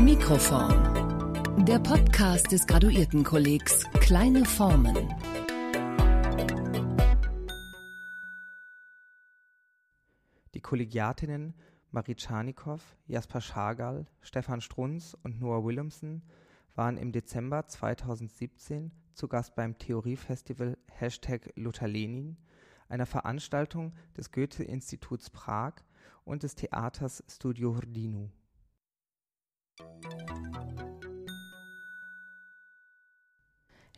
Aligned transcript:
Mikroform. 0.00 1.64
Der 1.64 1.78
Podcast 1.78 2.52
des 2.52 2.66
Graduiertenkollegs 2.66 3.84
Kleine 4.00 4.44
Formen. 4.44 5.14
Die 10.54 10.60
Kollegiatinnen 10.60 11.54
Marie 11.90 12.14
Czarnikow, 12.14 12.80
Jasper 13.06 13.40
Schagal, 13.40 14.06
Stefan 14.20 14.60
Strunz 14.60 15.16
und 15.22 15.40
Noah 15.40 15.64
Williamson 15.64 16.22
waren 16.74 16.98
im 16.98 17.10
Dezember 17.10 17.66
2017 17.66 18.92
zu 19.14 19.28
Gast 19.28 19.54
beim 19.54 19.78
Theoriefestival 19.78 20.76
Hashtag 20.88 21.52
Luther 21.56 21.88
Lenin, 21.88 22.36
einer 22.88 23.06
Veranstaltung 23.06 23.94
des 24.16 24.30
Goethe-Instituts 24.30 25.30
Prag 25.30 25.72
und 26.24 26.42
des 26.42 26.54
Theaters 26.54 27.24
Studio 27.28 27.76
Hrdinu. 27.76 28.28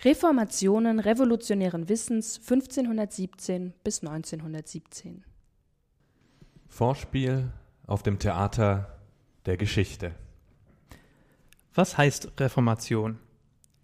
Reformationen 0.05 1.01
revolutionären 1.01 1.89
Wissens 1.89 2.37
1517 2.37 3.75
bis 3.83 4.01
1917 4.01 5.25
Vorspiel 6.69 7.51
auf 7.89 8.05
dem 8.05 8.21
Theater 8.21 8.97
der 9.47 9.57
Geschichte. 9.57 10.15
Was 11.75 11.99
heißt 11.99 12.31
Reformation? 12.39 13.19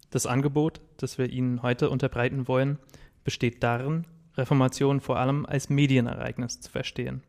Das 0.09 0.25
Angebot, 0.25 0.79
das 0.95 1.17
wir 1.17 1.29
Ihnen 1.29 1.61
heute 1.63 1.89
unterbreiten 1.89 2.47
wollen, 2.47 2.79
besteht 3.25 3.61
darin, 3.61 4.07
Reformation 4.37 5.01
vor 5.01 5.17
allem 5.17 5.45
als 5.45 5.69
Medienereignis 5.69 6.61
zu 6.61 6.71
verstehen. 6.71 7.23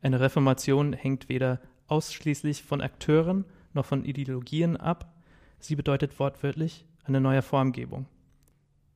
Eine 0.00 0.20
Reformation 0.20 0.94
hängt 0.94 1.28
weder 1.28 1.60
ausschließlich 1.88 2.62
von 2.62 2.80
Akteuren 2.80 3.44
noch 3.74 3.86
von 3.86 4.04
Ideologien 4.04 4.76
ab, 4.76 5.14
sie 5.58 5.76
bedeutet 5.76 6.18
wortwörtlich 6.18 6.84
eine 7.04 7.20
neue 7.20 7.42
Formgebung. 7.42 8.06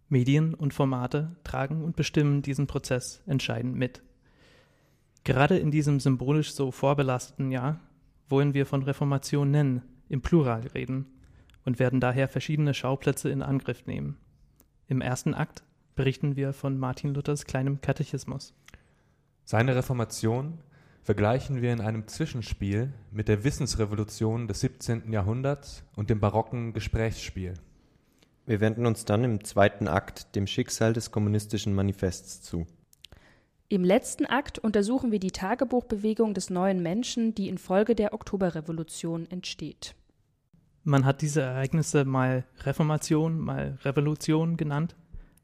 Medien 0.09 0.55
und 0.55 0.73
Formate 0.73 1.37
tragen 1.43 1.83
und 1.83 1.97
bestimmen 1.97 2.43
diesen 2.43 2.67
Prozess 2.67 3.23
entscheidend 3.27 3.75
mit. 3.75 4.03
Gerade 5.25 5.59
in 5.59 5.71
diesem 5.71 5.99
symbolisch 5.99 6.53
so 6.53 6.71
vorbelasteten 6.71 7.51
Jahr 7.51 7.81
wollen 8.29 8.55
wir 8.55 8.67
von 8.67 8.83
Reformation 8.83 9.51
nennen, 9.51 9.83
im 10.09 10.23
Plural 10.23 10.67
reden 10.69 11.07
und 11.65 11.81
werden 11.81 12.01
daher 12.01 12.29
verschiedene 12.29 12.75
Schauplätze 12.75 13.29
in 13.29 13.43
Angriff 13.43 13.87
nehmen. 13.87 14.17
Im 14.87 15.01
ersten 15.01 15.35
Akt 15.35 15.65
berichten 15.97 16.37
wir 16.37 16.53
von 16.53 16.79
Martin 16.79 17.15
Luthers 17.15 17.45
kleinem 17.45 17.81
Katechismus. 17.81 18.55
Seine 19.45 19.75
Reformation 19.75 20.59
vergleichen 21.07 21.63
wir 21.63 21.73
in 21.73 21.81
einem 21.81 22.09
Zwischenspiel 22.09 22.93
mit 23.13 23.29
der 23.29 23.45
Wissensrevolution 23.45 24.49
des 24.49 24.59
17. 24.59 25.13
Jahrhunderts 25.13 25.85
und 25.95 26.11
dem 26.11 26.19
barocken 26.19 26.73
Gesprächsspiel. 26.73 27.55
Wir 28.45 28.61
wenden 28.61 28.87
uns 28.87 29.05
dann 29.05 29.23
im 29.23 29.45
zweiten 29.45 29.87
Akt 29.87 30.35
dem 30.35 30.49
Schicksal 30.49 30.95
des 30.95 31.13
kommunistischen 31.13 31.77
Manifests 31.77 32.43
zu. 32.43 32.67
Im 33.69 33.85
letzten 33.85 34.27
Akt 34.27 34.59
untersuchen 34.59 35.13
wir 35.13 35.21
die 35.21 35.31
Tagebuchbewegung 35.31 36.35
des 36.35 36.51
neuen 36.51 36.83
Menschen, 36.83 37.37
die 37.37 37.49
infolge 37.49 37.95
der 37.95 38.13
Oktoberrevolution 38.13 39.31
entsteht. 39.31 39.95
Man 40.83 41.05
hat 41.05 41.23
diese 41.23 41.43
Ereignisse 41.43 42.05
mal 42.05 42.45
Reformation, 42.65 43.39
mal 43.39 43.79
Revolution 43.85 44.57
genannt. 44.57 44.97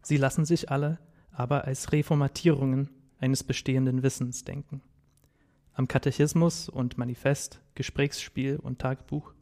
Sie 0.02 0.16
lassen 0.16 0.44
sich 0.44 0.72
alle 0.72 0.98
aber 1.30 1.66
als 1.66 1.92
Reformatierungen 1.92 2.90
eines 3.20 3.44
bestehenden 3.44 4.02
Wissens 4.02 4.44
denken. 4.44 4.82
Am 5.74 5.88
Katechismus 5.88 6.68
und 6.68 6.98
Manifest, 6.98 7.60
Gesprächsspiel 7.74 8.56
und 8.56 8.78
Tagebuch 8.78 9.32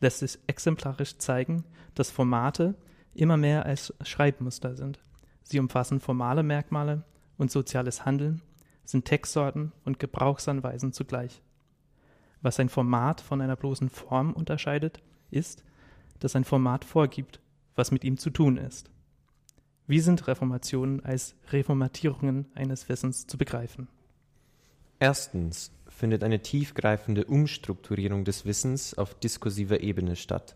lässt 0.00 0.18
sich 0.18 0.38
exemplarisch 0.46 1.18
zeigen, 1.18 1.64
dass 1.94 2.10
Formate 2.10 2.74
immer 3.14 3.36
mehr 3.36 3.66
als 3.66 3.94
Schreibmuster 4.02 4.74
sind. 4.74 4.98
Sie 5.42 5.60
umfassen 5.60 6.00
formale 6.00 6.42
Merkmale 6.42 7.04
und 7.38 7.50
soziales 7.50 8.04
Handeln, 8.04 8.42
sind 8.84 9.04
Textsorten 9.04 9.72
und 9.84 9.98
Gebrauchsanweisen 9.98 10.92
zugleich. 10.92 11.40
Was 12.42 12.60
ein 12.60 12.68
Format 12.68 13.20
von 13.20 13.40
einer 13.40 13.56
bloßen 13.56 13.88
Form 13.88 14.32
unterscheidet, 14.32 15.02
ist, 15.30 15.64
dass 16.18 16.36
ein 16.36 16.44
Format 16.44 16.84
vorgibt, 16.84 17.40
was 17.74 17.90
mit 17.90 18.04
ihm 18.04 18.18
zu 18.18 18.30
tun 18.30 18.56
ist. 18.56 18.90
Wie 19.86 20.00
sind 20.00 20.26
Reformationen 20.26 21.04
als 21.04 21.36
Reformatierungen 21.50 22.46
eines 22.54 22.88
Wissens 22.88 23.26
zu 23.26 23.38
begreifen? 23.38 23.88
Erstens 24.98 25.72
findet 25.96 26.22
eine 26.22 26.42
tiefgreifende 26.42 27.24
Umstrukturierung 27.24 28.26
des 28.26 28.44
Wissens 28.44 28.92
auf 28.98 29.14
diskursiver 29.14 29.80
Ebene 29.80 30.14
statt. 30.14 30.54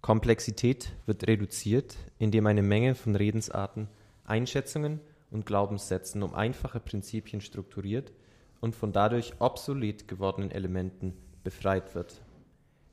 Komplexität 0.00 0.92
wird 1.06 1.28
reduziert, 1.28 1.96
indem 2.18 2.48
eine 2.48 2.62
Menge 2.62 2.96
von 2.96 3.14
Redensarten, 3.14 3.86
Einschätzungen 4.24 4.98
und 5.30 5.46
Glaubenssätzen 5.46 6.20
um 6.24 6.34
einfache 6.34 6.80
Prinzipien 6.80 7.40
strukturiert 7.40 8.12
und 8.60 8.74
von 8.74 8.90
dadurch 8.90 9.34
obsolet 9.38 10.08
gewordenen 10.08 10.50
Elementen 10.50 11.14
befreit 11.44 11.94
wird. 11.94 12.20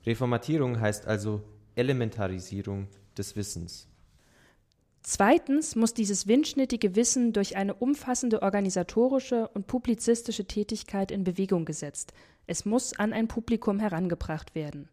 Reformatierung 0.06 0.80
heißt 0.80 1.08
also 1.08 1.42
Elementarisierung 1.74 2.86
des 3.18 3.34
Wissens. 3.34 3.88
Zweitens 5.06 5.76
muss 5.76 5.92
dieses 5.92 6.28
windschnittige 6.28 6.96
Wissen 6.96 7.34
durch 7.34 7.56
eine 7.56 7.74
umfassende 7.74 8.40
organisatorische 8.40 9.48
und 9.48 9.66
publizistische 9.66 10.46
Tätigkeit 10.46 11.10
in 11.10 11.24
Bewegung 11.24 11.66
gesetzt. 11.66 12.14
Es 12.46 12.64
muss 12.64 12.98
an 12.98 13.12
ein 13.12 13.28
Publikum 13.28 13.80
herangebracht 13.80 14.54
werden. 14.54 14.88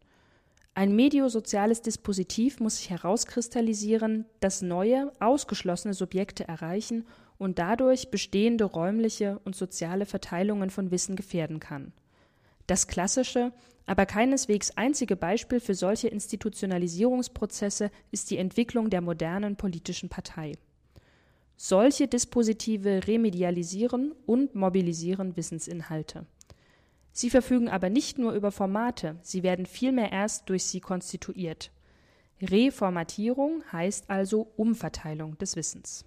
Ein 0.73 0.97
mediosoziales 0.97 1.81
Dispositiv 1.81 2.59
muss 2.59 2.75
sich 2.77 2.89
herauskristallisieren, 2.89 4.25
das 4.41 4.61
neue, 4.61 5.13
ausgeschlossene 5.21 5.93
Subjekte 5.93 6.45
erreichen 6.45 7.05
und 7.37 7.57
dadurch 7.57 8.11
bestehende 8.11 8.65
räumliche 8.65 9.39
und 9.45 9.55
soziale 9.55 10.05
Verteilungen 10.05 10.71
von 10.71 10.91
Wissen 10.91 11.15
gefährden 11.15 11.61
kann. 11.61 11.93
Das 12.67 12.87
klassische, 12.87 13.51
aber 13.85 14.05
keineswegs 14.05 14.71
einzige 14.77 15.15
Beispiel 15.15 15.59
für 15.59 15.75
solche 15.75 16.07
Institutionalisierungsprozesse 16.07 17.91
ist 18.11 18.31
die 18.31 18.37
Entwicklung 18.37 18.89
der 18.89 19.01
modernen 19.01 19.55
politischen 19.55 20.09
Partei. 20.09 20.53
Solche 21.57 22.07
Dispositive 22.07 23.07
remedialisieren 23.07 24.13
und 24.25 24.55
mobilisieren 24.55 25.35
Wissensinhalte. 25.35 26.25
Sie 27.11 27.29
verfügen 27.29 27.67
aber 27.67 27.89
nicht 27.89 28.17
nur 28.17 28.31
über 28.33 28.51
Formate, 28.51 29.17
sie 29.21 29.43
werden 29.43 29.65
vielmehr 29.65 30.11
erst 30.11 30.49
durch 30.49 30.63
sie 30.63 30.79
konstituiert. 30.79 31.71
Reformatierung 32.41 33.63
heißt 33.71 34.09
also 34.09 34.51
Umverteilung 34.55 35.37
des 35.37 35.55
Wissens. 35.55 36.05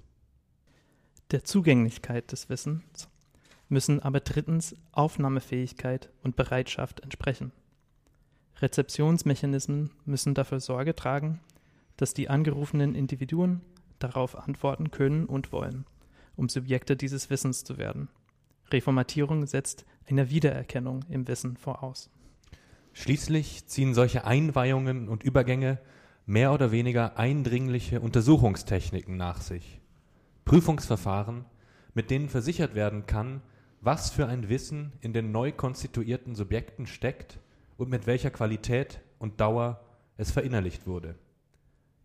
Der 1.30 1.44
Zugänglichkeit 1.44 2.32
des 2.32 2.48
Wissens 2.48 3.08
müssen 3.68 4.00
aber 4.00 4.20
drittens 4.20 4.76
Aufnahmefähigkeit 4.92 6.10
und 6.22 6.36
Bereitschaft 6.36 7.00
entsprechen. 7.00 7.52
Rezeptionsmechanismen 8.60 9.90
müssen 10.04 10.34
dafür 10.34 10.60
Sorge 10.60 10.94
tragen, 10.94 11.40
dass 11.96 12.14
die 12.14 12.28
angerufenen 12.28 12.94
Individuen 12.94 13.62
darauf 13.98 14.36
antworten 14.36 14.90
können 14.90 15.26
und 15.26 15.52
wollen, 15.52 15.86
um 16.36 16.48
Subjekte 16.48 16.96
dieses 16.96 17.30
Wissens 17.30 17.64
zu 17.64 17.78
werden. 17.78 18.08
Reformatierung 18.70 19.46
setzt 19.46 19.84
eine 20.06 20.30
Wiedererkennung 20.30 21.04
im 21.08 21.28
Wissen 21.28 21.56
voraus. 21.56 22.10
Schließlich 22.92 23.66
ziehen 23.66 23.94
solche 23.94 24.24
Einweihungen 24.24 25.08
und 25.08 25.22
Übergänge 25.22 25.78
mehr 26.26 26.52
oder 26.52 26.70
weniger 26.70 27.18
eindringliche 27.18 28.00
Untersuchungstechniken 28.00 29.16
nach 29.16 29.40
sich. 29.40 29.80
Prüfungsverfahren, 30.44 31.44
mit 31.92 32.10
denen 32.10 32.28
versichert 32.28 32.74
werden 32.74 33.06
kann, 33.06 33.42
was 33.84 34.10
für 34.10 34.26
ein 34.26 34.48
Wissen 34.48 34.92
in 35.00 35.12
den 35.12 35.30
neu 35.30 35.52
konstituierten 35.52 36.34
Subjekten 36.34 36.86
steckt 36.86 37.38
und 37.76 37.90
mit 37.90 38.06
welcher 38.06 38.30
Qualität 38.30 39.00
und 39.18 39.40
Dauer 39.40 39.84
es 40.16 40.30
verinnerlicht 40.30 40.86
wurde. 40.86 41.16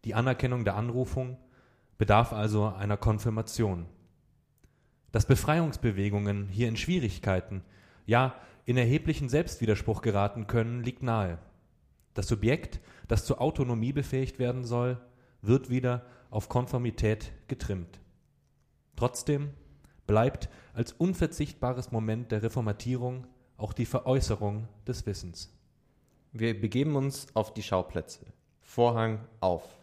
Die 0.04 0.14
Anerkennung 0.14 0.66
der 0.66 0.76
Anrufung 0.76 1.38
bedarf 1.98 2.34
also 2.34 2.68
einer 2.68 2.98
Konfirmation. 2.98 3.86
Dass 5.12 5.26
Befreiungsbewegungen 5.26 6.50
hier 6.50 6.68
in 6.68 6.76
Schwierigkeiten, 6.76 7.64
ja 8.06 8.36
in 8.66 8.78
erheblichen 8.78 9.30
Selbstwiderspruch 9.30 10.02
geraten 10.02 10.48
können, 10.48 10.84
liegt 10.84 11.02
nahe. 11.02 11.40
Das 12.14 12.28
Subjekt, 12.28 12.82
das 13.08 13.26
zur 13.26 13.42
Autonomie 13.42 13.94
befähigt 13.94 14.38
werden 14.38 14.66
soll, 14.66 15.00
wird 15.42 15.70
wieder 15.70 16.06
auf 16.30 16.50
Konformität 16.50 17.32
getrimmt. 17.48 18.00
Trotzdem 18.96 19.52
bleibt 20.10 20.50
als 20.74 20.92
unverzichtbares 20.92 21.92
Moment 21.92 22.32
der 22.32 22.42
Reformatierung 22.42 23.28
auch 23.58 23.74
die 23.74 23.86
Veräußerung 23.86 24.68
des 24.88 25.06
Wissens. 25.06 25.56
Wir 26.32 26.60
begeben 26.60 26.96
uns 26.96 27.28
auf 27.36 27.54
die 27.54 27.62
Schauplätze. 27.62 28.26
Vorhang 28.60 29.20
auf. 29.40 29.78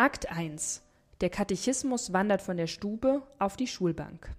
Akt 0.00 0.30
1. 0.30 0.80
Der 1.20 1.28
Katechismus 1.28 2.14
wandert 2.14 2.40
von 2.40 2.56
der 2.56 2.68
Stube 2.68 3.20
auf 3.38 3.58
die 3.58 3.66
Schulbank. 3.66 4.34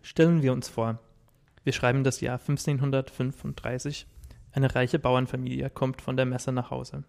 Stellen 0.00 0.40
wir 0.40 0.54
uns 0.54 0.70
vor, 0.70 0.98
wir 1.64 1.74
schreiben 1.74 2.02
das 2.02 2.22
Jahr 2.22 2.38
1535. 2.38 4.06
Eine 4.52 4.74
reiche 4.74 4.98
Bauernfamilie 4.98 5.68
kommt 5.68 6.00
von 6.00 6.16
der 6.16 6.24
Messe 6.24 6.50
nach 6.50 6.70
Hause. 6.70 7.04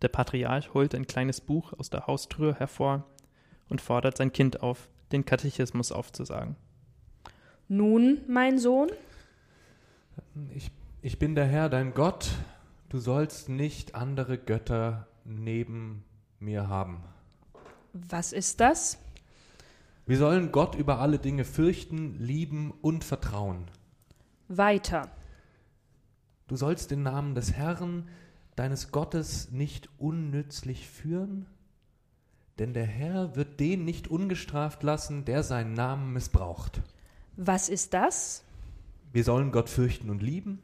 Der 0.00 0.08
Patriarch 0.08 0.72
holt 0.72 0.94
ein 0.94 1.06
kleines 1.06 1.42
Buch 1.42 1.74
aus 1.74 1.90
der 1.90 2.06
Haustür 2.06 2.54
hervor 2.54 3.04
und 3.68 3.82
fordert 3.82 4.16
sein 4.16 4.32
Kind 4.32 4.62
auf, 4.62 4.88
den 5.12 5.26
Katechismus 5.26 5.92
aufzusagen. 5.92 6.56
Nun, 7.68 8.22
mein 8.26 8.58
Sohn, 8.58 8.88
Ich, 10.54 10.70
ich 11.02 11.18
bin 11.18 11.34
der 11.34 11.44
Herr, 11.44 11.68
dein 11.68 11.92
Gott. 11.92 12.30
Du 12.88 13.00
sollst 13.00 13.50
nicht 13.50 13.94
andere 13.94 14.38
Götter 14.38 15.08
neben 15.26 16.04
mir 16.42 16.68
haben. 16.68 17.02
was 17.92 18.32
ist 18.32 18.60
das? 18.60 18.98
Wir 20.04 20.18
sollen 20.18 20.50
Gott 20.50 20.74
über 20.74 20.98
alle 20.98 21.18
Dinge 21.18 21.44
fürchten, 21.44 22.18
lieben 22.18 22.72
und 22.82 23.04
vertrauen. 23.04 23.64
Weiter. 24.48 25.08
Du 26.48 26.56
sollst 26.56 26.90
den 26.90 27.04
Namen 27.04 27.36
des 27.36 27.52
Herrn, 27.52 28.08
deines 28.56 28.90
Gottes, 28.90 29.52
nicht 29.52 29.88
unnützlich 29.98 30.88
führen, 30.88 31.46
denn 32.58 32.74
der 32.74 32.84
Herr 32.84 33.36
wird 33.36 33.60
den 33.60 33.84
nicht 33.84 34.08
ungestraft 34.08 34.82
lassen, 34.82 35.24
der 35.24 35.44
seinen 35.44 35.74
Namen 35.74 36.12
missbraucht. 36.12 36.82
Was 37.36 37.68
ist 37.68 37.94
das? 37.94 38.42
Wir 39.12 39.24
sollen 39.24 39.52
Gott 39.52 39.68
fürchten 39.68 40.10
und 40.10 40.22
lieben, 40.22 40.58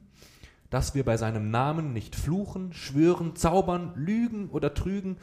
dass 0.68 0.94
wir 0.94 1.04
bei 1.04 1.16
seinem 1.16 1.50
Namen 1.50 1.92
nicht 1.92 2.16
fluchen, 2.16 2.72
schwören, 2.72 3.36
zaubern, 3.36 3.92
lügen 3.94 4.48
oder 4.50 4.74
trügen, 4.74 5.16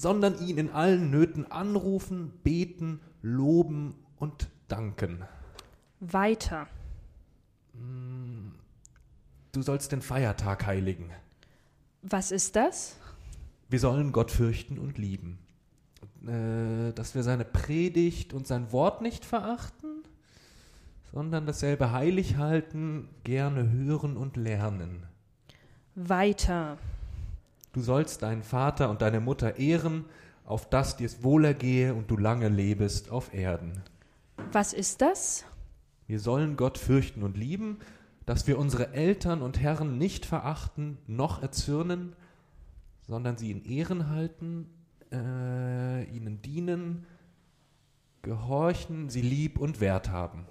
sondern 0.00 0.38
ihn 0.40 0.56
in 0.56 0.70
allen 0.70 1.10
Nöten 1.10 1.52
anrufen, 1.52 2.32
beten, 2.42 3.00
loben 3.20 3.94
und 4.16 4.48
danken. 4.66 5.24
Weiter. 6.00 6.66
Du 9.52 9.60
sollst 9.60 9.92
den 9.92 10.00
Feiertag 10.00 10.64
heiligen. 10.66 11.10
Was 12.00 12.32
ist 12.32 12.56
das? 12.56 12.96
Wir 13.68 13.78
sollen 13.78 14.12
Gott 14.12 14.30
fürchten 14.30 14.78
und 14.78 14.96
lieben. 14.96 15.38
Äh, 16.26 16.94
dass 16.94 17.14
wir 17.14 17.22
seine 17.22 17.44
Predigt 17.44 18.32
und 18.32 18.46
sein 18.46 18.72
Wort 18.72 19.02
nicht 19.02 19.26
verachten, 19.26 20.02
sondern 21.12 21.44
dasselbe 21.44 21.92
heilig 21.92 22.36
halten, 22.36 23.10
gerne 23.22 23.70
hören 23.70 24.16
und 24.16 24.38
lernen. 24.38 25.04
Weiter. 25.94 26.78
Du 27.72 27.80
sollst 27.80 28.22
deinen 28.22 28.42
Vater 28.42 28.90
und 28.90 29.02
deine 29.02 29.20
Mutter 29.20 29.56
ehren, 29.56 30.04
auf 30.44 30.68
dass 30.68 30.96
dir's 30.96 31.22
wohlergehe 31.22 31.94
und 31.94 32.10
du 32.10 32.16
lange 32.16 32.48
lebest 32.48 33.10
auf 33.10 33.32
Erden. 33.32 33.82
Was 34.52 34.72
ist 34.72 35.00
das? 35.00 35.44
Wir 36.06 36.18
sollen 36.18 36.56
Gott 36.56 36.76
fürchten 36.76 37.22
und 37.22 37.36
lieben, 37.36 37.78
dass 38.26 38.46
wir 38.46 38.58
unsere 38.58 38.92
Eltern 38.92 39.42
und 39.42 39.60
Herren 39.60 39.98
nicht 39.98 40.26
verachten 40.26 40.98
noch 41.06 41.42
erzürnen, 41.42 42.14
sondern 43.02 43.36
sie 43.36 43.50
in 43.50 43.64
Ehren 43.64 44.08
halten, 44.08 44.68
äh, 45.12 46.04
ihnen 46.04 46.42
dienen, 46.42 47.06
gehorchen, 48.22 49.08
sie 49.08 49.22
lieb 49.22 49.58
und 49.58 49.80
wert 49.80 50.10
haben. 50.10 50.46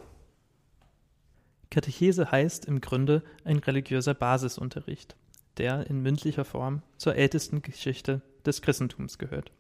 Katechese 1.69 2.31
heißt 2.31 2.65
im 2.65 2.81
Grunde 2.81 3.23
ein 3.43 3.57
religiöser 3.57 4.13
Basisunterricht, 4.13 5.15
der 5.59 5.87
in 5.87 6.01
mündlicher 6.01 6.45
Form 6.45 6.81
zur 6.97 7.15
ältesten 7.15 7.61
Geschichte 7.61 8.21
des 8.45 8.61
Christentums 8.61 9.17
gehört. 9.17 9.51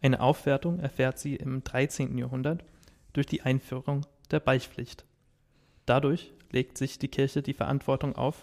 Eine 0.00 0.20
Aufwertung 0.20 0.78
erfährt 0.78 1.18
sie 1.18 1.36
im 1.36 1.64
13. 1.64 2.16
Jahrhundert 2.16 2.64
durch 3.12 3.26
die 3.26 3.42
Einführung 3.42 4.06
der 4.30 4.40
Beichtpflicht. 4.40 5.04
Dadurch 5.84 6.32
legt 6.50 6.78
sich 6.78 6.98
die 6.98 7.08
Kirche 7.08 7.42
die 7.42 7.54
Verantwortung 7.54 8.14
auf, 8.14 8.42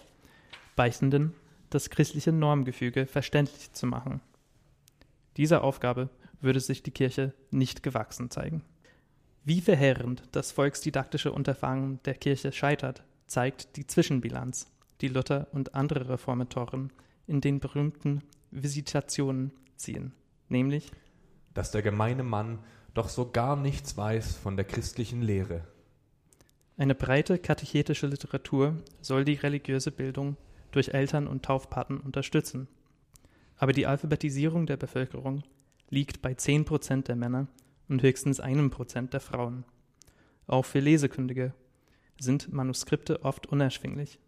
Beichtenden 0.76 1.32
das 1.70 1.90
christliche 1.90 2.32
Normgefüge 2.32 3.06
verständlich 3.06 3.72
zu 3.72 3.86
machen. 3.86 4.20
Dieser 5.36 5.64
Aufgabe 5.64 6.10
würde 6.40 6.60
sich 6.60 6.82
die 6.82 6.90
Kirche 6.90 7.32
nicht 7.50 7.82
gewachsen 7.82 8.30
zeigen. 8.30 8.62
Wie 9.44 9.60
verheerend 9.60 10.22
das 10.32 10.52
volksdidaktische 10.52 11.32
Unterfangen 11.32 12.00
der 12.04 12.14
Kirche 12.14 12.52
scheitert, 12.52 13.02
zeigt 13.26 13.76
die 13.76 13.86
Zwischenbilanz, 13.86 14.70
die 15.00 15.08
Luther 15.08 15.48
und 15.52 15.74
andere 15.74 16.08
Reformatoren 16.08 16.92
in 17.26 17.40
den 17.40 17.60
berühmten 17.60 18.22
Visitationen 18.50 19.52
ziehen, 19.76 20.12
nämlich 20.48 20.90
Dass 21.52 21.70
der 21.70 21.82
gemeine 21.82 22.22
Mann 22.22 22.58
doch 22.94 23.08
so 23.08 23.30
gar 23.30 23.56
nichts 23.56 23.96
weiß 23.96 24.36
von 24.36 24.56
der 24.56 24.64
christlichen 24.64 25.22
Lehre. 25.22 25.66
Eine 26.76 26.94
breite 26.94 27.38
katechetische 27.38 28.06
Literatur 28.06 28.76
soll 29.00 29.24
die 29.24 29.34
religiöse 29.34 29.90
Bildung 29.92 30.36
durch 30.72 30.88
Eltern 30.88 31.28
und 31.28 31.44
Taufpaten 31.44 31.98
unterstützen. 31.98 32.66
Aber 33.56 33.72
die 33.72 33.86
Alphabetisierung 33.86 34.66
der 34.66 34.76
Bevölkerung 34.76 35.44
liegt 35.88 36.20
bei 36.22 36.34
10 36.34 36.64
Prozent 36.64 37.06
der 37.06 37.16
Männer 37.16 37.46
und 37.88 38.02
höchstens 38.02 38.40
einem 38.40 38.70
Prozent 38.70 39.12
der 39.12 39.20
Frauen. 39.20 39.64
Auch 40.46 40.64
für 40.64 40.80
Lesekündige 40.80 41.54
sind 42.18 42.52
Manuskripte 42.52 43.24
oft 43.24 43.46
unerschwinglich. 43.46 44.18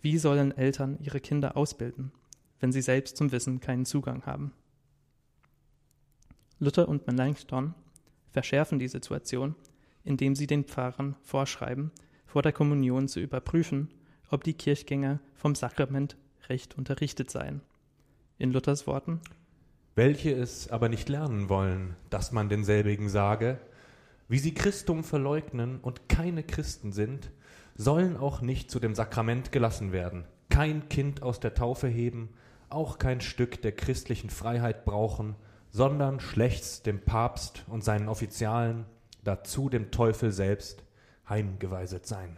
Wie 0.00 0.18
sollen 0.18 0.56
Eltern 0.56 0.98
ihre 1.00 1.20
Kinder 1.20 1.56
ausbilden, 1.56 2.12
wenn 2.60 2.72
sie 2.72 2.82
selbst 2.82 3.16
zum 3.16 3.32
Wissen 3.32 3.60
keinen 3.60 3.84
Zugang 3.84 4.24
haben? 4.26 4.52
Luther 6.58 6.88
und 6.88 7.06
Melanchthon 7.06 7.74
verschärfen 8.30 8.78
die 8.78 8.88
Situation, 8.88 9.54
indem 10.04 10.34
sie 10.34 10.46
den 10.46 10.64
Pfarrern 10.64 11.16
vorschreiben, 11.22 11.90
vor 12.26 12.42
der 12.42 12.52
Kommunion 12.52 13.08
zu 13.08 13.20
überprüfen, 13.20 13.88
ob 14.30 14.44
die 14.44 14.54
Kirchgänger 14.54 15.20
vom 15.34 15.54
Sakrament 15.54 16.16
recht 16.48 16.76
unterrichtet 16.76 17.30
seien. 17.30 17.60
In 18.38 18.52
Luthers 18.52 18.86
Worten 18.86 19.20
Welche 19.94 20.32
es 20.32 20.68
aber 20.68 20.88
nicht 20.88 21.08
lernen 21.08 21.48
wollen, 21.48 21.96
dass 22.10 22.32
man 22.32 22.48
denselbigen 22.48 23.08
sage, 23.08 23.58
wie 24.28 24.38
sie 24.38 24.54
Christum 24.54 25.04
verleugnen 25.04 25.80
und 25.80 26.08
keine 26.08 26.42
Christen 26.42 26.92
sind, 26.92 27.30
sollen 27.76 28.16
auch 28.16 28.40
nicht 28.40 28.70
zu 28.70 28.80
dem 28.80 28.94
Sakrament 28.94 29.52
gelassen 29.52 29.92
werden, 29.92 30.24
kein 30.48 30.88
Kind 30.88 31.22
aus 31.22 31.40
der 31.40 31.54
Taufe 31.54 31.88
heben, 31.88 32.30
auch 32.68 32.98
kein 32.98 33.20
Stück 33.20 33.60
der 33.62 33.72
christlichen 33.72 34.30
Freiheit 34.30 34.84
brauchen, 34.84 35.36
sondern 35.70 36.20
schlechts 36.20 36.82
dem 36.82 37.00
Papst 37.00 37.64
und 37.68 37.84
seinen 37.84 38.08
Offizialen, 38.08 38.86
dazu 39.22 39.68
dem 39.68 39.90
Teufel 39.90 40.32
selbst, 40.32 40.82
heimgeweiset 41.28 42.06
sein. 42.06 42.36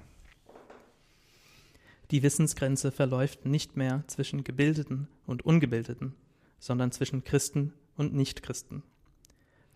Die 2.11 2.23
Wissensgrenze 2.23 2.91
verläuft 2.91 3.45
nicht 3.45 3.77
mehr 3.77 4.03
zwischen 4.07 4.43
Gebildeten 4.43 5.09
und 5.27 5.45
Ungebildeten, 5.45 6.15
sondern 6.59 6.91
zwischen 6.91 7.23
Christen 7.23 7.75
und 7.97 8.15
Nichtchristen. 8.15 8.83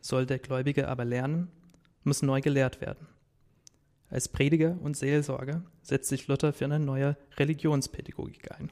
Soll 0.00 0.26
der 0.26 0.38
Gläubige 0.38 0.88
aber 0.88 1.04
lernen, 1.04 1.49
muss 2.04 2.23
neu 2.23 2.40
gelehrt 2.40 2.81
werden. 2.81 3.07
Als 4.12 4.28
Prediger 4.28 4.76
und 4.83 4.95
Seelsorger 4.95 5.62
setzt 5.81 6.11
sich 6.11 6.28
Luther 6.28 6.52
für 6.52 6.66
eine 6.66 6.78
neue 6.78 7.16
Religionspädagogik 7.38 8.52
ein. 8.52 8.71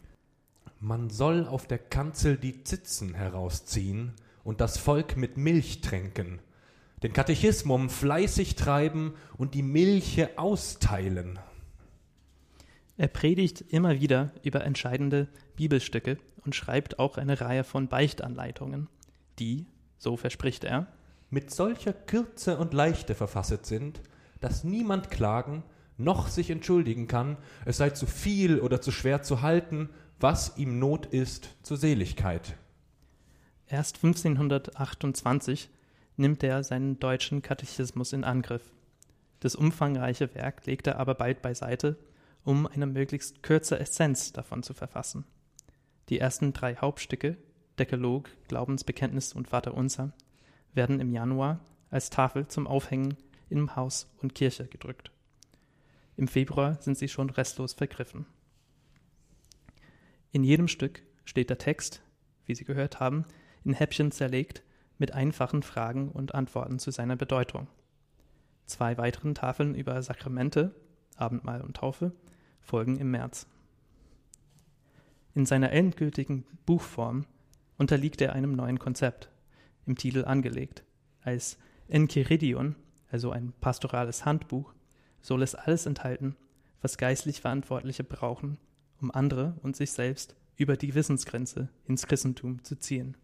Man 0.81 1.09
soll 1.09 1.47
auf 1.47 1.67
der 1.67 1.79
Kanzel 1.79 2.37
die 2.37 2.63
Zitzen 2.63 3.15
herausziehen 3.15 4.13
und 4.45 4.61
das 4.61 4.77
Volk 4.77 5.17
mit 5.17 5.39
Milch 5.39 5.81
tränken, 5.81 6.41
den 7.03 7.15
Katechismum 7.15 7.89
fleißig 7.89 8.55
treiben 8.55 9.15
und 9.39 9.55
die 9.55 9.63
Milche 9.63 10.39
austeilen. 10.39 11.39
Er 12.99 13.09
predigt 13.09 13.63
immer 13.63 13.99
wieder 13.99 14.33
über 14.43 14.63
entscheidende 14.65 15.27
Bibelstücke 15.57 16.19
und 16.45 16.55
schreibt 16.55 16.99
auch 16.99 17.17
eine 17.17 17.41
Reihe 17.41 17.65
von 17.65 17.89
Beichtanleitungen, 17.89 18.89
die, 19.39 19.65
so 19.97 20.19
verspricht 20.19 20.65
er, 20.65 20.87
mit 21.31 21.51
solcher 21.51 21.95
Kürze 21.95 22.59
und 22.59 22.75
Leichte 22.75 23.15
verfasset 23.15 23.65
sind, 23.65 24.03
dass 24.41 24.65
niemand 24.65 25.11
klagen 25.11 25.63
noch 26.01 26.29
sich 26.29 26.51
entschuldigen 26.51 27.07
kann, 27.07 27.37
es 27.65 27.77
sei 27.77 27.91
zu 27.91 28.07
viel 28.07 28.61
oder 28.61 28.81
zu 28.81 28.91
schwer 28.91 29.23
zu 29.23 29.43
halten, 29.43 29.91
was 30.19 30.57
ihm 30.57 30.79
Not 30.79 31.07
ist 31.07 31.57
zur 31.63 31.77
Seligkeit. 31.77 32.57
Erst 33.67 33.97
1528 33.97 35.69
nimmt 36.17 36.43
er 36.43 36.65
seinen 36.65 36.99
deutschen 36.99 37.43
Katechismus 37.43 38.13
in 38.13 38.25
Angriff. 38.25 38.73
Das 39.41 39.55
umfangreiche 39.55 40.35
Werk 40.35 40.67
legt 40.67 40.87
er 40.87 40.99
aber 40.99 41.15
bald 41.15 41.41
beiseite, 41.43 41.97
um 42.45 42.67
eine 42.67 42.87
möglichst 42.87 43.43
kürze 43.43 43.79
Essenz 43.79 44.33
davon 44.33 44.63
zu 44.63 44.75
verfassen. 44.75 45.25
Die 46.09 46.19
ersten 46.19 46.53
drei 46.53 46.77
Hauptstücke, 46.77 47.37
Dekalog, 47.79 48.29
Glaubensbekenntnis 48.49 49.33
und 49.33 49.49
Vaterunser, 49.49 50.13
werden 50.75 51.01
im 51.01 51.13
Januar 51.13 51.61
als 51.91 52.11
Tafel 52.11 52.49
zum 52.49 52.67
Aufhängen 52.67 53.17
in 53.51 53.77
Haus 53.77 54.11
und 54.23 54.35
Kirche 54.35 54.67
gedrückt. 54.67 55.11
Im 56.17 56.29
Februar 56.29 56.81
sind 56.81 56.99
sie 56.99 57.09
schon 57.09 57.31
restlos 57.31 57.73
vergriffen. 57.73 58.27
In 60.33 60.45
jedem 60.45 60.69
Stück 60.69 61.03
steht 61.25 61.51
der 61.51 61.59
Text, 61.59 62.03
wie 62.47 62.55
Sie 62.55 62.65
gehört 62.65 63.01
haben, 63.01 63.25
in 63.65 63.73
Häppchen 63.73 64.13
zerlegt 64.13 64.63
mit 64.99 65.13
einfachen 65.13 65.63
Fragen 65.63 66.11
und 66.11 66.35
Antworten 66.35 66.79
zu 66.79 66.91
seiner 66.91 67.17
Bedeutung. 67.17 67.69
Zwei 68.67 68.99
weiteren 68.99 69.35
Tafeln 69.35 69.75
über 69.75 70.01
Sakramente, 70.03 70.75
Abendmahl 71.17 71.63
und 71.63 71.77
Taufe, 71.77 72.13
folgen 72.61 72.99
im 72.99 73.11
März. 73.11 73.47
In 75.35 75.47
seiner 75.47 75.73
endgültigen 75.73 76.45
Buchform 76.67 77.27
unterliegt 77.79 78.21
er 78.21 78.35
einem 78.35 78.53
neuen 78.53 78.79
Konzept, 78.79 79.31
im 79.87 79.97
Titel 79.97 80.25
angelegt. 80.25 80.85
Als 81.23 81.59
Enchiridion, 81.89 82.77
also 83.11 83.31
ein 83.31 83.53
pastorales 83.61 84.25
Handbuch, 84.25 84.73
soll 85.21 85.43
es 85.43 85.55
alles 85.55 85.87
enthalten, 85.87 86.37
was 86.81 86.99
geistlich 86.99 87.41
Verantwortliche 87.41 88.05
brauchen, 88.05 88.59
um 89.01 89.11
andere 89.11 89.55
und 89.63 89.77
sich 89.77 89.93
selbst 89.93 90.35
über 90.57 90.77
die 90.77 90.95
Wissensgrenze 90.95 91.69
ins 91.87 92.07
Christentum 92.07 92.63
zu 92.65 92.77
ziehen. 92.77 93.17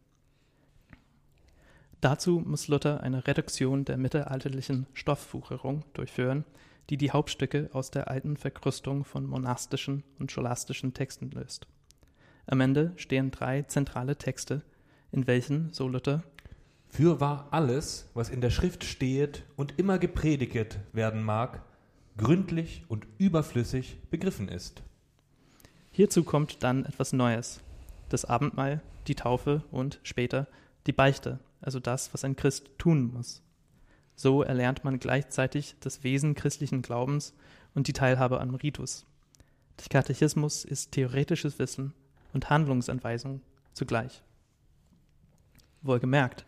Dazu 2.00 2.42
muss 2.44 2.68
Luther 2.68 3.00
eine 3.02 3.26
Reduktion 3.26 3.84
der 3.84 3.96
mittelalterlichen 3.96 4.86
Stoffwucherung 4.92 5.84
durchführen, 5.94 6.44
die 6.90 6.96
die 6.96 7.10
Hauptstücke 7.10 7.70
aus 7.72 7.90
der 7.90 8.08
alten 8.08 8.36
Verkrustung 8.36 9.04
von 9.04 9.26
monastischen 9.26 10.04
und 10.18 10.30
scholastischen 10.30 10.94
Texten 10.94 11.30
löst. 11.30 11.66
Am 12.46 12.60
Ende 12.60 12.92
stehen 12.96 13.30
drei 13.30 13.62
zentrale 13.62 14.16
Texte, 14.16 14.62
in 15.10 15.26
welchen, 15.26 15.72
so 15.72 15.88
Luther, 15.88 16.22
Fürwahr 16.88 17.48
alles, 17.50 18.08
was 18.14 18.28
in 18.28 18.40
der 18.40 18.50
Schrift 18.50 18.84
stehet 18.84 19.44
und 19.56 19.78
immer 19.78 19.98
geprediget 19.98 20.78
werden 20.92 21.22
mag, 21.22 21.62
gründlich 22.16 22.84
und 22.88 23.06
überflüssig 23.18 23.98
begriffen 24.10 24.48
ist. 24.48 24.82
Hierzu 25.90 26.24
kommt 26.24 26.62
dann 26.62 26.84
etwas 26.84 27.12
Neues. 27.12 27.60
Das 28.08 28.24
Abendmahl, 28.24 28.82
die 29.06 29.14
Taufe 29.14 29.62
und 29.70 30.00
später 30.02 30.46
die 30.86 30.92
Beichte, 30.92 31.38
also 31.60 31.80
das, 31.80 32.12
was 32.14 32.24
ein 32.24 32.36
Christ 32.36 32.70
tun 32.78 33.12
muss. 33.12 33.42
So 34.14 34.42
erlernt 34.42 34.84
man 34.84 34.98
gleichzeitig 34.98 35.76
das 35.80 36.02
Wesen 36.04 36.34
christlichen 36.34 36.82
Glaubens 36.82 37.34
und 37.74 37.88
die 37.88 37.92
Teilhabe 37.92 38.40
am 38.40 38.54
Ritus. 38.54 39.04
Der 39.78 39.88
Katechismus 39.88 40.64
ist 40.64 40.92
theoretisches 40.92 41.58
Wissen 41.58 41.92
und 42.32 42.48
Handlungsanweisung 42.48 43.42
zugleich. 43.74 44.22
Wohlgemerkt, 45.82 46.46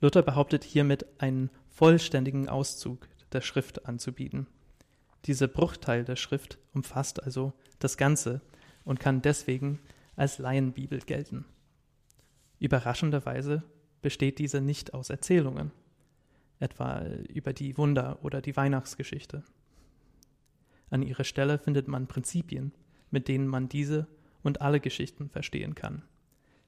Luther 0.00 0.22
behauptet 0.22 0.64
hiermit 0.64 1.06
einen 1.18 1.50
vollständigen 1.68 2.48
Auszug 2.48 3.08
der 3.32 3.40
Schrift 3.40 3.86
anzubieten. 3.86 4.46
Dieser 5.26 5.48
Bruchteil 5.48 6.04
der 6.04 6.16
Schrift 6.16 6.58
umfasst 6.72 7.22
also 7.22 7.52
das 7.78 7.96
Ganze 7.96 8.40
und 8.84 9.00
kann 9.00 9.22
deswegen 9.22 9.78
als 10.16 10.38
Laienbibel 10.38 11.00
gelten. 11.00 11.44
Überraschenderweise 12.58 13.62
besteht 14.02 14.38
diese 14.38 14.60
nicht 14.60 14.94
aus 14.94 15.10
Erzählungen, 15.10 15.72
etwa 16.58 17.04
über 17.28 17.52
die 17.52 17.76
Wunder 17.76 18.18
oder 18.22 18.40
die 18.40 18.56
Weihnachtsgeschichte. 18.56 19.42
An 20.90 21.02
ihrer 21.02 21.24
Stelle 21.24 21.58
findet 21.58 21.88
man 21.88 22.06
Prinzipien, 22.06 22.72
mit 23.10 23.28
denen 23.28 23.46
man 23.46 23.68
diese 23.68 24.06
und 24.42 24.60
alle 24.60 24.80
Geschichten 24.80 25.28
verstehen 25.28 25.74
kann. 25.74 26.02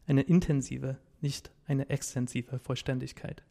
Eine 0.07 0.23
intensive, 0.23 0.99
nicht 1.23 1.51
eine 1.67 1.89
extensive 1.89 2.59
Vollständigkeit. 2.59 3.43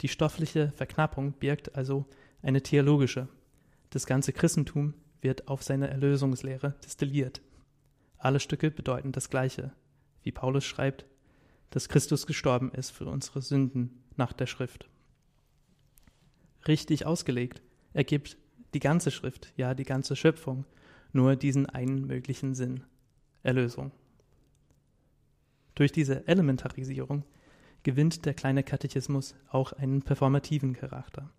Die 0.00 0.08
stoffliche 0.08 0.72
Verknappung 0.72 1.32
birgt 1.32 1.74
also 1.74 2.06
eine 2.42 2.62
theologische. 2.62 3.28
Das 3.90 4.06
ganze 4.06 4.32
Christentum 4.32 4.94
wird 5.20 5.48
auf 5.48 5.62
seine 5.62 5.88
Erlösungslehre 5.88 6.74
destilliert. 6.84 7.40
Alle 8.18 8.40
Stücke 8.40 8.70
bedeuten 8.70 9.12
das 9.12 9.30
Gleiche. 9.30 9.72
Wie 10.22 10.32
Paulus 10.32 10.64
schreibt, 10.64 11.04
dass 11.70 11.88
Christus 11.88 12.26
gestorben 12.26 12.72
ist 12.72 12.90
für 12.90 13.06
unsere 13.06 13.42
Sünden 13.42 14.02
nach 14.16 14.32
der 14.32 14.46
Schrift. 14.46 14.88
Richtig 16.66 17.06
ausgelegt 17.06 17.62
ergibt 17.92 18.36
die 18.74 18.80
ganze 18.80 19.10
Schrift, 19.10 19.52
ja 19.56 19.74
die 19.74 19.84
ganze 19.84 20.16
Schöpfung, 20.16 20.64
nur 21.12 21.36
diesen 21.36 21.66
einen 21.66 22.06
möglichen 22.06 22.54
Sinn 22.54 22.84
Erlösung. 23.42 23.92
Durch 25.78 25.92
diese 25.92 26.26
Elementarisierung 26.26 27.22
gewinnt 27.84 28.26
der 28.26 28.34
kleine 28.34 28.64
Katechismus 28.64 29.36
auch 29.48 29.72
einen 29.72 30.02
performativen 30.02 30.72
Charakter. 30.72 31.30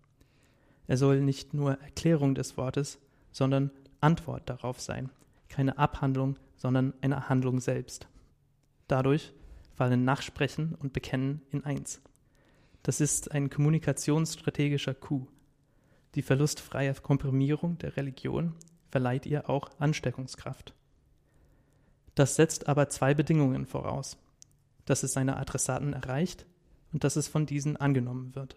Er 0.86 0.96
soll 0.96 1.20
nicht 1.20 1.52
nur 1.52 1.72
Erklärung 1.82 2.34
des 2.34 2.56
Wortes, 2.56 2.98
sondern 3.32 3.70
Antwort 4.00 4.48
darauf 4.48 4.80
sein, 4.80 5.10
keine 5.50 5.76
Abhandlung, 5.76 6.38
sondern 6.56 6.94
eine 7.02 7.28
Handlung 7.28 7.60
selbst. 7.60 8.08
Dadurch 8.88 9.34
fallen 9.74 10.06
Nachsprechen 10.06 10.74
und 10.74 10.94
Bekennen 10.94 11.42
in 11.50 11.62
eins. 11.66 12.00
Das 12.82 13.02
ist 13.02 13.32
ein 13.32 13.50
kommunikationsstrategischer 13.50 14.94
Coup. 14.94 15.28
Die 16.14 16.22
verlustfreie 16.22 16.94
Komprimierung 16.94 17.76
der 17.76 17.98
Religion 17.98 18.54
verleiht 18.90 19.26
ihr 19.26 19.50
auch 19.50 19.68
Ansteckungskraft. 19.78 20.72
Das 22.14 22.36
setzt 22.36 22.68
aber 22.68 22.88
zwei 22.88 23.12
Bedingungen 23.12 23.66
voraus, 23.66 24.16
dass 24.90 25.04
es 25.04 25.12
seine 25.12 25.36
Adressaten 25.36 25.92
erreicht 25.92 26.46
und 26.92 27.04
dass 27.04 27.16
es 27.16 27.28
von 27.28 27.46
diesen 27.46 27.76
angenommen 27.76 28.34
wird. 28.34 28.56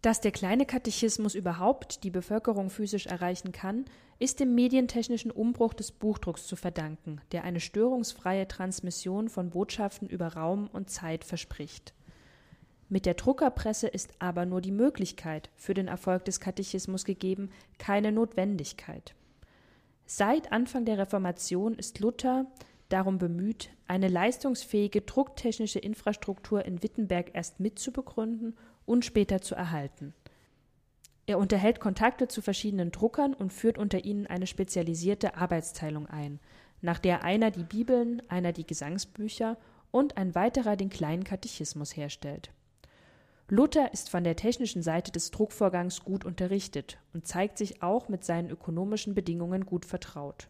Dass 0.00 0.20
der 0.20 0.30
kleine 0.30 0.64
Katechismus 0.64 1.34
überhaupt 1.34 2.04
die 2.04 2.10
Bevölkerung 2.10 2.70
physisch 2.70 3.06
erreichen 3.06 3.52
kann, 3.52 3.84
ist 4.18 4.40
dem 4.40 4.54
medientechnischen 4.54 5.30
Umbruch 5.30 5.74
des 5.74 5.92
Buchdrucks 5.92 6.46
zu 6.46 6.56
verdanken, 6.56 7.20
der 7.32 7.44
eine 7.44 7.60
störungsfreie 7.60 8.48
Transmission 8.48 9.28
von 9.28 9.50
Botschaften 9.50 10.08
über 10.08 10.28
Raum 10.28 10.68
und 10.72 10.88
Zeit 10.88 11.24
verspricht. 11.24 11.92
Mit 12.88 13.04
der 13.04 13.14
Druckerpresse 13.14 13.88
ist 13.88 14.12
aber 14.20 14.46
nur 14.46 14.60
die 14.60 14.70
Möglichkeit 14.70 15.50
für 15.56 15.74
den 15.74 15.88
Erfolg 15.88 16.24
des 16.24 16.40
Katechismus 16.40 17.04
gegeben, 17.04 17.50
keine 17.78 18.12
Notwendigkeit. 18.12 19.14
Seit 20.06 20.52
Anfang 20.52 20.84
der 20.84 20.98
Reformation 20.98 21.74
ist 21.74 21.98
Luther 21.98 22.46
darum 22.88 23.18
bemüht, 23.18 23.70
eine 23.86 24.08
leistungsfähige 24.08 25.02
drucktechnische 25.02 25.78
Infrastruktur 25.78 26.64
in 26.64 26.82
Wittenberg 26.82 27.34
erst 27.34 27.60
mitzubegründen 27.60 28.56
und 28.84 29.04
später 29.04 29.40
zu 29.40 29.54
erhalten. 29.54 30.14
Er 31.26 31.38
unterhält 31.38 31.80
Kontakte 31.80 32.28
zu 32.28 32.40
verschiedenen 32.40 32.92
Druckern 32.92 33.34
und 33.34 33.52
führt 33.52 33.78
unter 33.78 34.04
ihnen 34.04 34.26
eine 34.26 34.46
spezialisierte 34.46 35.36
Arbeitsteilung 35.36 36.06
ein, 36.06 36.38
nach 36.80 36.98
der 36.98 37.24
einer 37.24 37.50
die 37.50 37.64
Bibeln, 37.64 38.22
einer 38.28 38.52
die 38.52 38.66
Gesangsbücher 38.66 39.56
und 39.90 40.16
ein 40.16 40.34
weiterer 40.34 40.76
den 40.76 40.88
kleinen 40.88 41.24
Katechismus 41.24 41.96
herstellt. 41.96 42.52
Luther 43.48 43.92
ist 43.92 44.10
von 44.10 44.24
der 44.24 44.36
technischen 44.36 44.82
Seite 44.82 45.12
des 45.12 45.30
Druckvorgangs 45.30 46.04
gut 46.04 46.24
unterrichtet 46.24 46.98
und 47.12 47.26
zeigt 47.26 47.58
sich 47.58 47.82
auch 47.82 48.08
mit 48.08 48.24
seinen 48.24 48.50
ökonomischen 48.50 49.14
Bedingungen 49.14 49.66
gut 49.66 49.84
vertraut. 49.84 50.48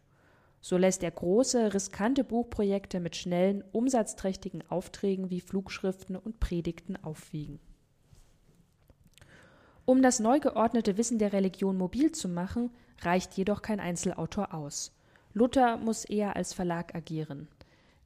So 0.66 0.76
lässt 0.76 1.04
er 1.04 1.12
große, 1.12 1.75
riskante 1.75 2.25
Buchprojekte 2.25 2.99
mit 2.99 3.14
schnellen, 3.14 3.62
umsatzträchtigen 3.70 4.68
Aufträgen 4.68 5.30
wie 5.30 5.40
Flugschriften 5.40 6.16
und 6.16 6.40
Predigten 6.40 6.96
aufwiegen. 6.96 7.61
Um 9.85 10.02
das 10.02 10.18
neu 10.18 10.40
geordnete 10.40 10.99
Wissen 10.99 11.20
der 11.20 11.32
Religion 11.32 11.78
mobil 11.78 12.11
zu 12.11 12.28
machen, 12.28 12.73
reicht 13.02 13.35
jedoch 13.35 13.62
kein 13.62 13.78
Einzelautor 13.78 14.52
aus. 14.52 14.90
Luther 15.35 15.76
muss 15.76 16.04
eher 16.04 16.35
als 16.35 16.52
Verlag 16.52 16.96
agieren. 16.96 17.46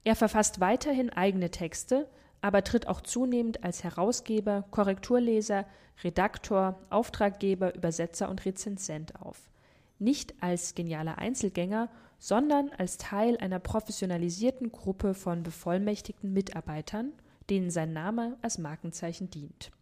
Er 0.05 0.14
verfasst 0.14 0.61
weiterhin 0.61 1.09
eigene 1.09 1.50
Texte, 1.50 2.11
aber 2.43 2.62
tritt 2.62 2.88
auch 2.88 3.00
zunehmend 3.00 3.64
als 3.64 3.85
Herausgeber, 3.85 4.67
Korrekturleser, 4.71 5.64
Redaktor, 6.05 6.79
Auftraggeber, 6.90 7.75
Übersetzer 7.75 8.29
und 8.29 8.45
Rezensent 8.45 9.19
auf. 9.19 9.49
Nicht 9.99 10.35
als 10.43 10.75
genialer 10.75 11.17
Einzelgänger, 11.17 11.88
sondern 12.21 12.71
als 12.77 12.99
Teil 12.99 13.39
einer 13.39 13.59
professionalisierten 13.59 14.71
Gruppe 14.71 15.15
von 15.15 15.43
bevollmächtigten 15.43 16.33
Mitarbeitern, 16.33 17.12
denen 17.49 17.71
sein 17.71 17.93
Name 17.93 18.37
als 18.43 18.59
Markenzeichen 18.59 19.31
dient. 19.31 19.73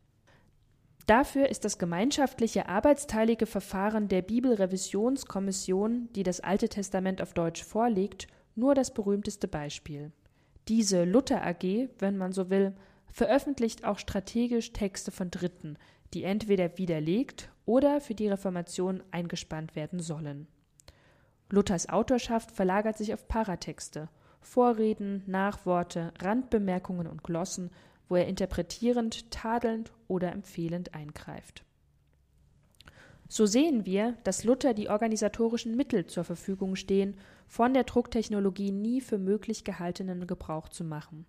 Dafür 1.07 1.49
ist 1.49 1.64
das 1.64 1.78
gemeinschaftliche 1.78 2.68
arbeitsteilige 2.68 3.47
Verfahren 3.47 4.09
der 4.09 4.23
Bibelrevisionskommission, 4.23 6.11
die 6.14 6.23
das 6.23 6.40
Alte 6.40 6.68
Testament 6.68 7.21
auf 7.21 7.35
Deutsch 7.35 7.64
vorlegt, 7.64 8.28
nur 8.54 8.75
das 8.75 8.95
berühmteste 8.95 9.49
Beispiel. 9.49 10.12
Diese 10.68 11.04
Luther 11.04 11.45
AG, 11.45 11.88
wenn 11.99 12.18
man 12.18 12.33
so 12.33 12.50
will, 12.50 12.75
veröffentlicht 13.11 13.85
auch 13.85 13.99
strategisch 13.99 14.73
Texte 14.73 15.11
von 15.11 15.30
Dritten, 15.30 15.76
die 16.14 16.25
entweder 16.25 16.76
widerlegt 16.78 17.50
oder 17.64 18.00
für 18.00 18.14
die 18.14 18.28
Reformation 18.28 19.02
eingespannt 19.11 19.75
werden 19.75 20.00
sollen. 20.00 20.47
Luthers 21.50 21.88
Autorschaft 21.88 22.50
verlagert 22.50 22.99
sich 22.99 23.14
auf 23.14 23.26
Paratexte, 23.28 24.09
Vorreden, 24.40 25.23
Nachworte, 25.26 26.12
Randbemerkungen 26.21 27.07
und 27.07 27.23
Glossen 27.25 27.71
wo 28.09 28.17
er 28.17 28.26
interpretierend, 28.26 29.31
tadelnd 29.31 29.93
oder 30.09 30.33
empfehlend 30.33 30.95
eingreift. 30.95 31.64
So 33.28 33.45
sehen 33.45 33.85
wir, 33.85 34.17
dass 34.25 34.45
Luther 34.45 34.73
die 34.73 34.88
organisatorischen 34.88 35.76
Mittel 35.76 36.07
zur 36.07 36.25
Verfügung 36.25 36.76
stehen, 36.76 37.19
von 37.47 37.75
der 37.75 37.85
Drucktechnologie 37.85 38.73
nie 38.73 39.02
für 39.02 39.19
möglich 39.19 39.64
gehaltenen 39.64 40.26
Gebrauch 40.26 40.71
zu 40.71 40.83
machen. 40.83 41.26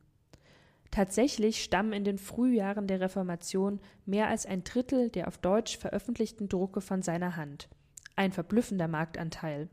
Tatsächlich 0.92 1.62
stammen 1.62 1.94
in 1.94 2.06
den 2.06 2.18
Frühjahren 2.18 2.88
der 2.88 3.02
Reformation 3.02 3.80
mehr 4.06 4.28
als 4.28 4.46
ein 4.46 4.64
Drittel 4.64 5.10
der 5.10 5.28
auf 5.28 5.38
Deutsch 5.38 5.78
veröffentlichten 5.78 6.48
Drucke 6.48 6.82
von 6.82 7.02
seiner 7.02 7.36
Hand. 7.36 7.70
Ein 8.16 8.32
verblüffender 8.32 8.88
Marktanteil. 8.88 9.70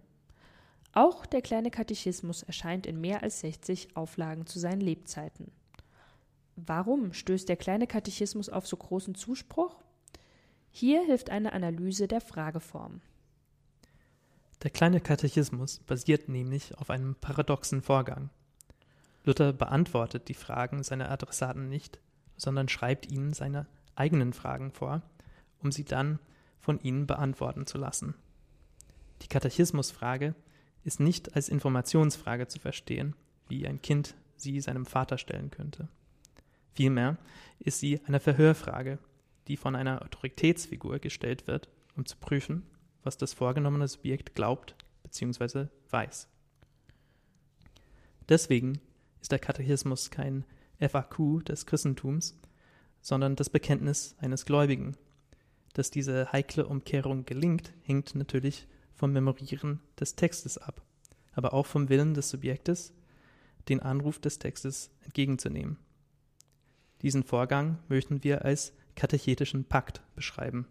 Auch 0.96 1.26
der 1.26 1.42
kleine 1.42 1.70
Katechismus 1.70 2.42
erscheint 2.42 2.86
in 2.86 2.98
mehr 2.98 3.22
als 3.22 3.40
60 3.40 3.98
Auflagen 3.98 4.46
zu 4.46 4.58
seinen 4.58 4.80
Lebzeiten. 4.80 5.52
Warum 6.56 7.12
stößt 7.12 7.50
der 7.50 7.58
kleine 7.58 7.86
Katechismus 7.86 8.48
auf 8.48 8.66
so 8.66 8.78
großen 8.78 9.14
Zuspruch? 9.14 9.76
Hier 10.70 11.04
hilft 11.04 11.28
eine 11.28 11.52
Analyse 11.52 12.08
der 12.08 12.22
Frageform. 12.22 13.02
Der 14.62 14.70
kleine 14.70 15.02
Katechismus 15.02 15.80
basiert 15.80 16.30
nämlich 16.30 16.78
auf 16.78 16.88
einem 16.88 17.14
paradoxen 17.16 17.82
Vorgang. 17.82 18.30
Luther 19.22 19.52
beantwortet 19.52 20.28
die 20.28 20.34
Fragen 20.34 20.82
seiner 20.82 21.10
Adressaten 21.10 21.68
nicht, 21.68 22.00
sondern 22.38 22.70
schreibt 22.70 23.12
ihnen 23.12 23.34
seine 23.34 23.66
eigenen 23.96 24.32
Fragen 24.32 24.72
vor, 24.72 25.02
um 25.62 25.70
sie 25.72 25.84
dann 25.84 26.20
von 26.58 26.80
ihnen 26.80 27.06
beantworten 27.06 27.66
zu 27.66 27.76
lassen. 27.76 28.14
Die 29.20 29.28
Katechismusfrage 29.28 30.34
ist 30.86 31.00
nicht 31.00 31.34
als 31.34 31.48
Informationsfrage 31.48 32.46
zu 32.46 32.60
verstehen, 32.60 33.16
wie 33.48 33.66
ein 33.66 33.82
Kind 33.82 34.14
sie 34.36 34.60
seinem 34.60 34.86
Vater 34.86 35.18
stellen 35.18 35.50
könnte. 35.50 35.88
Vielmehr 36.74 37.18
ist 37.58 37.80
sie 37.80 38.00
eine 38.06 38.20
Verhörfrage, 38.20 38.98
die 39.48 39.56
von 39.56 39.74
einer 39.74 40.02
Autoritätsfigur 40.02 41.00
gestellt 41.00 41.48
wird, 41.48 41.68
um 41.96 42.06
zu 42.06 42.16
prüfen, 42.16 42.62
was 43.02 43.16
das 43.16 43.32
vorgenommene 43.32 43.88
Subjekt 43.88 44.36
glaubt 44.36 44.76
bzw. 45.02 45.66
weiß. 45.90 46.28
Deswegen 48.28 48.80
ist 49.20 49.32
der 49.32 49.38
Katechismus 49.40 50.10
kein 50.10 50.44
FAQ 50.78 51.44
des 51.44 51.66
Christentums, 51.66 52.38
sondern 53.00 53.34
das 53.34 53.50
Bekenntnis 53.50 54.14
eines 54.18 54.46
Gläubigen. 54.46 54.96
Dass 55.72 55.90
diese 55.90 56.30
heikle 56.32 56.66
Umkehrung 56.66 57.24
gelingt, 57.24 57.72
hängt 57.82 58.14
natürlich 58.14 58.68
vom 58.96 59.12
Memorieren 59.12 59.80
des 60.00 60.16
Textes 60.16 60.58
ab, 60.58 60.82
aber 61.32 61.52
auch 61.52 61.66
vom 61.66 61.88
Willen 61.88 62.14
des 62.14 62.30
Subjektes, 62.30 62.92
den 63.68 63.80
Anruf 63.80 64.18
des 64.18 64.38
Textes 64.38 64.90
entgegenzunehmen. 65.04 65.76
Diesen 67.02 67.22
Vorgang 67.22 67.78
möchten 67.88 68.24
wir 68.24 68.44
als 68.44 68.72
katechetischen 68.94 69.64
Pakt 69.64 70.02
beschreiben. 70.14 70.66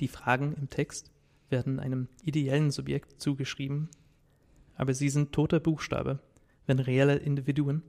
Die 0.00 0.08
Fragen 0.08 0.54
im 0.54 0.68
Text 0.68 1.10
werden 1.50 1.78
einem 1.78 2.08
ideellen 2.24 2.70
Subjekt 2.70 3.20
zugeschrieben, 3.20 3.88
aber 4.74 4.94
sie 4.94 5.08
sind 5.08 5.32
toter 5.32 5.60
Buchstabe, 5.60 6.18
wenn 6.66 6.78
reelle 6.78 7.16
Individuen 7.16 7.82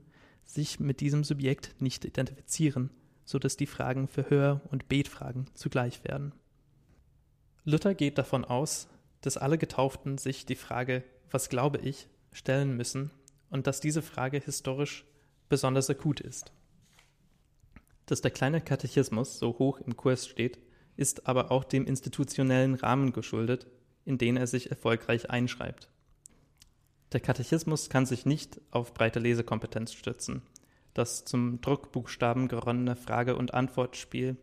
sich 0.44 0.80
mit 0.80 1.00
diesem 1.00 1.24
Subjekt 1.24 1.80
nicht 1.80 2.04
identifizieren, 2.04 2.90
so 3.24 3.38
dass 3.38 3.56
die 3.56 3.66
Fragen 3.66 4.08
Verhör- 4.08 4.60
und 4.70 4.88
Betfragen 4.88 5.46
zugleich 5.54 6.02
werden. 6.04 6.32
Luther 7.64 7.94
geht 7.94 8.18
davon 8.18 8.44
aus, 8.44 8.88
dass 9.20 9.36
alle 9.36 9.58
Getauften 9.58 10.18
sich 10.18 10.46
die 10.46 10.56
Frage 10.56 11.04
Was 11.30 11.48
glaube 11.48 11.78
ich? 11.78 12.08
stellen 12.32 12.76
müssen 12.76 13.10
und 13.50 13.66
dass 13.66 13.80
diese 13.80 14.02
Frage 14.02 14.38
historisch 14.38 15.04
besonders 15.48 15.90
akut 15.90 16.20
ist. 16.20 16.52
Dass 18.06 18.20
der 18.20 18.30
kleine 18.30 18.60
Katechismus 18.60 19.38
so 19.38 19.58
hoch 19.58 19.80
im 19.80 19.96
Kurs 19.96 20.26
steht, 20.26 20.58
ist 20.96 21.26
aber 21.26 21.50
auch 21.50 21.64
dem 21.64 21.86
institutionellen 21.86 22.74
Rahmen 22.74 23.12
geschuldet, 23.12 23.66
in 24.04 24.18
den 24.18 24.36
er 24.36 24.46
sich 24.46 24.70
erfolgreich 24.70 25.30
einschreibt. 25.30 25.88
Der 27.12 27.20
Katechismus 27.20 27.90
kann 27.90 28.06
sich 28.06 28.26
nicht 28.26 28.60
auf 28.70 28.94
breite 28.94 29.18
Lesekompetenz 29.18 29.92
stützen. 29.92 30.42
Das 30.94 31.24
zum 31.24 31.60
Druckbuchstaben 31.60 32.48
geronnene 32.48 32.96
Frage- 32.96 33.36
und 33.36 33.54
Antwortspiel 33.54 34.36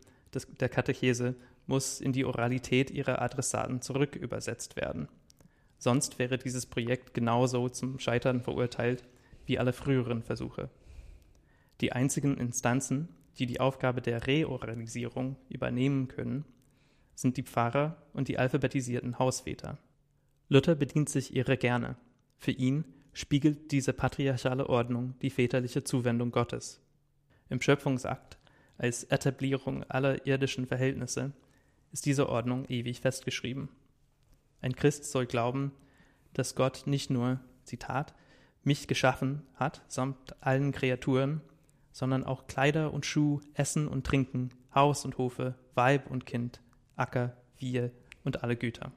der 0.60 0.70
Katechese 0.70 1.36
muss 1.68 2.02
in 2.02 2.14
die 2.14 2.26
Oralität 2.26 2.90
ihrer 2.92 3.22
Adressaten 3.22 3.82
zurückübersetzt 3.82 4.76
werden. 4.76 5.08
Sonst 5.78 6.18
wäre 6.18 6.38
dieses 6.38 6.66
Projekt 6.66 7.14
genauso 7.14 7.70
zum 7.70 8.00
Scheitern 8.00 8.42
verurteilt 8.42 9.04
wie 9.46 9.60
alle 9.60 9.74
früheren 9.74 10.24
Versuche. 10.24 10.70
Die 11.82 11.92
einzigen 11.92 12.38
Instanzen, 12.38 13.10
die 13.38 13.46
die 13.46 13.60
Aufgabe 13.60 14.02
der 14.02 14.26
Reorganisierung 14.26 15.36
übernehmen 15.50 16.08
können, 16.08 16.46
sind 17.14 17.38
die 17.38 17.44
Pfarrer 17.44 18.02
und 18.14 18.28
die 18.28 18.40
alphabetisierten 18.40 19.20
Hausväter. 19.20 19.78
Luther 20.50 20.76
bedient 20.76 21.10
sich 21.10 21.36
ihrer 21.36 21.58
gerne. 21.58 21.98
Für 22.38 22.52
ihn 22.52 22.86
spiegelt 23.14 23.72
diese 23.72 23.94
patriarchale 23.94 24.70
Ordnung 24.70 25.16
die 25.22 25.30
väterliche 25.30 25.84
Zuwendung 25.84 26.32
Gottes. 26.32 26.82
Im 27.50 27.62
Schöpfungsakt, 27.62 28.38
als 28.78 29.04
Etablierung 29.06 29.84
aller 29.86 30.26
irdischen 30.28 30.68
Verhältnisse, 30.68 31.34
ist 31.98 32.06
diese 32.06 32.30
Ordnung 32.30 32.66
ewig 32.66 33.02
festgeschrieben. 33.02 33.70
Ein 34.62 34.76
Christ 34.76 35.06
soll 35.06 35.26
glauben, 35.26 35.72
dass 36.34 36.54
Gott 36.54 36.84
nicht 36.86 37.10
nur, 37.10 37.40
Zitat, 37.64 38.14
mich 38.64 38.88
geschaffen 38.88 39.42
hat, 39.56 39.82
samt 39.88 40.36
allen 40.40 40.72
Kreaturen, 40.72 41.42
sondern 41.92 42.24
auch 42.24 42.46
Kleider 42.46 42.94
und 42.94 43.08
Schuh, 43.08 43.42
Essen 43.56 43.88
und 43.88 44.06
Trinken, 44.06 44.52
Haus 44.76 45.06
und 45.06 45.18
Hofe, 45.18 45.56
Weib 45.74 46.12
und 46.12 46.28
Kind, 46.28 46.62
Acker, 46.96 47.36
Wir 47.58 47.90
und 48.24 48.44
alle 48.44 48.58
Güter. 48.58 48.92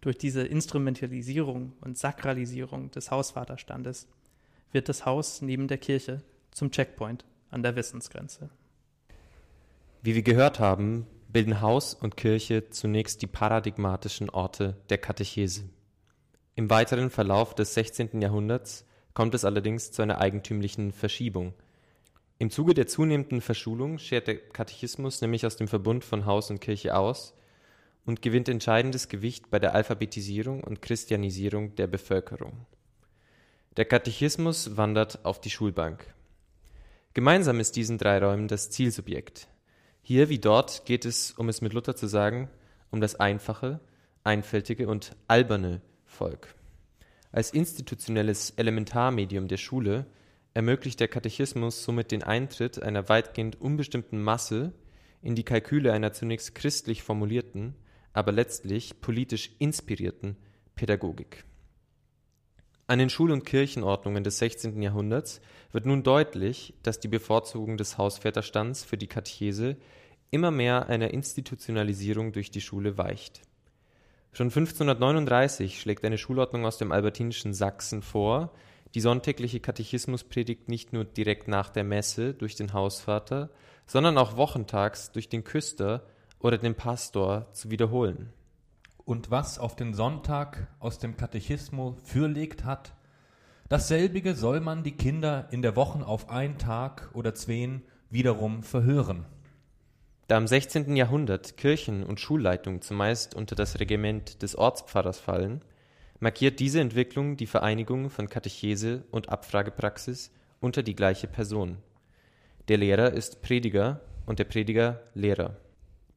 Durch 0.00 0.18
diese 0.18 0.44
Instrumentalisierung 0.44 1.74
und 1.80 1.96
Sakralisierung 1.96 2.90
des 2.90 3.12
Hausvaterstandes 3.12 4.08
wird 4.72 4.88
das 4.88 5.06
Haus 5.06 5.42
neben 5.42 5.68
der 5.68 5.78
Kirche 5.78 6.24
zum 6.50 6.72
Checkpoint 6.72 7.24
an 7.50 7.62
der 7.62 7.76
Wissensgrenze. 7.76 8.50
Wie 10.02 10.16
wir 10.16 10.22
gehört 10.22 10.58
haben, 10.58 11.06
bilden 11.34 11.60
Haus 11.60 11.92
und 11.92 12.16
Kirche 12.16 12.70
zunächst 12.70 13.20
die 13.20 13.26
paradigmatischen 13.26 14.30
Orte 14.30 14.78
der 14.88 14.96
Katechese. 14.96 15.64
Im 16.54 16.70
weiteren 16.70 17.10
Verlauf 17.10 17.54
des 17.54 17.74
16. 17.74 18.22
Jahrhunderts 18.22 18.86
kommt 19.12 19.34
es 19.34 19.44
allerdings 19.44 19.92
zu 19.92 20.00
einer 20.00 20.18
eigentümlichen 20.18 20.92
Verschiebung– 20.92 21.52
im 22.38 22.50
Zuge 22.50 22.74
der 22.74 22.88
zunehmenden 22.88 23.40
Verschulung 23.40 23.98
schert 23.98 24.26
der 24.26 24.36
Katechismus 24.36 25.20
nämlich 25.20 25.46
aus 25.46 25.56
dem 25.56 25.68
Verbund 25.68 26.04
von 26.04 26.26
Haus 26.26 26.50
und 26.50 26.60
Kirche 26.60 26.96
aus 26.96 27.32
und 28.04 28.22
gewinnt 28.22 28.48
entscheidendes 28.48 29.08
Gewicht 29.08 29.50
bei 29.50 29.60
der 29.60 29.74
Alphabetisierung 29.74 30.62
und 30.62 30.82
Christianisierung 30.82 31.76
der 31.76 31.86
Bevölkerung. 31.86 32.66
Der 33.76 33.84
Katechismus 33.84 34.76
wandert 34.76 35.24
auf 35.24 35.40
die 35.40 35.50
Schulbank. 35.50 36.12
Gemeinsam 37.12 37.60
ist 37.60 37.76
diesen 37.76 37.98
drei 37.98 38.18
Räumen 38.18 38.48
das 38.48 38.70
Zielsubjekt. 38.70 39.46
Hier 40.06 40.28
wie 40.28 40.38
dort 40.38 40.84
geht 40.84 41.06
es, 41.06 41.30
um 41.30 41.48
es 41.48 41.62
mit 41.62 41.72
Luther 41.72 41.96
zu 41.96 42.06
sagen, 42.06 42.50
um 42.90 43.00
das 43.00 43.14
einfache, 43.14 43.80
einfältige 44.22 44.86
und 44.86 45.16
alberne 45.28 45.80
Volk. 46.04 46.54
Als 47.32 47.54
institutionelles 47.54 48.50
Elementarmedium 48.50 49.48
der 49.48 49.56
Schule 49.56 50.04
ermöglicht 50.52 51.00
der 51.00 51.08
Katechismus 51.08 51.84
somit 51.84 52.10
den 52.10 52.22
Eintritt 52.22 52.82
einer 52.82 53.08
weitgehend 53.08 53.58
unbestimmten 53.62 54.22
Masse 54.22 54.74
in 55.22 55.36
die 55.36 55.42
Kalküle 55.42 55.90
einer 55.94 56.12
zunächst 56.12 56.54
christlich 56.54 57.02
formulierten, 57.02 57.74
aber 58.12 58.30
letztlich 58.30 59.00
politisch 59.00 59.52
inspirierten 59.58 60.36
Pädagogik. 60.76 61.46
An 62.86 62.98
den 62.98 63.08
Schul- 63.08 63.32
und 63.32 63.46
Kirchenordnungen 63.46 64.24
des 64.24 64.38
16. 64.38 64.82
Jahrhunderts 64.82 65.40
wird 65.72 65.86
nun 65.86 66.02
deutlich, 66.02 66.74
dass 66.82 67.00
die 67.00 67.08
Bevorzugung 67.08 67.78
des 67.78 67.96
Hausväterstands 67.96 68.84
für 68.84 68.98
die 68.98 69.06
Katechese 69.06 69.76
immer 70.30 70.50
mehr 70.50 70.88
einer 70.88 71.12
Institutionalisierung 71.12 72.32
durch 72.32 72.50
die 72.50 72.60
Schule 72.60 72.98
weicht. 72.98 73.40
Schon 74.32 74.48
1539 74.48 75.80
schlägt 75.80 76.04
eine 76.04 76.18
Schulordnung 76.18 76.66
aus 76.66 76.76
dem 76.76 76.92
albertinischen 76.92 77.54
Sachsen 77.54 78.02
vor, 78.02 78.52
die 78.94 79.00
sonntägliche 79.00 79.60
Katechismuspredigt 79.60 80.68
nicht 80.68 80.92
nur 80.92 81.04
direkt 81.04 81.48
nach 81.48 81.70
der 81.70 81.84
Messe 81.84 82.34
durch 82.34 82.54
den 82.54 82.74
Hausvater, 82.74 83.48
sondern 83.86 84.18
auch 84.18 84.36
wochentags 84.36 85.10
durch 85.10 85.28
den 85.28 85.44
Küster 85.44 86.04
oder 86.38 86.58
den 86.58 86.74
Pastor 86.74 87.46
zu 87.52 87.70
wiederholen. 87.70 88.32
Und 89.04 89.30
was 89.30 89.58
auf 89.58 89.76
den 89.76 89.92
Sonntag 89.92 90.68
aus 90.80 90.98
dem 90.98 91.16
Katechismus 91.16 91.96
fürlegt 92.04 92.64
hat, 92.64 92.94
dasselbige 93.68 94.34
soll 94.34 94.60
man 94.60 94.82
die 94.82 94.96
Kinder 94.96 95.48
in 95.50 95.60
der 95.60 95.76
Wochen 95.76 96.02
auf 96.02 96.30
einen 96.30 96.56
Tag 96.56 97.10
oder 97.12 97.34
zween 97.34 97.82
wiederum 98.08 98.62
verhören. 98.62 99.26
Da 100.26 100.38
im 100.38 100.46
16. 100.46 100.96
Jahrhundert 100.96 101.58
Kirchen 101.58 102.02
und 102.02 102.18
Schulleitung 102.18 102.80
zumeist 102.80 103.34
unter 103.34 103.54
das 103.54 103.78
Regiment 103.78 104.42
des 104.42 104.56
Ortspfarrers 104.56 105.20
fallen, 105.20 105.60
markiert 106.18 106.60
diese 106.60 106.80
Entwicklung 106.80 107.36
die 107.36 107.46
Vereinigung 107.46 108.08
von 108.08 108.30
Katechese 108.30 109.04
und 109.10 109.28
Abfragepraxis 109.28 110.32
unter 110.60 110.82
die 110.82 110.96
gleiche 110.96 111.26
Person. 111.26 111.76
Der 112.68 112.78
Lehrer 112.78 113.12
ist 113.12 113.42
Prediger 113.42 114.00
und 114.24 114.38
der 114.38 114.44
Prediger 114.44 115.02
Lehrer. 115.12 115.58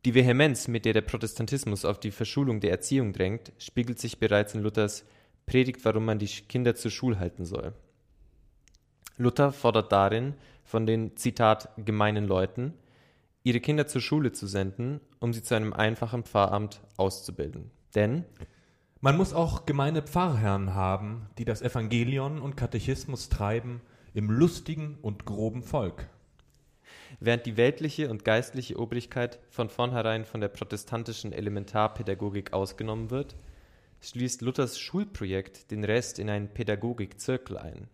Die 0.08 0.16
Vehemenz, 0.16 0.70
mit 0.70 0.86
der 0.86 0.94
der 0.94 1.02
Protestantismus 1.02 1.84
auf 1.84 2.00
die 2.00 2.12
Verschulung 2.12 2.62
der 2.62 2.72
Erziehung 2.72 3.12
drängt, 3.12 3.52
spiegelt 3.58 4.00
sich 4.00 4.20
bereits 4.20 4.56
in 4.56 4.62
Luthers 4.62 5.04
Predigt, 5.46 5.84
warum 5.84 6.06
man 6.06 6.18
die 6.18 6.28
Kinder 6.28 6.76
zur 6.76 6.92
Schule 6.92 7.20
halten 7.20 7.44
soll. 7.44 7.74
Luther 9.18 9.52
fordert 9.52 9.92
darin 9.92 10.36
von 10.64 10.86
den, 10.86 11.18
Zitat, 11.18 11.72
gemeinen 11.76 12.26
Leuten, 12.26 12.74
ihre 13.44 13.60
Kinder 13.60 13.86
zur 13.86 14.00
Schule 14.00 14.32
zu 14.32 14.48
senden, 14.48 15.02
um 15.20 15.34
sie 15.34 15.44
zu 15.44 15.56
einem 15.56 15.74
einfachen 15.74 16.24
Pfarramt 16.24 16.80
auszubilden. 16.96 17.72
Denn 17.94 18.24
man 19.02 19.18
muss 19.18 19.34
auch 19.34 19.66
gemeine 19.66 20.04
Pfarrherren 20.04 20.74
haben, 20.74 21.28
die 21.38 21.44
das 21.44 21.62
Evangelion 21.62 22.40
und 22.40 22.56
Katechismus 22.56 23.28
treiben 23.28 23.82
im 24.14 24.32
lustigen 24.32 25.00
und 25.02 25.26
groben 25.26 25.64
Volk. 25.64 26.08
Während 27.20 27.46
die 27.46 27.58
weltliche 27.58 28.10
und 28.10 28.26
geistliche 28.26 28.78
Obrigkeit 28.78 29.40
von 29.50 29.70
vornherein 29.70 30.26
von 30.26 30.42
der 30.42 30.50
protestantischen 30.50 31.32
Elementarpädagogik 31.32 32.54
ausgenommen 32.54 33.10
wird, 33.10 33.36
schließt 34.02 34.42
Luthers 34.42 34.80
Schulprojekt 34.80 35.72
den 35.72 35.84
Rest 35.84 36.20
in 36.20 36.30
einen 36.30 36.50
Pädagogikzirkel 36.50 37.58
ein. 37.58 37.88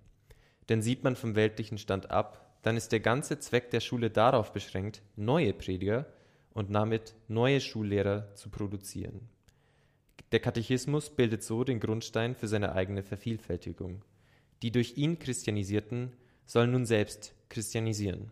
Denn 0.70 0.82
sieht 0.82 1.04
man 1.04 1.16
vom 1.16 1.36
weltlichen 1.36 1.78
Stand 1.78 2.12
ab, 2.12 2.58
dann 2.62 2.78
ist 2.78 2.92
der 2.92 3.00
ganze 3.00 3.40
Zweck 3.40 3.72
der 3.72 3.82
Schule 3.82 4.10
darauf 4.10 4.54
beschränkt, 4.54 5.02
neue 5.16 5.54
Prediger 5.54 6.06
und 6.54 6.74
damit 6.74 7.16
neue 7.28 7.60
Schullehrer 7.60 8.34
zu 8.36 8.50
produzieren. 8.50 9.30
Der 10.32 10.40
Katechismus 10.40 11.10
bildet 11.10 11.44
so 11.44 11.64
den 11.64 11.80
Grundstein 11.80 12.36
für 12.36 12.48
seine 12.48 12.74
eigene 12.74 13.04
Vervielfältigung. 13.04 14.04
Die 14.62 14.72
durch 14.72 14.98
ihn 14.98 15.20
Christianisierten 15.20 16.14
sollen 16.46 16.72
nun 16.72 16.86
selbst 16.86 17.36
christianisieren. 17.50 18.32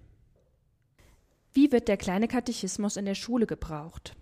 Wie 1.54 1.72
wird 1.72 1.90
der 1.90 1.98
kleine 1.98 2.30
Katechismus 2.30 2.96
in 2.96 3.04
der 3.04 3.16
Schule 3.16 3.46
gebraucht? 3.46 4.16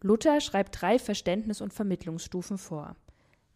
Luther 0.00 0.40
schreibt 0.40 0.80
drei 0.80 0.98
Verständnis- 0.98 1.60
und 1.60 1.72
Vermittlungsstufen 1.72 2.58
vor. 2.58 2.96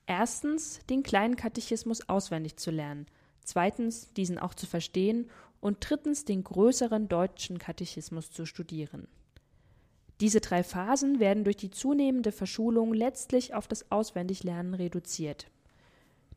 Erstens, 0.06 0.80
den 0.88 1.02
kleinen 1.02 1.34
Katechismus 1.34 2.08
auswendig 2.08 2.56
zu 2.56 2.70
lernen, 2.70 3.06
zweitens, 3.44 4.12
diesen 4.14 4.38
auch 4.38 4.54
zu 4.54 4.66
verstehen 4.66 5.28
und 5.60 5.78
drittens, 5.80 6.24
den 6.24 6.44
größeren 6.44 7.08
deutschen 7.08 7.58
Katechismus 7.58 8.30
zu 8.30 8.46
studieren. 8.46 9.08
Diese 10.20 10.40
drei 10.40 10.62
Phasen 10.62 11.18
werden 11.18 11.44
durch 11.44 11.56
die 11.56 11.70
zunehmende 11.70 12.32
Verschulung 12.32 12.94
letztlich 12.94 13.54
auf 13.54 13.66
das 13.66 13.90
Auswendiglernen 13.90 14.74
reduziert. 14.74 15.50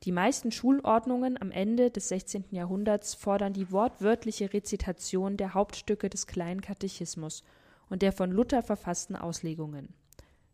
Die 0.04 0.12
meisten 0.12 0.52
Schulordnungen 0.52 1.40
am 1.40 1.52
Ende 1.52 1.92
des 1.92 2.10
16. 2.10 2.46
Jahrhunderts 2.50 3.14
fordern 3.14 3.54
die 3.54 3.72
wortwörtliche 3.72 4.52
Rezitation 4.52 5.38
der 5.38 5.54
Hauptstücke 5.54 6.10
des 6.10 6.26
kleinen 6.26 6.62
Katechismus 6.62 7.44
und 7.88 8.02
der 8.02 8.12
von 8.12 8.32
Luther 8.32 8.64
verfassten 8.64 9.16
Auslegungen. 9.16 9.94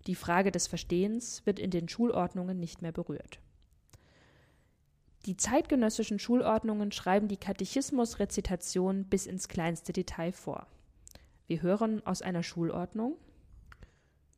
Die 0.05 0.15
Frage 0.15 0.51
des 0.51 0.67
Verstehens 0.67 1.45
wird 1.45 1.59
in 1.59 1.71
den 1.71 1.87
Schulordnungen 1.87 2.59
nicht 2.59 2.81
mehr 2.81 2.91
berührt. 2.91 3.39
Die 5.25 5.37
zeitgenössischen 5.37 6.19
Schulordnungen 6.19 6.91
schreiben 6.91 7.29
die 7.29 7.37
Katechismusrezitation 7.37 9.05
bis 9.05 9.25
ins 9.25 9.47
kleinste 9.47 9.93
Detail 9.93 10.33
vor. 10.33 10.67
Wir 11.47 11.61
hören 11.61 12.05
aus 12.05 12.21
einer 12.21 12.43
Schulordnung. 12.43 13.15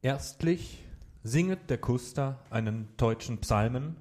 Erstlich 0.03 0.83
singet 1.23 1.69
der 1.71 1.79
Kuster 1.79 2.45
einen 2.51 2.87
deutschen 2.97 3.39
Psalmen 3.39 3.95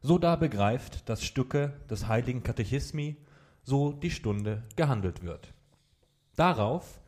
so 0.00 0.18
da 0.18 0.36
begreift 0.36 1.08
das 1.08 1.24
Stücke 1.24 1.72
des 1.90 2.08
heiligen 2.08 2.42
Katechismi, 2.42 3.16
so 3.62 3.92
die 3.92 4.10
Stunde 4.10 4.62
gehandelt 4.76 5.22
wird. 5.22 5.52
Darauf 6.36 7.00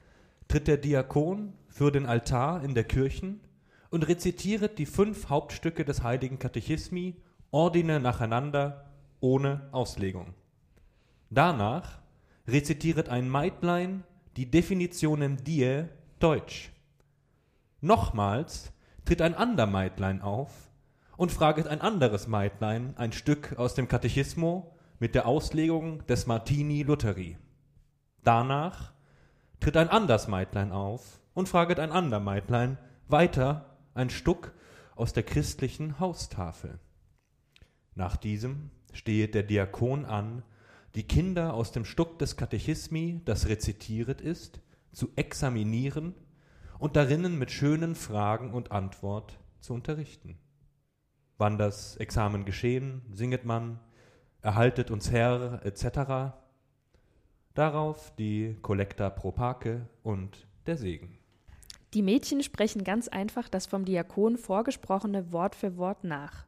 tritt 0.48 0.66
der 0.66 0.76
Diakon 0.76 1.53
für 1.68 1.92
den 1.92 2.07
Altar 2.07 2.64
in 2.64 2.74
der 2.74 2.85
Kirchen 2.85 3.40
und 3.90 4.09
rezitiert 4.09 4.79
die 4.79 4.87
fünf 4.87 5.29
Hauptstücke 5.29 5.85
des 5.85 6.03
heiligen 6.03 6.38
Katechismi 6.38 7.16
ordine 7.50 8.00
nacheinander 8.00 8.90
ohne 9.20 9.68
Auslegung. 9.72 10.35
Danach 11.31 12.00
rezitiert 12.46 13.09
ein 13.09 13.29
Meitlein 13.29 14.05
die 14.37 14.50
Definitionen 14.50 15.37
die 15.44 15.85
Deutsch. 16.18 16.70
Nochmals 17.81 18.72
tritt 19.05 19.22
ein 19.22 19.35
ander 19.35 19.66
Meitlein 19.66 20.22
auf 20.22 20.69
und 21.20 21.30
fraget 21.30 21.66
ein 21.66 21.83
anderes 21.83 22.28
Meitlein 22.28 22.94
ein 22.96 23.12
Stück 23.12 23.59
aus 23.59 23.74
dem 23.74 23.88
Katechismo 23.88 24.74
mit 25.00 25.14
der 25.14 25.26
Auslegung 25.26 26.06
des 26.06 26.26
Martini 26.26 26.83
Lutheri. 26.83 27.37
Danach 28.24 28.94
tritt 29.61 29.76
ein 29.76 29.90
anders 29.90 30.28
Meitlein 30.28 30.72
auf 30.72 31.20
und 31.35 31.46
fraget 31.46 31.78
ein 31.78 31.92
ander 31.92 32.20
Meitlein 32.20 32.78
weiter 33.06 33.76
ein 33.92 34.09
Stück 34.09 34.54
aus 34.96 35.12
der 35.12 35.22
christlichen 35.22 36.00
Haustafel. 36.00 36.78
Nach 37.94 38.16
diesem 38.16 38.70
stehet 38.94 39.35
der 39.35 39.42
Diakon 39.42 40.06
an, 40.06 40.42
die 40.94 41.06
Kinder 41.06 41.52
aus 41.52 41.70
dem 41.70 41.85
Stück 41.85 42.18
des 42.18 42.38
Katechismi, 42.38 43.20
das 43.26 43.46
rezitiert 43.46 44.22
ist, 44.22 44.62
zu 44.90 45.11
examinieren 45.16 46.14
und 46.78 46.96
darinnen 46.96 47.38
mit 47.38 47.50
schönen 47.50 47.94
Fragen 47.94 48.54
und 48.54 48.72
Antwort 48.72 49.38
zu 49.61 49.74
unterrichten 49.74 50.38
wann 51.40 51.59
das 51.59 51.96
Examen 51.96 52.44
geschehen, 52.44 53.03
singet 53.12 53.44
man, 53.44 53.81
erhaltet 54.42 54.90
uns 54.90 55.11
Herr, 55.11 55.64
etc. 55.64 56.35
Darauf 57.55 58.14
die 58.16 58.57
Collecta 58.62 59.11
pro 59.11 59.33
Pake 59.33 59.88
und 60.03 60.46
der 60.66 60.76
Segen. 60.76 61.18
Die 61.94 62.03
Mädchen 62.03 62.42
sprechen 62.42 62.85
ganz 62.85 63.09
einfach 63.09 63.48
das 63.48 63.66
vom 63.66 63.85
Diakon 63.85 64.37
vorgesprochene 64.37 65.33
Wort 65.33 65.57
für 65.57 65.76
Wort 65.76 66.05
nach. 66.05 66.46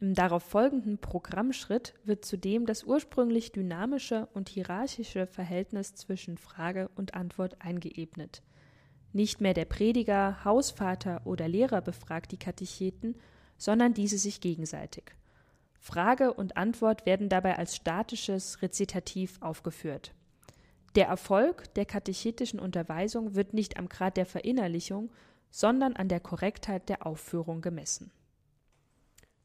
Im 0.00 0.14
darauf 0.14 0.42
folgenden 0.42 0.96
Programmschritt 0.96 1.92
wird 2.04 2.24
zudem 2.24 2.64
das 2.64 2.84
ursprünglich 2.84 3.52
dynamische 3.52 4.28
und 4.32 4.48
hierarchische 4.48 5.26
Verhältnis 5.26 5.94
zwischen 5.94 6.38
Frage 6.38 6.88
und 6.94 7.12
Antwort 7.12 7.60
eingeebnet. 7.60 8.42
Nicht 9.12 9.42
mehr 9.42 9.52
der 9.52 9.66
Prediger, 9.66 10.42
Hausvater 10.42 11.20
oder 11.26 11.48
Lehrer 11.48 11.82
befragt 11.82 12.32
die 12.32 12.38
Katecheten, 12.38 13.16
sondern 13.60 13.92
diese 13.92 14.16
sich 14.16 14.40
gegenseitig. 14.40 15.04
Frage 15.78 16.32
und 16.32 16.56
Antwort 16.56 17.04
werden 17.04 17.28
dabei 17.28 17.58
als 17.58 17.76
statisches 17.76 18.62
Rezitativ 18.62 19.40
aufgeführt. 19.42 20.14
Der 20.94 21.06
Erfolg 21.06 21.72
der 21.74 21.84
katechetischen 21.84 22.58
Unterweisung 22.58 23.34
wird 23.34 23.52
nicht 23.52 23.78
am 23.78 23.88
Grad 23.88 24.16
der 24.16 24.26
Verinnerlichung, 24.26 25.12
sondern 25.50 25.94
an 25.94 26.08
der 26.08 26.20
Korrektheit 26.20 26.88
der 26.88 27.06
Aufführung 27.06 27.60
gemessen. 27.60 28.10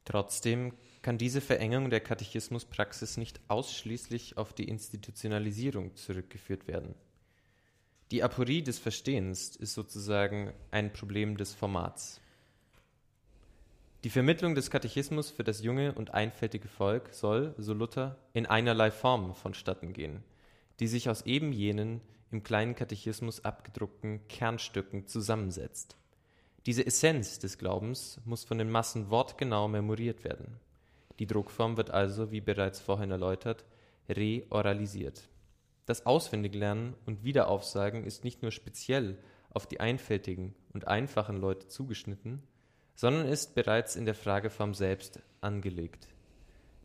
Trotzdem 0.06 0.72
kann 1.02 1.18
diese 1.18 1.42
Verengung 1.42 1.90
der 1.90 2.00
Katechismuspraxis 2.00 3.18
nicht 3.18 3.40
ausschließlich 3.48 4.38
auf 4.38 4.54
die 4.54 4.68
Institutionalisierung 4.68 5.94
zurückgeführt 5.94 6.66
werden. 6.68 6.94
Die 8.12 8.22
Aporie 8.22 8.62
des 8.62 8.78
Verstehens 8.78 9.56
ist 9.56 9.74
sozusagen 9.74 10.54
ein 10.70 10.92
Problem 10.92 11.36
des 11.36 11.52
Formats. 11.52 12.20
Die 14.04 14.10
Vermittlung 14.10 14.54
des 14.54 14.70
Katechismus 14.70 15.30
für 15.30 15.42
das 15.42 15.62
junge 15.62 15.92
und 15.92 16.14
einfältige 16.14 16.68
Volk 16.68 17.12
soll, 17.12 17.54
so 17.58 17.72
Luther, 17.72 18.16
in 18.32 18.46
einerlei 18.46 18.90
Form 18.90 19.34
vonstatten 19.34 19.92
gehen, 19.92 20.22
die 20.78 20.86
sich 20.86 21.08
aus 21.08 21.22
eben 21.22 21.52
jenen 21.52 22.00
im 22.30 22.42
kleinen 22.42 22.74
Katechismus 22.74 23.44
abgedruckten 23.44 24.26
Kernstücken 24.28 25.06
zusammensetzt. 25.06 25.96
Diese 26.66 26.84
Essenz 26.84 27.38
des 27.38 27.58
Glaubens 27.58 28.20
muss 28.24 28.44
von 28.44 28.58
den 28.58 28.70
Massen 28.70 29.10
wortgenau 29.10 29.68
memoriert 29.68 30.24
werden. 30.24 30.60
Die 31.18 31.26
Druckform 31.26 31.76
wird 31.76 31.90
also, 31.90 32.30
wie 32.30 32.40
bereits 32.40 32.80
vorhin 32.80 33.10
erläutert, 33.10 33.64
reoralisiert. 34.08 35.28
Das 35.86 36.04
Auswendiglernen 36.04 36.94
und 37.06 37.24
Wiederaufsagen 37.24 38.04
ist 38.04 38.24
nicht 38.24 38.42
nur 38.42 38.50
speziell 38.50 39.16
auf 39.50 39.66
die 39.66 39.80
einfältigen 39.80 40.54
und 40.74 40.88
einfachen 40.88 41.36
Leute 41.38 41.68
zugeschnitten, 41.68 42.42
sondern 42.96 43.28
ist 43.28 43.54
bereits 43.54 43.94
in 43.94 44.06
der 44.06 44.14
Frageform 44.14 44.74
selbst 44.74 45.20
angelegt. 45.40 46.08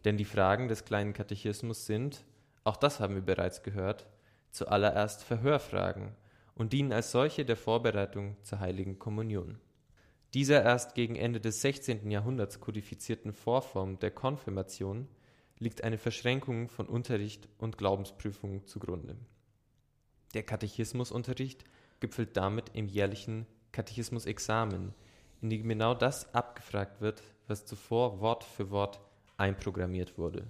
Denn 0.05 0.17
die 0.17 0.25
Fragen 0.25 0.67
des 0.67 0.85
kleinen 0.85 1.13
Katechismus 1.13 1.85
sind, 1.87 2.23
auch 2.63 2.77
das 2.77 2.99
haben 2.99 3.15
wir 3.15 3.21
bereits 3.21 3.63
gehört, 3.63 4.07
zuallererst 4.51 5.23
Verhörfragen 5.23 6.15
und 6.53 6.73
dienen 6.73 6.91
als 6.91 7.11
solche 7.11 7.45
der 7.45 7.55
Vorbereitung 7.55 8.35
zur 8.43 8.59
heiligen 8.59 8.99
Kommunion. 8.99 9.57
Dieser 10.33 10.63
erst 10.63 10.95
gegen 10.95 11.15
Ende 11.15 11.39
des 11.39 11.61
16. 11.61 12.11
Jahrhunderts 12.11 12.59
kodifizierten 12.59 13.33
Vorform 13.33 13.97
der 13.99 14.11
Konfirmation 14.11 15.07
liegt 15.59 15.83
eine 15.83 15.97
Verschränkung 15.97 16.69
von 16.69 16.87
Unterricht 16.87 17.47
und 17.57 17.77
Glaubensprüfung 17.77 18.65
zugrunde. 18.65 19.15
Der 20.33 20.43
Katechismusunterricht 20.43 21.63
gipfelt 21.99 22.35
damit 22.35 22.71
im 22.73 22.87
jährlichen 22.87 23.45
Katechismusexamen, 23.71 24.93
in 25.41 25.49
dem 25.49 25.67
genau 25.67 25.93
das 25.93 26.33
abgefragt 26.33 27.01
wird, 27.01 27.21
was 27.47 27.65
zuvor 27.65 28.19
Wort 28.19 28.43
für 28.43 28.69
Wort 28.69 28.99
einprogrammiert 29.37 30.17
wurde. 30.17 30.45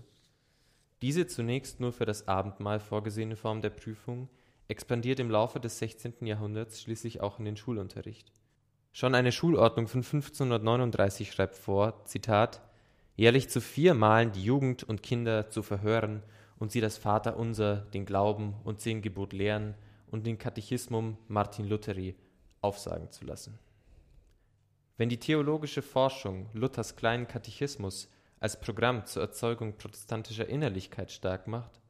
Diese 1.01 1.25
zunächst 1.25 1.79
nur 1.79 1.93
für 1.93 2.05
das 2.05 2.27
Abendmahl 2.27 2.79
vorgesehene 2.79 3.35
Form 3.35 3.61
der 3.61 3.71
Prüfung 3.71 4.29
expandiert 4.67 5.19
im 5.19 5.31
Laufe 5.31 5.59
des 5.59 5.79
16. 5.79 6.25
Jahrhunderts 6.25 6.81
schließlich 6.81 7.21
auch 7.21 7.39
in 7.39 7.45
den 7.45 7.57
Schulunterricht. 7.57 8.31
Schon 8.91 9.15
eine 9.15 9.31
Schulordnung 9.31 9.87
von 9.87 9.99
1539 10.01 11.31
schreibt 11.31 11.55
vor, 11.55 12.05
Zitat, 12.05 12.61
jährlich 13.15 13.49
zu 13.49 13.61
vier 13.61 13.93
Malen 13.93 14.31
die 14.31 14.43
Jugend 14.43 14.83
und 14.83 15.01
Kinder 15.01 15.49
zu 15.49 15.63
verhören 15.63 16.23
und 16.59 16.71
sie 16.71 16.81
das 16.81 16.97
Vaterunser, 16.97 17.77
den 17.93 18.05
Glauben 18.05 18.53
und 18.63 18.81
zehn 18.81 19.01
Gebot 19.01 19.33
lehren 19.33 19.75
und 20.11 20.27
den 20.27 20.37
Katechismum 20.37 21.17
Martin 21.27 21.67
Lutheri 21.67 22.15
aufsagen 22.61 23.09
zu 23.11 23.25
lassen. 23.25 23.57
Wenn 25.01 25.09
die 25.09 25.17
theologische 25.17 25.81
Forschung 25.81 26.45
Luthers 26.53 26.95
kleinen 26.95 27.27
Katechismus 27.27 28.07
als 28.39 28.59
Programm 28.59 29.07
zur 29.07 29.23
Erzeugung 29.23 29.75
protestantischer 29.75 30.47
Innerlichkeit 30.47 31.11
stark 31.11 31.47
macht, 31.47 31.81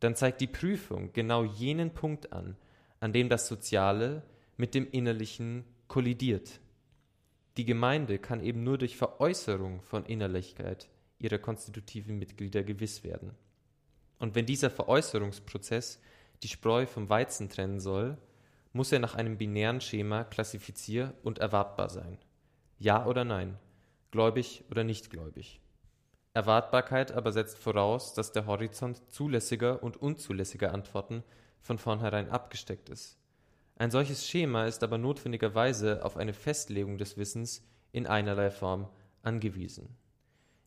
dann 0.00 0.16
zeigt 0.16 0.40
die 0.40 0.48
Prüfung 0.48 1.12
genau 1.12 1.44
jenen 1.44 1.94
Punkt 1.94 2.32
an, 2.32 2.56
an 2.98 3.12
dem 3.12 3.28
das 3.28 3.46
Soziale 3.46 4.24
mit 4.56 4.74
dem 4.74 4.90
Innerlichen 4.90 5.66
kollidiert. 5.86 6.58
Die 7.58 7.64
Gemeinde 7.64 8.18
kann 8.18 8.42
eben 8.42 8.64
nur 8.64 8.76
durch 8.76 8.96
Veräußerung 8.96 9.80
von 9.80 10.04
Innerlichkeit 10.04 10.88
ihrer 11.20 11.38
konstitutiven 11.38 12.18
Mitglieder 12.18 12.64
gewiss 12.64 13.04
werden. 13.04 13.36
Und 14.18 14.34
wenn 14.34 14.46
dieser 14.46 14.70
Veräußerungsprozess 14.70 16.00
die 16.42 16.48
Spreu 16.48 16.86
vom 16.86 17.08
Weizen 17.08 17.50
trennen 17.50 17.78
soll, 17.78 18.18
muss 18.72 18.90
er 18.90 18.98
nach 18.98 19.14
einem 19.14 19.38
binären 19.38 19.80
Schema 19.80 20.24
klassifizier- 20.24 21.14
und 21.22 21.38
erwartbar 21.38 21.88
sein. 21.88 22.18
Ja 22.78 23.06
oder 23.06 23.24
nein, 23.24 23.58
gläubig 24.12 24.64
oder 24.70 24.84
nicht 24.84 25.10
gläubig. 25.10 25.60
Erwartbarkeit 26.32 27.10
aber 27.10 27.32
setzt 27.32 27.58
voraus, 27.58 28.14
dass 28.14 28.30
der 28.30 28.46
Horizont 28.46 29.02
zulässiger 29.10 29.82
und 29.82 29.96
unzulässiger 29.96 30.72
Antworten 30.72 31.24
von 31.60 31.78
vornherein 31.78 32.30
abgesteckt 32.30 32.88
ist. 32.88 33.18
Ein 33.74 33.90
solches 33.90 34.28
Schema 34.28 34.66
ist 34.66 34.84
aber 34.84 34.98
notwendigerweise 34.98 36.04
auf 36.04 36.16
eine 36.16 36.32
Festlegung 36.32 36.98
des 36.98 37.16
Wissens 37.16 37.66
in 37.90 38.06
einerlei 38.06 38.50
Form 38.50 38.88
angewiesen. 39.22 39.96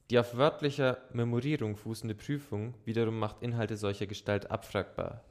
Die 0.10 0.19
auf 0.19 0.36
wörtlicher 0.36 0.97
Memorierung 1.13 1.78
fußende 1.78 2.15
Prüfung 2.15 2.74
wiederum 2.84 3.17
macht 3.17 3.41
Inhalte 3.41 3.78
solcher 3.78 4.08
Gestalt 4.08 4.52
abfragbar. 4.52 5.24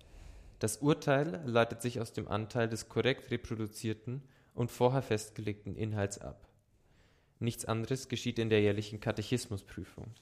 Das 0.59 0.79
Urteil 0.79 1.43
leitet 1.45 1.83
sich 1.83 2.01
aus 2.01 2.15
dem 2.15 2.29
Anteil 2.29 2.69
des 2.69 2.89
korrekt 2.89 3.31
reproduzierten 3.31 4.23
und 4.55 4.71
vorher 4.71 5.03
festgelegten 5.03 5.77
Inhalts 5.77 6.19
ab. 6.19 6.50
Nichts 7.41 7.65
anderes 7.65 8.09
geschieht 8.09 8.39
in 8.39 8.51
der 8.51 8.61
jährlichen 8.61 9.01
Katechismusprüfung. 9.01 10.15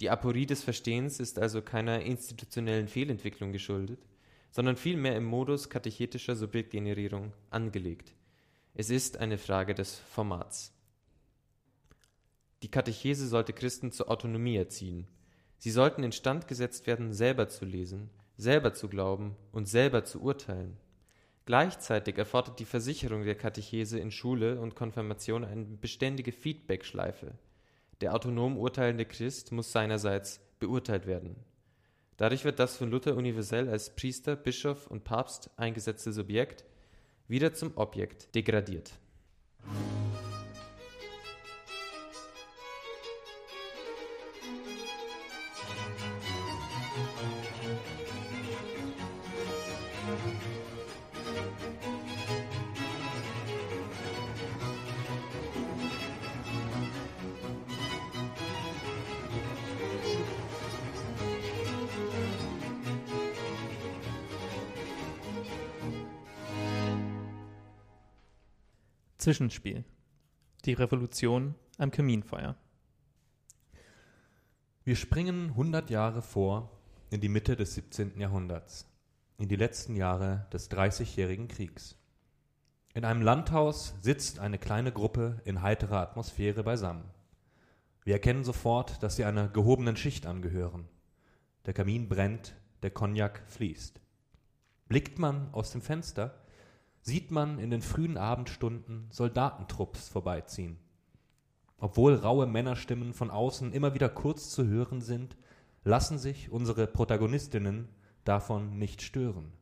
Die 0.00 0.10
Aporie 0.10 0.44
des 0.44 0.62
Verstehens 0.62 1.18
ist 1.18 1.38
also 1.38 1.62
keiner 1.62 2.02
institutionellen 2.02 2.86
Fehlentwicklung 2.86 3.52
geschuldet, 3.52 3.98
sondern 4.50 4.76
vielmehr 4.76 5.16
im 5.16 5.24
Modus 5.24 5.70
katechetischer 5.70 6.36
Subjektgenerierung 6.36 7.32
angelegt. 7.48 8.14
Es 8.74 8.90
ist 8.90 9.16
eine 9.16 9.38
Frage 9.38 9.74
des 9.74 9.98
Formats. 9.98 10.74
Die 12.62 12.70
Katechese 12.70 13.26
sollte 13.26 13.54
Christen 13.54 13.92
zur 13.92 14.10
Autonomie 14.10 14.56
erziehen. 14.56 15.06
Sie 15.56 15.70
sollten 15.70 16.02
instand 16.02 16.48
gesetzt 16.48 16.86
werden, 16.86 17.14
selber 17.14 17.48
zu 17.48 17.64
lesen, 17.64 18.10
selber 18.36 18.74
zu 18.74 18.88
glauben 18.88 19.36
und 19.52 19.66
selber 19.66 20.04
zu 20.04 20.20
urteilen. 20.20 20.76
Gleichzeitig 21.46 22.18
erfordert 22.18 22.58
die 22.58 22.64
Versicherung 22.64 23.24
der 23.24 23.36
Katechese 23.36 24.00
in 24.00 24.10
Schule 24.10 24.60
und 24.60 24.74
Konfirmation 24.74 25.44
eine 25.44 25.64
beständige 25.64 26.32
Feedback-Schleife. 26.32 27.34
Der 28.00 28.14
autonom 28.14 28.58
urteilende 28.58 29.04
Christ 29.04 29.52
muss 29.52 29.70
seinerseits 29.70 30.40
beurteilt 30.58 31.06
werden. 31.06 31.36
Dadurch 32.16 32.44
wird 32.44 32.58
das 32.58 32.76
von 32.76 32.90
Luther 32.90 33.16
universell 33.16 33.68
als 33.68 33.94
Priester, 33.94 34.34
Bischof 34.34 34.88
und 34.88 35.04
Papst 35.04 35.50
eingesetzte 35.56 36.12
Subjekt 36.12 36.64
wieder 37.28 37.54
zum 37.54 37.76
Objekt 37.76 38.34
degradiert. 38.34 38.92
Zwischenspiel. 69.26 69.82
Die 70.66 70.74
Revolution 70.74 71.56
am 71.78 71.90
Kaminfeuer. 71.90 72.54
Wir 74.84 74.94
springen 74.94 75.48
100 75.48 75.90
Jahre 75.90 76.22
vor 76.22 76.70
in 77.10 77.20
die 77.20 77.28
Mitte 77.28 77.56
des 77.56 77.74
17. 77.74 78.20
Jahrhunderts, 78.20 78.88
in 79.38 79.48
die 79.48 79.56
letzten 79.56 79.96
Jahre 79.96 80.46
des 80.52 80.68
Dreißigjährigen 80.68 81.48
Kriegs. 81.48 81.98
In 82.94 83.04
einem 83.04 83.20
Landhaus 83.20 83.96
sitzt 84.00 84.38
eine 84.38 84.58
kleine 84.58 84.92
Gruppe 84.92 85.40
in 85.44 85.60
heiterer 85.60 86.02
Atmosphäre 86.02 86.62
beisammen. 86.62 87.02
Wir 88.04 88.12
erkennen 88.12 88.44
sofort, 88.44 89.02
dass 89.02 89.16
sie 89.16 89.24
einer 89.24 89.48
gehobenen 89.48 89.96
Schicht 89.96 90.24
angehören. 90.24 90.86
Der 91.64 91.74
Kamin 91.74 92.08
brennt, 92.08 92.54
der 92.84 92.92
Cognac 92.92 93.42
fließt. 93.48 94.00
Blickt 94.86 95.18
man 95.18 95.52
aus 95.52 95.72
dem 95.72 95.82
Fenster, 95.82 96.45
sieht 97.06 97.30
man 97.30 97.60
in 97.60 97.70
den 97.70 97.82
frühen 97.82 98.18
Abendstunden 98.18 99.06
Soldatentrupps 99.10 100.08
vorbeiziehen. 100.08 100.76
Obwohl 101.78 102.16
raue 102.16 102.46
Männerstimmen 102.46 103.14
von 103.14 103.30
außen 103.30 103.72
immer 103.72 103.94
wieder 103.94 104.08
kurz 104.08 104.50
zu 104.50 104.66
hören 104.66 105.00
sind, 105.00 105.36
lassen 105.84 106.18
sich 106.18 106.50
unsere 106.50 106.88
Protagonistinnen 106.88 107.88
davon 108.24 108.76
nicht 108.76 109.02
stören. 109.02 109.52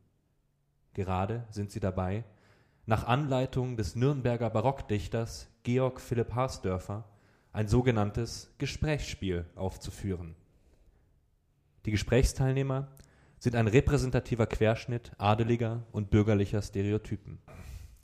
Gerade 0.94 1.44
sind 1.50 1.70
sie 1.70 1.80
dabei, 1.80 2.24
nach 2.87 3.07
Anleitung 3.07 3.76
des 3.76 3.94
Nürnberger 3.94 4.48
Barockdichters 4.48 5.50
Georg 5.64 6.00
Philipp 6.00 6.35
Harsdörfer 6.35 7.04
ein 7.52 7.68
sogenanntes 7.68 8.54
Gesprächsspiel 8.57 9.44
aufzuführen. 9.54 10.35
Die 11.85 11.90
Gesprächsteilnehmer 11.90 12.88
sind 13.44 13.57
ein 13.57 13.68
repräsentativer 13.68 14.46
Querschnitt 14.46 15.12
adeliger 15.18 15.83
und 15.92 16.09
bürgerlicher 16.09 16.62
Stereotypen. 16.62 17.38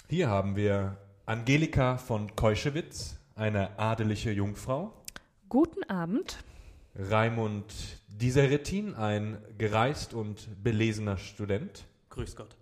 Hier 0.07 0.29
haben 0.29 0.55
wir 0.55 0.99
Angelika 1.25 1.97
von 1.97 2.37
Keuschewitz, 2.37 3.17
eine 3.37 3.79
adeliche 3.79 4.33
Jungfrau. 4.33 4.93
Guten 5.49 5.83
Abend. 5.85 6.45
Raimund 6.95 7.73
Diseretin, 8.09 8.95
ein 8.95 9.39
gereist 9.57 10.13
und 10.13 10.63
belesener 10.63 11.17
Student. 11.17 11.87
Grüß 12.11 12.37
Gott. 12.37 12.59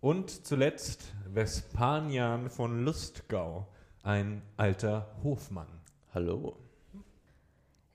Und 0.00 0.46
zuletzt 0.46 1.12
Vespanian 1.34 2.48
von 2.48 2.84
Lustgau, 2.84 3.66
ein 4.04 4.42
alter 4.56 5.16
Hofmann. 5.24 5.80
Hallo. 6.14 6.56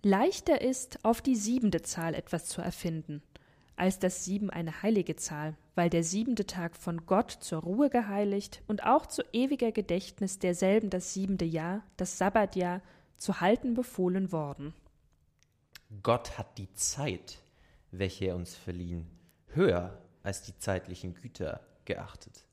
Leichter 0.04 0.62
ist, 0.62 1.06
auf 1.06 1.21
die 1.21 1.38
siebente 1.38 1.84
Zahl 1.84 2.13
etwas 2.13 2.48
zu 2.48 2.62
erfinden 2.62 3.21
als 3.75 3.99
das 3.99 4.25
Sieben 4.25 4.49
eine 4.49 4.81
heilige 4.81 5.15
Zahl, 5.15 5.55
weil 5.75 5.89
der 5.89 6.03
siebente 6.03 6.45
Tag 6.45 6.75
von 6.75 7.05
Gott 7.05 7.31
zur 7.31 7.61
Ruhe 7.61 7.89
geheiligt 7.89 8.61
und 8.67 8.83
auch 8.83 9.05
zu 9.05 9.23
ewiger 9.33 9.71
Gedächtnis 9.71 10.39
derselben 10.39 10.89
das 10.89 11.13
siebente 11.13 11.45
Jahr, 11.45 11.83
das 11.97 12.17
Sabbatjahr, 12.17 12.81
zu 13.17 13.41
halten 13.41 13.73
befohlen 13.73 14.31
worden. 14.31 14.73
Gott 16.03 16.38
hat 16.38 16.57
die 16.57 16.71
Zeit, 16.73 17.39
welche 17.91 18.25
er 18.25 18.35
uns 18.35 18.55
verliehen, 18.55 19.07
höher 19.47 19.97
als 20.23 20.41
die 20.41 20.57
zeitlichen 20.57 21.13
Güter 21.13 21.61
geachtet, 21.85 22.45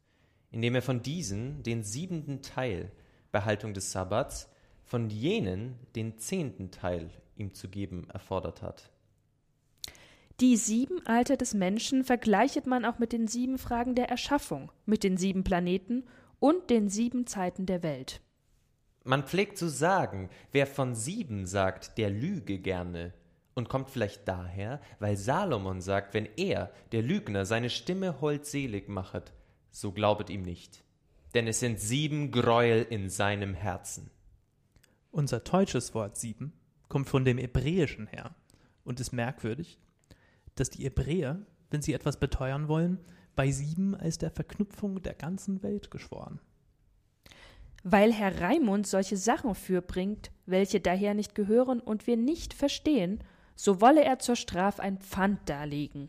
indem 0.51 0.75
er 0.75 0.83
von 0.83 1.03
diesen 1.03 1.63
den 1.63 1.83
siebenten 1.83 2.43
Teil 2.43 2.93
bei 3.33 3.43
Haltung 3.43 3.75
des 3.75 3.93
Sabbats, 3.93 4.49
von 4.85 5.09
jenen 5.09 5.79
den 5.95 6.19
zehnten 6.19 6.71
Teil 6.71 7.11
ihm 7.37 7.55
zu 7.55 7.69
geben 7.69 8.09
erfordert 8.11 8.63
hat. 8.63 8.92
Die 10.41 10.57
sieben 10.57 11.07
Alter 11.07 11.37
des 11.37 11.55
Menschen 11.55 12.05
vergleichet 12.05 12.67
man 12.67 12.85
auch 12.85 12.99
mit 12.99 13.13
den 13.13 13.29
sieben 13.29 13.59
Fragen 13.59 13.95
der 13.95 14.09
Erschaffung, 14.09 14.73
mit 14.87 15.05
den 15.05 15.17
sieben 15.17 15.45
Planeten 15.45 16.05
und 16.39 16.71
den 16.71 16.89
sieben 16.89 17.27
Zeiten 17.27 17.67
der 17.67 17.83
Welt. 17.83 18.21
Man 19.05 19.25
pflegt 19.25 19.59
zu 19.59 19.69
sagen, 19.69 20.31
wer 20.53 20.67
von 20.67 20.95
sieben 20.95 21.47
sagt, 21.47 21.99
der 21.99 22.11
lüge 22.11 22.59
gerne, 22.59 23.13
und 23.55 23.69
kommt 23.69 23.91
vielleicht 23.91 24.27
daher, 24.27 24.81
weil 24.99 25.17
Salomon 25.17 25.81
sagt, 25.81 26.15
wenn 26.15 26.29
er, 26.37 26.73
der 26.93 27.03
Lügner, 27.03 27.45
seine 27.45 27.71
Stimme 27.71 28.21
holdselig 28.21 28.89
machet, 28.89 29.33
so 29.71 29.93
glaubet 29.93 30.31
ihm 30.31 30.43
nicht. 30.43 30.85
Denn 31.35 31.47
es 31.47 31.61
sind 31.61 31.81
sieben 31.81 32.31
Gräuel 32.31 32.87
in 32.89 33.09
seinem 33.09 33.55
Herzen. 33.55 34.11
Unser 35.11 35.41
deutsches 35.41 35.95
Wort 35.95 36.17
sieben 36.17 36.53
kommt 36.89 37.09
von 37.09 37.25
dem 37.25 37.39
Hebräischen 37.39 38.07
her 38.07 38.35
und 38.85 39.01
ist 39.01 39.13
merkwürdig, 39.13 39.79
dass 40.55 40.71
die 40.71 40.85
Hebräer 40.85 41.45
wenn 41.73 41.83
sie 41.83 41.95
etwas 41.95 42.19
beteuern 42.19 42.69
wollen, 42.69 42.99
bei 43.35 43.51
sieben 43.51 43.97
als 43.97 44.19
der 44.19 44.31
Verknüpfung 44.31 45.03
der 45.03 45.15
ganzen 45.15 45.63
Welt 45.63 45.91
geschworen. 45.91 46.39
Weil 47.83 48.13
Herr 48.13 48.41
Raimund 48.41 48.87
solche 48.87 49.17
Sachen 49.17 49.55
fürbringt, 49.55 50.31
welche 50.47 50.81
daher 50.81 51.15
nicht 51.15 51.35
gehören 51.35 51.81
und 51.81 52.07
wir 52.07 52.17
nicht 52.17 52.55
verstehen, 52.55 53.25
so 53.57 53.81
wolle 53.81 54.05
er 54.05 54.19
zur 54.19 54.37
Straf 54.37 54.79
ein 54.79 54.99
Pfand 54.99 55.49
darlegen. 55.49 56.09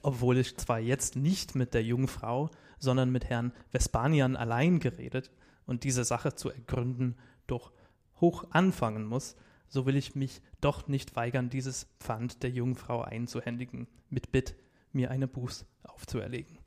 Obwohl 0.00 0.38
ich 0.38 0.56
zwar 0.56 0.78
jetzt 0.78 1.16
nicht 1.16 1.54
mit 1.54 1.74
der 1.74 1.82
jungen 1.82 2.08
Frau, 2.08 2.48
sondern 2.78 3.10
mit 3.10 3.26
Herrn 3.26 3.52
Vespanian 3.72 4.36
allein 4.36 4.78
geredet 4.80 5.30
und 5.66 5.84
diese 5.84 6.04
Sache 6.04 6.34
zu 6.34 6.50
ergründen 6.50 7.16
doch 7.46 7.72
hoch 8.20 8.46
anfangen 8.50 9.04
muss, 9.04 9.36
so 9.68 9.86
will 9.86 9.96
ich 9.96 10.14
mich 10.14 10.40
doch 10.60 10.88
nicht 10.88 11.16
weigern, 11.16 11.50
dieses 11.50 11.86
Pfand 12.00 12.42
der 12.42 12.50
jungen 12.50 12.76
Frau 12.76 13.02
einzuhändigen, 13.02 13.86
mit 14.10 14.32
Bitt, 14.32 14.54
mir 14.92 15.10
eine 15.10 15.28
Buß 15.28 15.66
aufzuerlegen. 15.82 16.58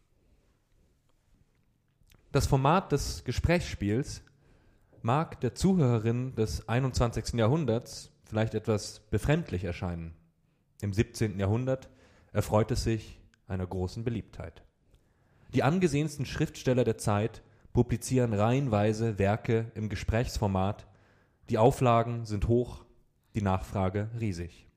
Das 2.31 2.45
Format 2.45 2.91
des 2.91 3.23
Gesprächsspiels 3.23 4.21
mag 5.01 5.39
der 5.41 5.55
Zuhörerin 5.55 6.35
des 6.35 6.67
21. 6.69 7.33
Jahrhunderts 7.33 8.11
vielleicht 8.25 8.53
etwas 8.53 8.99
befremdlich 9.09 9.63
erscheinen. 9.63 10.13
Im 10.81 10.93
17. 10.93 11.39
Jahrhundert 11.39 11.89
erfreut 12.31 12.71
es 12.71 12.83
sich 12.83 13.19
einer 13.47 13.65
großen 13.65 14.03
Beliebtheit. 14.03 14.63
Die 15.53 15.63
angesehensten 15.63 16.25
Schriftsteller 16.25 16.83
der 16.83 16.99
Zeit 16.99 17.41
publizieren 17.73 18.33
reihenweise 18.33 19.17
Werke 19.17 19.71
im 19.73 19.89
Gesprächsformat. 19.89 20.87
Die 21.49 21.57
Auflagen 21.57 22.25
sind 22.25 22.47
hoch, 22.47 22.85
die 23.39 23.45
Nachfrage 23.45 24.09
riesig. 24.19 24.67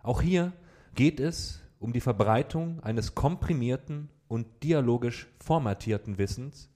Auch 0.00 0.22
hier 0.22 0.52
geht 0.94 1.18
es 1.18 1.60
um 1.80 1.92
die 1.92 2.00
Verbreitung 2.00 2.80
eines 2.84 3.16
komprimierten 3.16 4.10
und 4.28 4.46
dialogisch 4.62 5.26
formatierten 5.40 6.16
Wissens, 6.16 6.70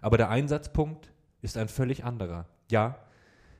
aber 0.00 0.16
der 0.16 0.30
Einsatzpunkt 0.30 1.10
ist 1.42 1.56
ein 1.56 1.68
völlig 1.68 2.04
anderer. 2.04 2.46
Ja, 2.70 2.98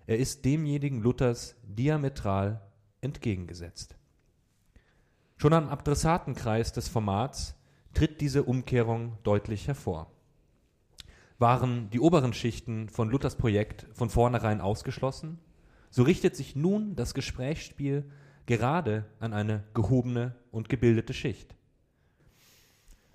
er 0.07 0.18
ist 0.18 0.44
demjenigen 0.44 1.00
Luthers 1.00 1.57
diametral 1.64 2.61
entgegengesetzt. 3.00 3.96
Schon 5.37 5.52
am 5.52 5.68
Adressatenkreis 5.68 6.72
des 6.72 6.88
Formats 6.88 7.57
tritt 7.92 8.20
diese 8.20 8.44
Umkehrung 8.44 9.18
deutlich 9.24 9.66
hervor. 9.66 10.12
Waren 11.38 11.90
die 11.90 11.98
oberen 11.98 12.33
Schichten 12.33 12.88
von 12.88 13.11
Luthers 13.11 13.35
Projekt 13.35 13.88
von 13.92 14.11
vornherein 14.11 14.61
ausgeschlossen, 14.61 15.40
so 15.94 16.02
richtet 16.02 16.35
sich 16.35 16.57
nun 16.57 16.96
das 16.96 17.14
Gesprächsspiel 17.14 18.11
gerade 18.46 19.04
an 19.20 19.33
eine 19.33 19.62
gehobene 19.74 20.35
und 20.50 20.68
gebildete 20.68 21.14
Schicht. 21.14 21.54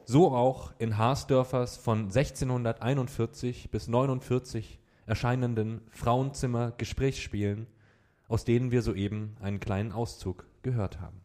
So 0.06 0.32
auch 0.32 0.72
in 0.80 0.98
Haasdörfers 0.98 1.76
von 1.76 2.04
1641 2.04 3.70
bis 3.70 3.90
49 3.90 4.80
erscheinenden 5.06 5.82
Frauenzimmer-Gesprächsspielen, 5.92 7.68
aus 8.30 8.46
denen 8.46 8.72
wir 8.72 8.82
soeben 8.82 9.36
einen 9.42 9.60
kleinen 9.60 9.92
Auszug 9.92 10.46
gehört 10.62 11.02
haben. 11.02 11.20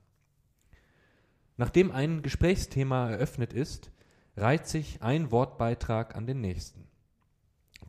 Nachdem 1.57 1.93
ein 1.93 2.23
Gesprächsthema 2.23 3.11
eröffnet 3.11 3.53
ist, 3.53 3.93
reiht 4.37 4.67
sich 4.67 5.03
ein 5.03 5.31
Wortbeitrag 5.31 6.17
an 6.17 6.27
den 6.27 6.41
nächsten. 6.41 6.89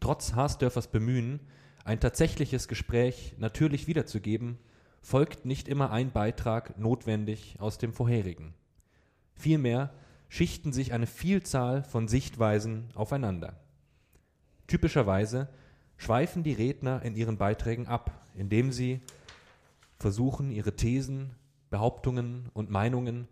Trotz 0.02 0.34
Haasdörfers 0.36 0.86
Bemühen, 0.92 1.40
ein 1.86 2.00
tatsächliches 2.00 2.68
Gespräch 2.68 3.36
natürlich 3.38 3.88
wiederzugeben, 3.88 4.58
folgt 5.02 5.46
nicht 5.46 5.68
immer 5.68 5.92
ein 5.92 6.12
Beitrag 6.12 6.78
notwendig 6.80 7.58
aus 7.60 7.78
dem 7.78 7.94
vorherigen. 7.94 8.56
Vielmehr 9.36 9.94
schichten 10.28 10.74
sich 10.74 10.94
eine 10.94 11.06
Vielzahl 11.06 11.84
von 11.84 12.08
Sichtweisen 12.08 12.90
aufeinander. 12.96 13.60
Typischerweise 14.66 15.48
schweifen 15.96 16.42
die 16.42 16.54
Redner 16.54 17.04
in 17.04 17.16
ihren 17.16 17.38
Beiträgen 17.38 17.88
ab, 17.88 18.26
indem 18.34 18.72
sie 18.72 19.00
versuchen, 20.00 20.50
ihre 20.50 20.76
Thesen, 20.76 21.36
Behauptungen 21.70 22.50
und 22.54 22.72
Meinungen 22.72 23.28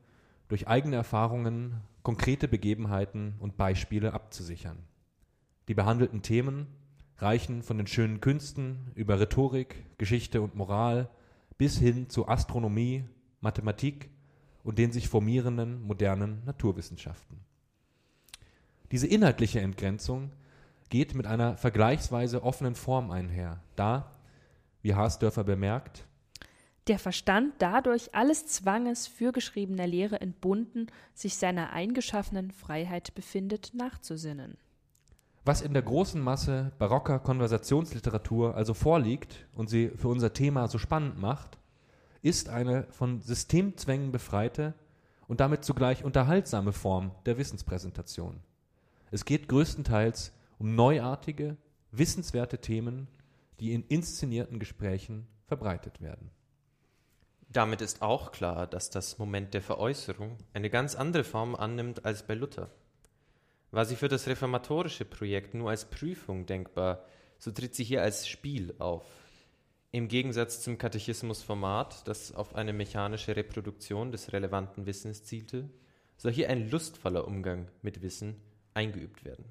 durch 0.47 0.67
eigene 0.67 0.95
Erfahrungen, 0.95 1.81
konkrete 2.03 2.47
Begebenheiten 2.47 3.33
und 3.39 3.57
Beispiele 3.57 4.13
abzusichern. 4.13 4.77
Die 5.67 5.73
behandelten 5.73 6.21
Themen 6.21 6.67
reichen 7.17 7.63
von 7.63 7.77
den 7.77 7.87
schönen 7.87 8.21
Künsten 8.21 8.91
über 8.95 9.19
Rhetorik, 9.19 9.85
Geschichte 9.97 10.41
und 10.41 10.55
Moral 10.55 11.09
bis 11.57 11.77
hin 11.77 12.09
zu 12.09 12.27
Astronomie, 12.27 13.05
Mathematik 13.41 14.09
und 14.63 14.79
den 14.79 14.91
sich 14.91 15.09
formierenden 15.09 15.81
modernen 15.83 16.43
Naturwissenschaften. 16.45 17.39
Diese 18.91 19.07
inhaltliche 19.07 19.59
Entgrenzung 19.59 20.31
geht 20.89 21.15
mit 21.15 21.25
einer 21.25 21.57
vergleichsweise 21.57 22.43
offenen 22.43 22.75
Form 22.75 23.11
einher, 23.11 23.61
da, 23.75 24.11
wie 24.81 24.93
Haasdörfer 24.93 25.43
bemerkt, 25.43 26.05
der 26.87 26.99
Verstand 26.99 27.53
dadurch 27.59 28.13
alles 28.13 28.45
Zwanges 28.47 29.07
fürgeschriebener 29.07 29.87
Lehre 29.87 30.19
entbunden, 30.19 30.87
sich 31.13 31.37
seiner 31.37 31.71
eingeschaffenen 31.71 32.51
Freiheit 32.51 33.15
befindet, 33.15 33.71
nachzusinnen. 33.73 34.57
Was 35.45 35.61
in 35.61 35.73
der 35.73 35.83
großen 35.83 36.21
Masse 36.21 36.71
barocker 36.77 37.19
Konversationsliteratur 37.19 38.55
also 38.55 38.73
vorliegt 38.73 39.45
und 39.53 39.69
sie 39.69 39.89
für 39.89 40.07
unser 40.07 40.31
Thema 40.31 40.69
so 40.69 40.77
spannend 40.77 41.19
macht, 41.19 41.57
ist 42.21 42.47
eine 42.47 42.87
von 42.91 43.19
Systemzwängen 43.19 44.13
befreite 44.13 44.73
und 45.27 45.41
damit 45.41 45.65
zugleich 45.65 46.05
unterhaltsame 46.05 46.71
Form 46.71 47.11
der 47.25 47.37
Wissenspräsentation. 47.37 48.39
Es 49.11 49.25
geht 49.25 49.49
größtenteils 49.49 50.31
um 50.59 50.75
neuartige, 50.75 51.57
wissenswerte 51.91 52.59
Themen, 52.59 53.09
die 53.59 53.73
in 53.73 53.83
inszenierten 53.83 54.59
Gesprächen 54.59 55.27
verbreitet 55.45 55.99
werden. 55.99 56.31
Damit 57.49 57.81
ist 57.81 58.01
auch 58.01 58.31
klar, 58.31 58.65
dass 58.65 58.89
das 58.89 59.19
Moment 59.19 59.53
der 59.53 59.61
Veräußerung 59.61 60.37
eine 60.53 60.69
ganz 60.69 60.95
andere 60.95 61.25
Form 61.25 61.53
annimmt 61.53 62.05
als 62.05 62.23
bei 62.25 62.33
Luther. 62.33 62.69
War 63.73 63.85
sie 63.85 63.95
für 63.95 64.07
das 64.07 64.27
reformatorische 64.27 65.03
Projekt 65.03 65.55
nur 65.55 65.71
als 65.71 65.85
Prüfung 65.85 66.45
denkbar, 66.45 67.03
so 67.39 67.49
tritt 67.49 67.73
sie 67.73 67.83
hier 67.83 68.03
als 68.03 68.27
Spiel 68.27 68.75
auf. 68.77 69.03
Im 69.89 70.09
Gegensatz 70.09 70.61
zum 70.61 70.77
Katechismusformat, 70.77 72.07
das 72.07 72.35
auf 72.35 72.53
eine 72.53 72.71
mechanische 72.71 73.35
Reproduktion 73.35 74.11
des 74.11 74.31
relevanten 74.31 74.85
Wissens 74.85 75.23
zielte, 75.23 75.71
soll 76.17 76.31
hier 76.31 76.51
ein 76.51 76.69
lustvoller 76.69 77.27
Umgang 77.27 77.67
mit 77.81 78.03
Wissen 78.03 78.35
eingeübt 78.75 79.25
werden. 79.25 79.45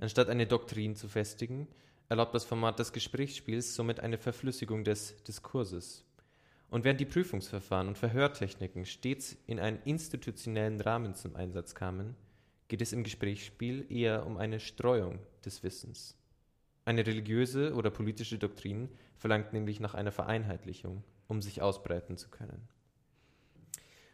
Anstatt 0.00 0.28
eine 0.28 0.46
Doktrin 0.46 0.94
zu 0.94 1.08
festigen, 1.08 1.66
erlaubt 2.10 2.34
das 2.34 2.44
Format 2.44 2.78
des 2.78 2.92
Gesprächsspiels 2.92 3.74
somit 3.74 4.00
eine 4.00 4.18
Verflüssigung 4.18 4.84
des 4.84 5.16
Diskurses. 5.24 6.04
Und 6.68 6.84
während 6.84 7.00
die 7.00 7.06
Prüfungsverfahren 7.06 7.88
und 7.88 7.96
Verhörtechniken 7.96 8.84
stets 8.84 9.34
in 9.46 9.58
einen 9.58 9.80
institutionellen 9.84 10.78
Rahmen 10.78 11.14
zum 11.14 11.36
Einsatz 11.36 11.74
kamen, 11.74 12.16
geht 12.70 12.80
es 12.80 12.92
im 12.92 13.02
Gesprächsspiel 13.02 13.84
eher 13.90 14.24
um 14.24 14.38
eine 14.38 14.60
Streuung 14.60 15.18
des 15.44 15.64
Wissens. 15.64 16.16
Eine 16.84 17.04
religiöse 17.04 17.74
oder 17.74 17.90
politische 17.90 18.38
Doktrin 18.38 18.88
verlangt 19.16 19.52
nämlich 19.52 19.80
nach 19.80 19.94
einer 19.94 20.12
Vereinheitlichung, 20.12 21.02
um 21.26 21.42
sich 21.42 21.60
ausbreiten 21.60 22.16
zu 22.16 22.28
können. 22.30 22.68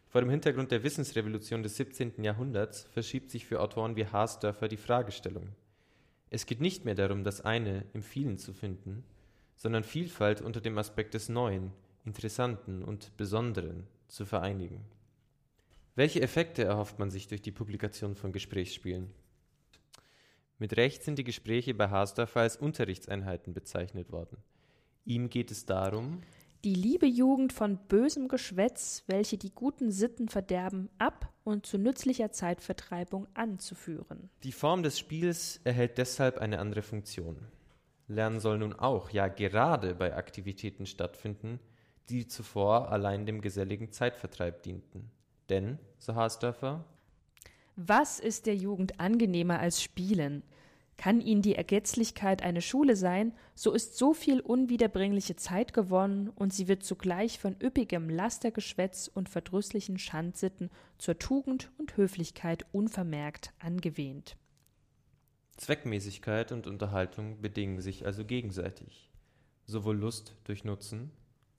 Vor 0.09 0.23
dem 0.23 0.31
Hintergrund 0.31 0.71
der 0.71 0.83
Wissensrevolution 0.83 1.63
des 1.63 1.77
17. 1.77 2.25
Jahrhunderts 2.25 2.85
verschiebt 2.85 3.31
sich 3.31 3.45
für 3.45 3.61
Autoren 3.61 3.95
wie 3.95 4.07
Haasdörfer 4.07 4.69
die 4.69 4.79
Fragestellung. 4.79 5.49
Es 6.31 6.47
geht 6.47 6.63
nicht 6.63 6.87
mehr 6.87 6.95
darum, 6.95 7.25
das 7.25 7.43
eine 7.43 7.85
im 7.93 8.03
vielen 8.03 8.39
zu 8.39 8.55
finden, 8.55 9.05
sondern 9.57 9.85
Vielfalt 9.85 10.41
unter 10.41 10.63
dem 10.63 10.79
Aspekt 10.79 11.13
des 11.13 11.29
Neuen, 11.29 11.73
Interessanten 12.07 12.83
und 12.83 13.15
Besonderen 13.19 13.87
zu 14.09 14.25
vereinigen. 14.25 14.96
Welche 15.97 16.21
Effekte 16.21 16.63
erhofft 16.63 16.99
man 16.99 17.11
sich 17.11 17.27
durch 17.27 17.41
die 17.41 17.53
Publikation 17.53 18.17
von 18.17 18.31
Gesprächsspielen? 18.31 19.11
Mit 20.59 20.77
Recht 20.77 21.03
sind 21.03 21.19
die 21.19 21.25
Gespräche 21.25 21.73
bei 21.73 21.89
Haasdorfer 21.89 22.41
als 22.41 22.59
Unterrichtseinheiten 22.59 23.55
bezeichnet 23.55 24.13
worden. 24.13 24.37
Ihm 25.07 25.31
geht 25.31 25.51
es 25.51 25.65
darum, 25.65 26.21
die 26.65 26.75
liebe 26.75 27.07
Jugend 27.07 27.55
von 27.55 27.79
bösem 27.89 28.29
Geschwätz, 28.29 29.05
welche 29.07 29.39
die 29.39 29.55
guten 29.55 29.91
Sitten 29.91 30.29
verderben, 30.29 30.91
ab 30.99 31.33
und 31.45 31.65
zu 31.65 31.79
nützlicher 31.79 32.31
Zeitvertreibung 32.31 33.27
anzuführen. 33.33 34.29
Die 34.43 34.53
Form 34.53 34.83
des 34.83 34.99
Spiels 34.99 35.61
erhält 35.65 35.97
deshalb 35.97 36.37
eine 36.39 36.59
andere 36.59 36.83
Funktion. 36.83 37.39
Lernen 38.07 38.41
soll 38.41 38.59
nun 38.59 38.75
auch, 38.75 39.09
ja 39.11 39.29
gerade 39.29 39.95
bei 39.95 40.15
Aktivitäten 40.15 40.85
stattfinden, 40.85 41.59
die 42.11 42.27
zuvor 42.27 42.93
allein 42.93 43.25
dem 43.25 43.41
geselligen 43.41 43.93
Zeitvertreib 43.93 44.63
dienten. 44.63 45.11
Denn, 45.49 45.79
so 45.99 46.15
Haasdörfer, 46.15 46.85
was 47.77 48.21
ist 48.21 48.47
der 48.47 48.57
Jugend 48.57 49.01
angenehmer 49.01 49.61
als 49.61 49.83
Spielen? 49.83 50.43
Kann 50.97 51.21
ihnen 51.21 51.43
die 51.43 51.55
Ergetzlichkeit 51.55 52.41
eine 52.41 52.63
Schule 52.63 52.97
sein, 52.97 53.35
so 53.55 53.73
ist 53.73 53.99
so 53.99 54.15
viel 54.15 54.41
unwiederbringliche 54.41 55.37
Zeit 55.37 55.75
gewonnen, 55.75 56.31
und 56.31 56.55
sie 56.55 56.69
wird 56.69 56.85
zugleich 56.85 57.39
von 57.39 57.55
üppigem 57.63 58.09
Lastergeschwätz 58.09 59.11
und 59.13 59.29
verdrüßlichen 59.29 59.99
Schandsitten 59.99 60.71
zur 60.97 61.19
Tugend 61.19 61.71
und 61.77 61.99
Höflichkeit 61.99 62.65
unvermerkt 62.73 63.53
angewähnt. 63.59 64.39
Zweckmäßigkeit 65.59 66.53
und 66.53 66.67
Unterhaltung 66.67 67.43
bedingen 67.43 67.83
sich 67.83 68.07
also 68.07 68.25
gegenseitig, 68.25 69.11
sowohl 69.67 69.99
Lust 69.99 70.35
durch 70.45 70.65
Nutzen 70.65 71.11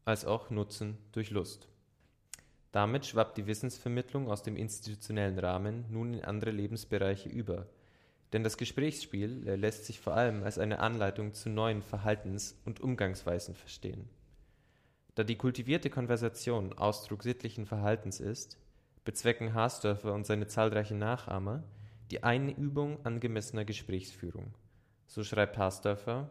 als 0.03 0.25
auch 0.25 0.49
Nutzen 0.49 0.97
durch 1.11 1.29
Lust. 1.29 1.67
Damit 2.77 3.07
schwappt 3.07 3.39
die 3.39 3.47
Wissensvermittlung 3.47 4.29
aus 4.29 4.43
dem 4.43 4.55
institutionellen 4.55 5.39
Rahmen 5.39 5.85
nun 5.89 6.13
in 6.13 6.23
andere 6.23 6.51
Lebensbereiche 6.51 7.27
über, 7.27 7.65
denn 8.33 8.43
das 8.43 8.55
Gesprächsspiel 8.55 9.49
lässt 9.55 9.85
sich 9.85 9.99
vor 9.99 10.13
allem 10.13 10.43
als 10.43 10.59
eine 10.59 10.77
Anleitung 10.77 11.33
zu 11.33 11.49
neuen 11.49 11.81
Verhaltens- 11.81 12.55
und 12.65 12.79
Umgangsweisen 12.79 13.55
verstehen. 13.55 14.07
Da 15.15 15.23
die 15.23 15.37
kultivierte 15.37 15.89
Konversation 15.89 16.71
Ausdruck 16.73 17.23
sittlichen 17.23 17.65
Verhaltens 17.65 18.19
ist, 18.19 18.59
bezwecken 19.05 19.55
Haasdörfer 19.55 20.13
und 20.13 20.27
seine 20.27 20.45
zahlreichen 20.45 20.99
Nachahmer 20.99 21.63
die 22.11 22.21
Einübung 22.21 23.03
angemessener 23.03 23.65
Gesprächsführung. 23.65 24.53
So 25.07 25.23
schreibt 25.23 25.57
Haasdörfer 25.57 26.29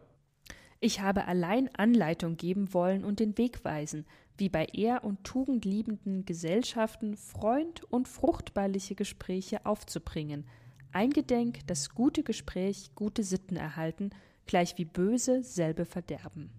Ich 0.79 1.01
habe 1.01 1.25
allein 1.25 1.69
Anleitung 1.75 2.37
geben 2.37 2.73
wollen 2.73 3.03
und 3.03 3.19
den 3.19 3.37
Weg 3.37 3.65
weisen, 3.65 4.05
wie 4.37 4.49
bei 4.49 4.65
ehr- 4.73 5.03
und 5.03 5.23
tugendliebenden 5.23 6.25
Gesellschaften 6.25 7.17
freund- 7.17 7.83
und 7.85 8.07
fruchtbarliche 8.07 8.95
Gespräche 8.95 9.65
aufzubringen– 9.65 10.45
eingedenk 10.91 11.59
das 11.67 11.93
gute 11.93 12.23
Gespräch 12.23 12.91
gute 12.95 13.23
Sitten 13.23 13.55
erhalten, 13.55 14.09
gleich 14.45 14.77
wie 14.77 14.85
böse 14.85 15.43
selbe 15.43 15.85
verderben. 15.85 16.49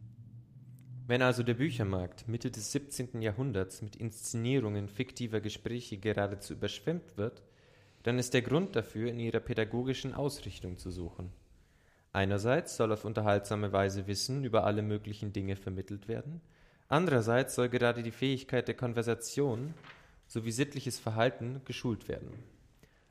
Wenn 1.07 1.23
also 1.23 1.43
der 1.43 1.55
Büchermarkt 1.55 2.29
Mitte 2.29 2.51
des 2.51 2.71
17. 2.73 3.23
Jahrhunderts 3.23 3.81
mit 3.81 3.97
Inszenierungen 3.97 4.89
fiktiver 4.89 5.41
Gespräche 5.41 5.97
geradezu 5.97 6.53
überschwemmt 6.53 7.17
wird, 7.17 7.43
dann 8.03 8.19
ist 8.19 8.35
der 8.35 8.43
Grund 8.43 8.77
dafür 8.77 9.11
in 9.11 9.19
ihrer 9.19 9.41
pädagogischen 9.41 10.15
Ausrichtung 10.15 10.79
zu 10.79 10.91
suchen. 10.91 11.33
Einerseits 12.13 12.77
soll 12.77 12.93
auf 12.93 13.05
unterhaltsame 13.05 13.73
Weise 13.73 14.07
Wissen 14.07 14.45
über 14.45 14.65
alle 14.65 14.83
möglichen 14.83 15.33
Dinge 15.33 15.57
vermittelt 15.57 16.09
werden, 16.09 16.41
andererseits 16.89 17.55
soll 17.55 17.69
gerade 17.69 18.03
die 18.03 18.11
Fähigkeit 18.11 18.69
der 18.69 18.77
Konversation 18.77 19.75
sowie 20.27 20.53
sittliches 20.53 20.99
Verhalten 20.99 21.63
geschult 21.65 22.09
werden. 22.09 22.33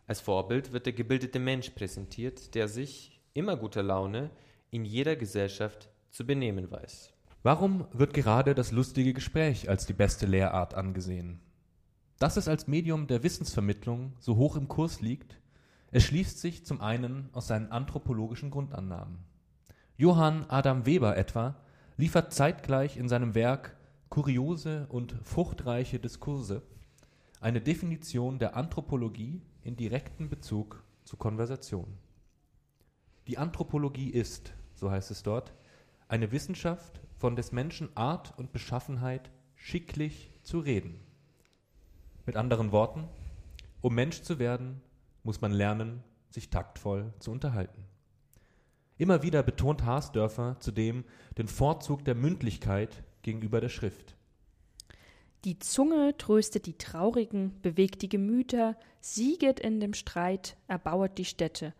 Als 0.06 0.22
Vorbild 0.22 0.72
wird 0.72 0.86
der 0.86 0.94
gebildete 0.94 1.40
Mensch 1.40 1.72
präsentiert, 1.72 2.56
der 2.56 2.68
sich, 2.68 3.20
immer 3.34 3.58
guter 3.58 3.84
Laune, 3.84 4.30
in 4.72 4.86
jeder 4.86 5.16
Gesellschaft 5.16 5.90
zu 6.12 6.26
benehmen 6.26 6.72
weiß. 6.72 7.14
Warum 7.44 7.88
wird 7.94 8.14
gerade 8.14 8.56
das 8.56 8.72
lustige 8.72 9.14
Gespräch 9.14 9.70
als 9.70 9.86
die 9.86 9.94
beste 9.94 10.26
Lehrart 10.26 10.74
angesehen? 10.74 11.40
Dass 12.20 12.38
es 12.38 12.48
als 12.48 12.68
Medium 12.68 13.08
der 13.08 13.24
Wissensvermittlung 13.24 14.14
so 14.20 14.38
hoch 14.38 14.56
im 14.56 14.68
Kurs 14.68 15.02
liegt, 15.02 15.40
erschließt 15.92 16.40
sich 16.40 16.66
zum 16.66 16.82
einen 16.82 17.30
aus 17.34 17.48
seinen 17.48 17.72
anthropologischen 17.72 18.50
Grundannahmen. 18.50 19.20
Johann 19.98 20.46
Adam 20.50 20.86
Weber 20.86 21.16
etwa 21.16 21.56
liefert 21.98 22.32
zeitgleich 22.32 22.96
in 22.96 23.10
seinem 23.10 23.36
Werk 23.36 23.76
Kuriose 24.10 24.86
und 24.90 25.16
fruchtreiche 25.24 26.00
Diskurse 26.00 26.62
eine 27.42 27.60
Definition 27.60 28.40
der 28.40 28.56
Anthropologie 28.56 29.42
in 29.64 29.76
direkten 29.76 30.30
Bezug 30.30 30.84
zu 31.04 31.18
Konversation. 31.18 31.98
Die 33.28 33.38
Anthropologie 33.38 34.10
ist, 34.10 34.54
so 34.76 34.90
heißt 34.90 35.12
es 35.12 35.24
dort, 35.24 35.54
eine 36.08 36.32
Wissenschaft 36.32 37.02
von 37.18 37.36
des 37.36 37.52
Menschen 37.52 37.90
Art 37.96 38.38
und 38.38 38.54
Beschaffenheit 38.54 39.30
schicklich 39.56 40.32
zu 40.44 40.60
reden. 40.60 41.00
Mit 42.26 42.38
anderen 42.38 42.72
Worten, 42.72 43.08
um 43.82 43.94
Mensch 43.96 44.22
zu 44.22 44.40
werden, 44.40 44.82
muss 45.24 45.42
man 45.42 45.52
lernen, 45.52 46.04
sich 46.30 46.50
taktvoll 46.50 47.14
zu 47.20 47.32
unterhalten. 47.32 47.84
Immer 48.98 49.22
wieder 49.22 49.44
betont 49.44 49.86
Haasdörfer 49.86 50.58
zudem 50.60 51.06
den 51.38 51.48
Vorzug 51.48 52.04
der 52.06 52.16
Mündlichkeit 52.16 53.04
gegenüber 53.22 53.62
der 53.62 53.70
Schrift. 53.70 54.16
Die 55.44 55.60
Zunge 55.60 56.18
tröstet 56.18 56.66
die 56.66 56.78
Traurigen, 56.78 57.62
bewegt 57.62 58.02
die 58.02 58.10
Gemüter, 58.10 58.76
sieget 59.00 59.60
in 59.60 59.80
dem 59.80 59.94
Streit, 59.94 60.58
erbauet 60.68 61.18
die 61.18 61.26
Städte. 61.26 61.74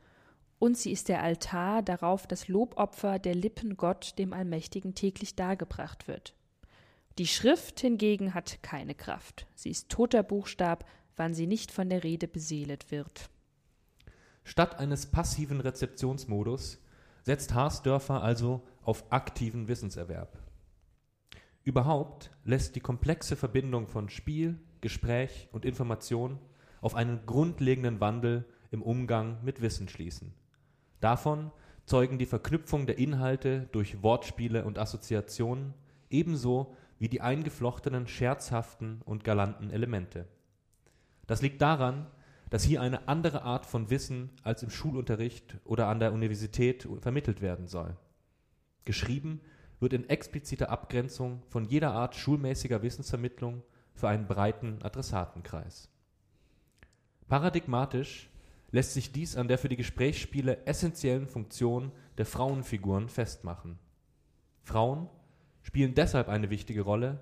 Und 0.60 0.78
sie 0.78 0.92
ist 0.92 1.10
der 1.10 1.24
Altar, 1.24 1.82
darauf 1.82 2.28
das 2.28 2.48
Lobopfer 2.48 3.20
der 3.20 3.36
Lippen 3.36 3.78
Gott 3.78 4.14
dem 4.18 4.34
Allmächtigen 4.34 4.96
täglich 4.96 5.36
dargebracht 5.36 6.08
wird. 6.08 6.36
Die 7.18 7.28
Schrift 7.28 7.80
hingegen 7.80 8.36
hat 8.36 8.62
keine 8.62 8.94
Kraft. 8.94 9.48
Sie 9.56 9.72
ist 9.72 9.90
toter 9.90 10.22
Buchstab, 10.22 10.86
wann 11.16 11.34
sie 11.34 11.48
nicht 11.48 11.72
von 11.72 11.90
der 11.90 12.04
Rede 12.04 12.28
beseelt 12.28 12.92
wird. 12.92 13.30
Statt 14.44 14.80
eines 14.80 15.08
passiven 15.08 15.60
Rezeptionsmodus 15.60 16.80
setzt 17.28 17.54
Haasdörfer 17.54 18.24
also 18.24 18.62
auf 18.86 19.12
aktiven 19.12 19.68
Wissenserwerb. 19.68 20.38
Überhaupt 21.66 22.32
lässt 22.46 22.78
die 22.78 22.80
komplexe 22.80 23.36
Verbindung 23.36 23.90
von 23.90 24.08
Spiel, 24.08 24.58
Gespräch 24.80 25.50
und 25.52 25.66
Information 25.66 26.40
auf 26.80 26.96
einen 26.96 27.26
grundlegenden 27.26 28.00
Wandel 28.00 28.46
im 28.72 28.82
Umgang 28.82 29.44
mit 29.44 29.62
Wissen 29.62 29.90
schließen. 29.90 30.34
Davon 31.02 31.52
zeugen 31.86 32.18
die 32.18 32.26
Verknüpfung 32.26 32.86
der 32.86 32.98
Inhalte 32.98 33.68
durch 33.74 34.02
Wortspiele 34.02 34.64
und 34.64 34.80
Assoziationen 34.80 35.74
ebenso 36.10 36.78
wie 36.98 37.10
die 37.10 37.20
eingeflochtenen 37.20 38.08
scherzhaften 38.08 39.02
und 39.04 39.26
galanten 39.26 39.70
Elemente. 39.70 40.30
Das 41.26 41.42
liegt 41.42 41.62
daran, 41.62 42.08
dass 42.50 42.64
hier 42.64 42.82
eine 42.82 43.08
andere 43.08 43.44
Art 43.44 43.66
von 43.66 43.90
Wissen 43.90 44.32
als 44.44 44.64
im 44.64 44.70
Schulunterricht 44.70 45.58
oder 45.66 45.88
an 45.88 46.00
der 46.00 46.14
Universität 46.14 46.88
vermittelt 47.02 47.42
werden 47.42 47.68
soll. 47.68 47.98
Geschrieben 48.86 49.42
wird 49.80 49.94
in 49.94 50.10
expliziter 50.10 50.70
Abgrenzung 50.70 51.44
von 51.50 51.66
jeder 51.66 51.94
Art 51.94 52.16
schulmäßiger 52.16 52.82
Wissensvermittlung 52.82 53.64
für 53.94 54.08
einen 54.08 54.28
breiten 54.28 54.82
Adressatenkreis. 54.82 55.90
Paradigmatisch 57.28 58.30
lässt 58.72 58.94
sich 58.94 59.12
dies 59.12 59.36
an 59.36 59.48
der 59.48 59.58
für 59.58 59.70
die 59.70 59.76
Gesprächsspiele 59.76 60.66
essentiellen 60.66 61.28
Funktion 61.28 61.92
der 62.18 62.26
Frauenfiguren 62.26 63.10
festmachen. 63.10 63.80
Frauen 64.64 65.10
spielen 65.62 65.96
deshalb 65.96 66.30
eine 66.30 66.50
wichtige 66.50 66.82
Rolle, 66.82 67.20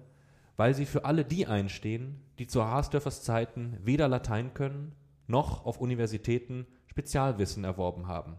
weil 0.57 0.73
sie 0.73 0.85
für 0.85 1.05
alle 1.05 1.25
die 1.25 1.47
einstehen, 1.47 2.21
die 2.39 2.47
zu 2.47 2.63
Haasdörfers 2.63 3.23
Zeiten 3.23 3.77
weder 3.83 4.07
Latein 4.07 4.53
können, 4.53 4.93
noch 5.27 5.65
auf 5.65 5.79
Universitäten 5.79 6.67
Spezialwissen 6.87 7.63
erworben 7.63 8.07
haben. 8.07 8.37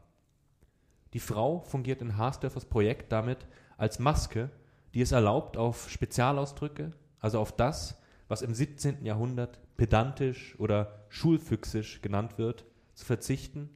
Die 1.13 1.21
Frau 1.21 1.61
fungiert 1.61 2.03
in 2.03 2.17
Haasdörfers 2.17 2.67
Projekt 2.67 3.13
damit 3.13 3.47
als 3.77 3.99
Maske, 3.99 4.51
die 4.95 5.01
es 5.01 5.13
erlaubt, 5.13 5.57
auf 5.57 5.91
Spezialausdrücke, 5.91 6.93
also 7.21 7.41
auf 7.41 7.53
das, 7.53 8.01
was 8.29 8.43
im 8.43 8.55
17. 8.55 9.05
Jahrhundert 9.05 9.61
pedantisch 9.77 10.59
oder 10.59 11.05
schulfüchsisch 11.09 12.03
genannt 12.03 12.39
wird, 12.39 12.65
zu 12.95 13.05
verzichten, 13.05 13.71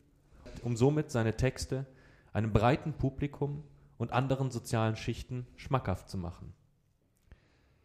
um 0.63 0.77
somit 0.77 1.11
seine 1.11 1.37
Texte 1.37 1.87
einem 2.33 2.53
breiten 2.53 2.95
Publikum 2.95 3.65
und 3.99 4.13
anderen 4.13 4.51
sozialen 4.51 4.97
Schichten 4.97 5.47
schmackhaft 5.57 6.09
zu 6.09 6.17
machen. 6.17 6.55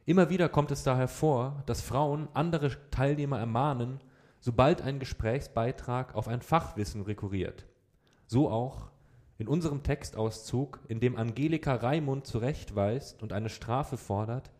Immer 0.06 0.30
wieder 0.30 0.50
kommt 0.50 0.72
es 0.72 0.84
daher 0.84 1.08
vor, 1.08 1.64
dass 1.66 1.82
Frauen 1.82 2.28
andere 2.34 2.72
Teilnehmer 2.92 3.40
ermahnen, 3.40 4.00
sobald 4.46 4.84
ein 4.84 5.00
Gesprächsbeitrag 5.00 6.14
auf 6.14 6.28
ein 6.28 6.40
Fachwissen 6.40 7.02
rekurriert. 7.02 7.66
So 8.28 8.48
auch 8.52 8.92
in 9.40 9.48
unserem 9.48 9.82
Textauszug, 9.82 10.82
in 10.88 11.00
dem 11.00 11.16
Angelika 11.16 11.74
Raimund 11.74 12.28
zurechtweist 12.28 13.24
und 13.24 13.34
eine 13.34 13.50
Strafe 13.50 13.98
fordert, 13.98 14.52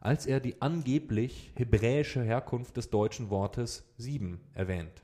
als 0.00 0.24
er 0.24 0.40
die 0.40 0.62
angeblich 0.62 1.52
hebräische 1.54 2.22
Herkunft 2.22 2.78
des 2.78 2.88
deutschen 2.88 3.28
Wortes 3.28 3.84
sieben 3.98 4.40
erwähnt. 4.54 5.02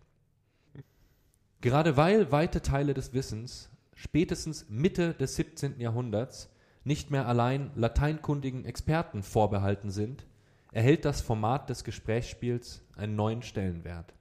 Gerade 1.61 1.99
weil 1.99 2.33
weite 2.33 2.63
Teile 2.63 2.95
des 2.95 3.13
Wissens 3.13 3.69
spätestens 3.95 4.67
Mitte 4.71 5.13
des 5.13 5.37
17. 5.37 5.79
Jahrhunderts 5.79 6.49
nicht 6.85 7.11
mehr 7.11 7.29
allein 7.29 7.71
lateinkundigen 7.75 8.65
Experten 8.65 9.25
vorbehalten 9.25 9.91
sind, 9.91 10.25
erhält 10.73 11.05
das 11.05 11.21
Format 11.21 11.69
des 11.69 11.85
Gesprächsspiels 11.85 12.83
einen 12.97 13.15
neuen 13.15 13.43
Stellenwert. 13.43 14.15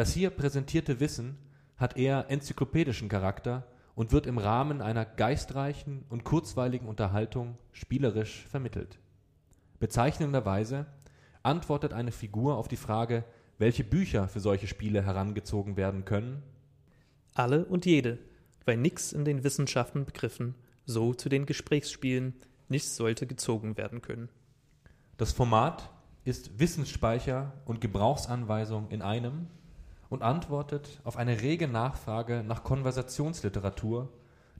Das 0.00 0.14
hier 0.14 0.30
präsentierte 0.30 0.98
Wissen 0.98 1.36
hat 1.76 1.98
eher 1.98 2.30
enzyklopädischen 2.30 3.10
Charakter 3.10 3.66
und 3.94 4.12
wird 4.12 4.26
im 4.26 4.38
Rahmen 4.38 4.80
einer 4.80 5.04
geistreichen 5.04 6.06
und 6.08 6.24
kurzweiligen 6.24 6.88
Unterhaltung 6.88 7.58
spielerisch 7.72 8.46
vermittelt. 8.46 8.98
Bezeichnenderweise 9.78 10.86
antwortet 11.42 11.92
eine 11.92 12.12
Figur 12.12 12.56
auf 12.56 12.66
die 12.66 12.78
Frage, 12.78 13.24
welche 13.58 13.84
Bücher 13.84 14.26
für 14.26 14.40
solche 14.40 14.68
Spiele 14.68 15.04
herangezogen 15.04 15.76
werden 15.76 16.06
können. 16.06 16.42
Alle 17.34 17.66
und 17.66 17.84
jede. 17.84 18.16
weil 18.64 18.78
nix 18.78 19.12
in 19.12 19.26
den 19.26 19.44
Wissenschaften 19.44 20.06
begriffen, 20.06 20.54
so 20.86 21.12
zu 21.12 21.28
den 21.28 21.44
Gesprächsspielen 21.44 22.32
nicht 22.70 22.88
sollte 22.88 23.26
gezogen 23.26 23.76
werden 23.76 24.00
können. 24.00 24.30
Das 25.18 25.32
Format 25.32 25.90
ist 26.24 26.58
Wissensspeicher 26.58 27.52
und 27.66 27.82
Gebrauchsanweisung 27.82 28.88
in 28.88 29.02
einem 29.02 29.48
und 30.10 30.22
antwortet 30.22 31.00
auf 31.04 31.16
eine 31.16 31.40
rege 31.40 31.68
Nachfrage 31.68 32.44
nach 32.46 32.62
Konversationsliteratur, 32.64 34.12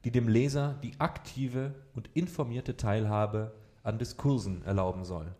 die 0.05 0.11
dem 0.11 0.28
Leser 0.28 0.78
die 0.82 0.98
aktive 0.98 1.74
und 1.94 2.09
informierte 2.14 2.78
Teilhabe 2.78 3.53
an 3.82 3.98
Diskursen 3.98 4.62
erlauben 4.64 5.05
soll. 5.05 5.34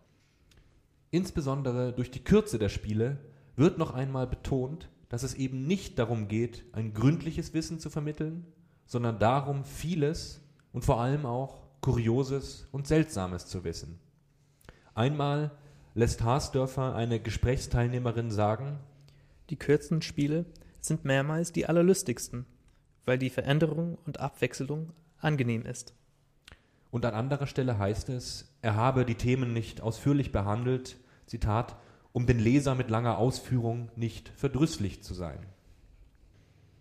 Insbesondere 1.09 1.93
durch 1.93 2.11
die 2.11 2.23
Kürze 2.23 2.59
der 2.59 2.69
Spiele 2.69 3.17
wird 3.55 3.77
noch 3.77 3.93
einmal 3.93 4.27
betont, 4.27 4.89
dass 5.09 5.23
es 5.23 5.33
eben 5.33 5.65
nicht 5.65 5.97
darum 5.97 6.27
geht, 6.27 6.63
ein 6.73 6.93
gründliches 6.93 7.53
Wissen 7.53 7.79
zu 7.79 7.89
vermitteln, 7.89 8.45
sondern 8.85 9.19
darum, 9.19 9.63
vieles 9.63 10.41
und 10.73 10.85
vor 10.85 11.01
allem 11.01 11.25
auch 11.25 11.63
Kurioses 11.81 12.67
und 12.71 12.87
Seltsames 12.87 13.47
zu 13.47 13.63
wissen. 13.63 13.99
Einmal 14.93 15.51
lässt 15.95 16.23
Haasdörfer 16.23 16.95
eine 16.95 17.19
Gesprächsteilnehmerin 17.19 18.31
sagen, 18.31 18.79
Die 19.51 19.57
kürzen 19.57 20.01
Spiele 20.01 20.45
sind 20.79 21.03
mehrmals 21.03 21.51
die 21.51 21.65
allerlustigsten, 21.65 22.45
weil 23.05 23.17
die 23.17 23.29
Veränderung 23.29 23.97
und 24.05 24.21
Abwechslung 24.21 24.93
angenehm 25.19 25.65
ist. 25.65 25.93
Und 26.89 27.05
an 27.05 27.13
anderer 27.13 27.47
Stelle 27.47 27.77
heißt 27.77 28.07
es, 28.09 28.55
er 28.61 28.77
habe 28.77 29.05
die 29.05 29.15
Themen 29.15 29.51
nicht 29.51 29.81
ausführlich 29.81 30.31
behandelt, 30.31 30.97
Zitat, 31.25 31.75
um 32.13 32.27
den 32.27 32.39
Leser 32.39 32.75
mit 32.75 32.89
langer 32.89 33.17
Ausführung 33.17 33.89
nicht 33.97 34.29
verdrüßlich 34.29 35.03
zu 35.03 35.13
sein. 35.13 35.45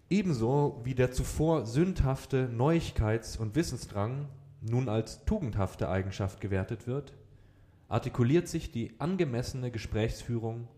Ebenso 0.09 0.81
wie 0.85 0.95
der 0.95 1.11
zuvor 1.11 1.67
sündhafte 1.67 2.49
Neuigkeits- 2.49 3.37
und 3.37 3.57
Wissensdrang 3.57 4.29
nun 4.61 4.89
als 4.89 5.25
tugendhafte 5.25 5.89
Eigenschaft 5.89 6.41
gewertet 6.41 6.87
wird, 6.87 7.15
artikuliert 7.89 8.47
sich 8.47 8.71
die 8.71 8.95
angemessene 9.01 9.73
Gesprächsführung 9.73 10.69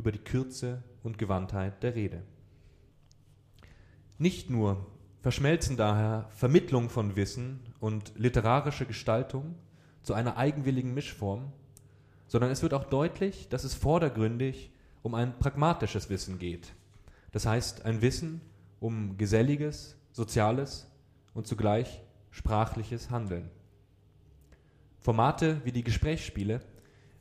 über 0.00 0.12
die 0.12 0.18
Kürze 0.18 0.82
und 1.02 1.18
Gewandtheit 1.18 1.82
der 1.82 1.94
Rede. 1.94 2.22
Nicht 4.16 4.48
nur 4.48 4.86
verschmelzen 5.20 5.76
daher 5.76 6.26
Vermittlung 6.30 6.88
von 6.88 7.16
Wissen 7.16 7.60
und 7.80 8.12
literarische 8.16 8.86
Gestaltung 8.86 9.56
zu 10.02 10.14
einer 10.14 10.38
eigenwilligen 10.38 10.94
Mischform, 10.94 11.52
sondern 12.28 12.50
es 12.50 12.62
wird 12.62 12.72
auch 12.72 12.84
deutlich, 12.84 13.50
dass 13.50 13.64
es 13.64 13.74
vordergründig 13.74 14.70
um 15.02 15.14
ein 15.14 15.38
pragmatisches 15.38 16.08
Wissen 16.08 16.38
geht. 16.38 16.72
Das 17.32 17.44
heißt, 17.44 17.84
ein 17.84 18.00
Wissen 18.00 18.40
um 18.80 19.18
geselliges, 19.18 19.98
soziales 20.12 20.90
und 21.34 21.46
zugleich 21.46 22.00
sprachliches 22.30 23.10
Handeln. 23.10 23.50
Formate 24.98 25.60
wie 25.64 25.72
die 25.72 25.84
Gesprächsspiele 25.84 26.62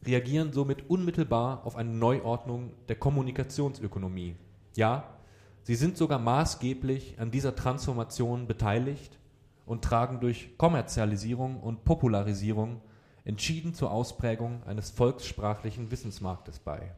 reagieren 0.06 0.54
somit 0.54 0.90
unmittelbar 0.90 1.66
auf 1.66 1.76
eine 1.76 1.92
Neuordnung 1.92 2.72
der 2.88 2.96
Kommunikationsökonomie. 2.96 4.36
Ja, 4.76 5.18
sie 5.64 5.76
sind 5.76 5.98
sogar 5.98 6.20
maßgeblich 6.20 7.20
an 7.20 7.32
dieser 7.32 7.56
Transformation 7.56 8.48
beteiligt 8.48 9.20
und 9.66 9.84
tragen 9.84 10.20
durch 10.20 10.58
Kommerzialisierung 10.58 11.60
und 11.60 11.84
Popularisierung 11.84 12.82
entschieden 13.26 13.74
zur 13.74 13.92
Ausprägung 13.92 14.64
eines 14.64 14.90
volkssprachlichen 14.90 15.92
Wissensmarktes 15.92 16.60
bei. 16.60 16.96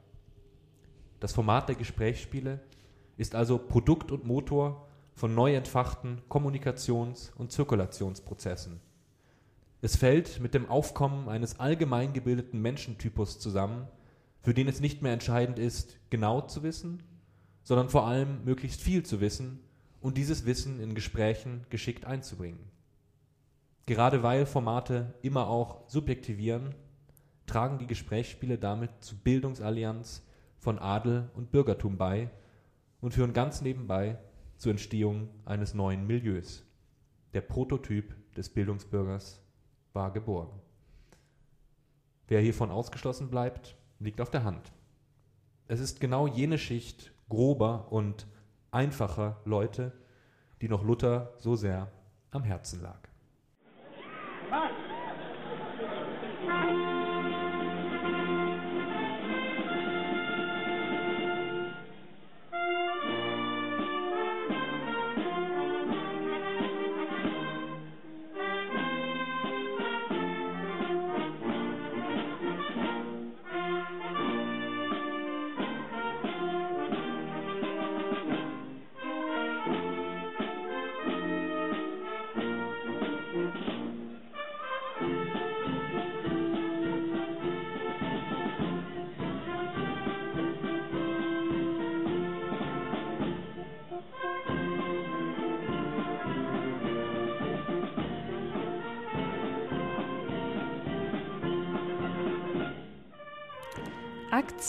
Das 1.19 1.33
Format 1.33 1.69
der 1.69 1.75
Gesprächsspiele 1.75 2.59
ist 3.17 3.35
also 3.35 3.57
Produkt 3.57 4.11
und 4.11 4.25
Motor 4.25 4.87
von 5.13 5.35
neu 5.35 5.55
entfachten 5.55 6.21
Kommunikations- 6.29 7.31
und 7.35 7.51
Zirkulationsprozessen. 7.51 8.79
Es 9.83 9.95
fällt 9.95 10.39
mit 10.39 10.53
dem 10.53 10.69
Aufkommen 10.69 11.27
eines 11.27 11.59
allgemein 11.59 12.13
gebildeten 12.13 12.61
Menschentypus 12.61 13.39
zusammen, 13.39 13.87
für 14.43 14.53
den 14.53 14.67
es 14.67 14.79
nicht 14.79 15.01
mehr 15.01 15.11
entscheidend 15.11 15.57
ist, 15.57 15.97
genau 16.11 16.41
zu 16.41 16.61
wissen, 16.61 17.01
sondern 17.63 17.89
vor 17.89 18.05
allem 18.05 18.43
möglichst 18.45 18.81
viel 18.81 19.03
zu 19.03 19.21
wissen 19.21 19.59
und 19.99 20.17
dieses 20.17 20.45
Wissen 20.45 20.79
in 20.79 20.93
Gesprächen 20.93 21.65
geschickt 21.71 22.05
einzubringen. 22.05 22.59
Gerade 23.87 24.21
weil 24.21 24.45
Formate 24.45 25.15
immer 25.23 25.47
auch 25.47 25.89
subjektivieren, 25.89 26.75
tragen 27.47 27.79
die 27.79 27.87
Gesprächsspiele 27.87 28.59
damit 28.59 28.91
zur 28.99 29.17
Bildungsallianz 29.17 30.23
von 30.59 30.77
Adel 30.77 31.31
und 31.33 31.51
Bürgertum 31.51 31.97
bei 31.97 32.29
und 33.01 33.15
führen 33.15 33.33
ganz 33.33 33.61
nebenbei 33.61 34.19
zur 34.57 34.71
Entstehung 34.71 35.29
eines 35.43 35.73
neuen 35.73 36.05
Milieus. 36.05 36.63
Der 37.33 37.41
Prototyp 37.41 38.15
des 38.35 38.49
Bildungsbürgers 38.49 39.40
war 39.93 40.11
geboren. 40.11 40.59
Wer 42.27 42.41
hiervon 42.41 42.71
ausgeschlossen 42.71 43.29
bleibt, 43.29 43.75
liegt 43.99 44.21
auf 44.21 44.29
der 44.29 44.43
Hand. 44.43 44.71
Es 45.67 45.79
ist 45.79 45.99
genau 45.99 46.27
jene 46.27 46.57
Schicht 46.57 47.11
grober 47.29 47.91
und 47.91 48.27
einfacher 48.71 49.41
Leute, 49.45 49.91
die 50.61 50.69
noch 50.69 50.83
Luther 50.83 51.33
so 51.37 51.55
sehr 51.55 51.91
am 52.31 52.43
Herzen 52.43 52.81
lag. 52.81 52.99
Akt 54.49 54.90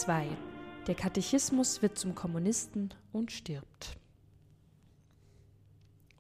2. 0.02 0.26
Der 0.88 0.96
Katechismus 0.96 1.80
wird 1.80 1.96
zum 1.96 2.16
Kommunisten 2.16 2.92
und 3.12 3.30
stirbt. 3.30 3.96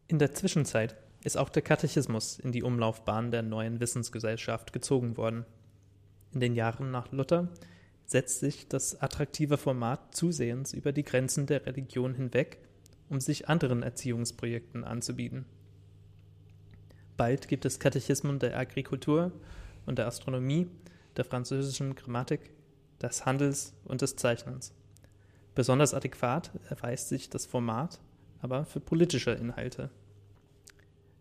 In 0.06 0.20
der 0.20 0.34
Zwischenzeit 0.34 0.94
ist 1.24 1.36
auch 1.36 1.48
der 1.48 1.62
Katechismus 1.62 2.38
in 2.38 2.52
die 2.52 2.62
Umlaufbahn 2.62 3.32
der 3.32 3.42
neuen 3.42 3.80
Wissensgesellschaft 3.80 4.72
gezogen 4.72 5.16
worden. 5.16 5.46
In 6.32 6.38
den 6.38 6.54
Jahren 6.54 6.92
nach 6.92 7.10
Luther 7.10 7.48
setzt 8.04 8.38
sich 8.38 8.68
das 8.68 9.02
attraktive 9.02 9.58
Format 9.58 10.14
zusehends 10.14 10.72
über 10.74 10.92
die 10.92 11.02
Grenzen 11.02 11.46
der 11.46 11.66
Religion 11.66 12.14
hinweg, 12.14 12.58
um 13.08 13.20
sich 13.20 13.48
anderen 13.48 13.82
Erziehungsprojekten 13.82 14.84
anzubieten. 14.84 15.44
Bald 17.16 17.48
gibt 17.48 17.64
es 17.64 17.80
Katechismen 17.80 18.38
der 18.38 18.56
Agrikultur 18.56 19.32
und 19.86 19.98
der 19.98 20.06
Astronomie, 20.06 20.68
der 21.16 21.24
französischen 21.24 21.96
Grammatik, 21.96 22.52
des 23.02 23.26
Handels 23.26 23.74
und 23.84 24.00
des 24.00 24.16
Zeichnens. 24.16 24.72
Besonders 25.54 25.92
adäquat 25.92 26.50
erweist 26.70 27.08
sich 27.08 27.28
das 27.28 27.46
Format 27.46 28.00
aber 28.42 28.64
für 28.64 28.80
politische 28.80 29.30
Inhalte. 29.30 29.88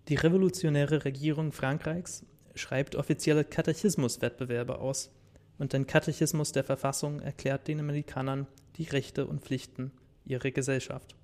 Die 0.08 0.16
revolutionäre 0.16 1.06
Regierung 1.06 1.52
Frankreichs 1.52 2.26
schreibt 2.56 2.96
offizielle 2.96 3.46
Katechismuswettbewerbe 3.46 4.80
aus 4.80 5.12
und 5.58 5.74
ein 5.76 5.86
Katechismus 5.88 6.52
der 6.52 6.64
Verfassung 6.64 7.22
erklärt 7.22 7.68
den 7.68 7.80
Amerikanern 7.80 8.48
die 8.76 8.86
Rechte 8.86 9.28
und 9.28 9.42
Pflichten 9.42 9.92
ihrer 10.26 10.52
Gesellschaft. 10.52 11.16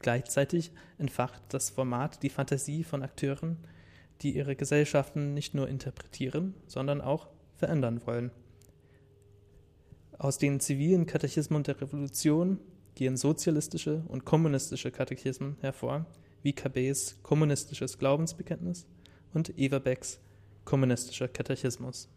Gleichzeitig 0.00 0.70
entfacht 0.98 1.42
das 1.48 1.70
Format 1.70 2.22
die 2.22 2.30
Fantasie 2.30 2.84
von 2.84 3.02
Akteuren, 3.02 3.56
die 4.20 4.36
ihre 4.36 4.56
Gesellschaften 4.56 5.32
nicht 5.32 5.54
nur 5.54 5.68
interpretieren, 5.68 6.54
sondern 6.66 7.00
auch 7.00 7.28
verändern 7.56 8.02
wollen. 8.04 8.30
Aus 10.20 10.36
den 10.36 10.60
zivilen 10.60 11.06
Katechismen 11.06 11.62
der 11.62 11.80
Revolution 11.80 12.60
gehen 12.94 13.16
sozialistische 13.16 14.04
und 14.06 14.26
kommunistische 14.26 14.90
Katechismen 14.90 15.56
hervor, 15.62 16.04
wie 16.42 16.52
Cabets 16.52 17.16
kommunistisches 17.22 17.98
Glaubensbekenntnis 17.98 18.86
und 19.32 19.56
Everbecks 19.58 20.20
kommunistischer 20.66 21.26
Katechismus. 21.26 22.10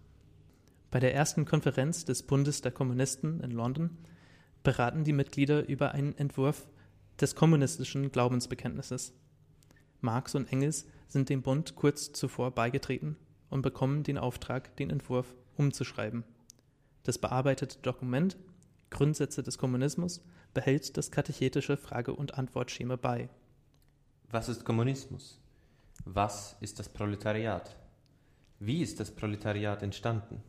Bei 0.91 0.99
der 0.99 1.15
ersten 1.15 1.45
Konferenz 1.45 2.03
des 2.03 2.23
Bundes 2.23 2.59
der 2.59 2.73
Kommunisten 2.73 3.39
in 3.39 3.51
London 3.51 3.91
beraten 4.63 5.05
die 5.05 5.13
Mitglieder 5.13 5.69
über 5.69 5.93
einen 5.93 6.17
Entwurf 6.17 6.67
des 7.21 7.35
kommunistischen 7.35 8.11
Glaubensbekenntnisses. 8.11 9.13
Marx 10.01 10.35
und 10.35 10.51
Engels 10.51 10.87
sind 11.07 11.29
dem 11.29 11.41
Bund 11.41 11.77
kurz 11.77 12.11
zuvor 12.11 12.51
beigetreten 12.51 13.15
und 13.49 13.61
bekommen 13.61 14.03
den 14.03 14.17
Auftrag, 14.17 14.75
den 14.75 14.89
Entwurf 14.89 15.33
umzuschreiben. 15.55 16.25
Das 17.03 17.17
bearbeitete 17.17 17.79
Dokument 17.81 18.37
Grundsätze 18.89 19.43
des 19.43 19.57
Kommunismus 19.57 20.21
behält 20.53 20.95
das 20.97 21.11
katechetische 21.11 21.77
Frage- 21.77 22.13
und 22.13 22.37
Antwortschema 22.37 22.95
bei. 22.95 23.29
Was 24.29 24.49
ist 24.49 24.63
Kommunismus? 24.63 25.39
Was 26.05 26.55
ist 26.61 26.79
das 26.79 26.89
Proletariat? 26.89 27.75
Wie 28.59 28.81
ist 28.81 28.99
das 28.99 29.11
Proletariat 29.11 29.83
entstanden? 29.83 30.41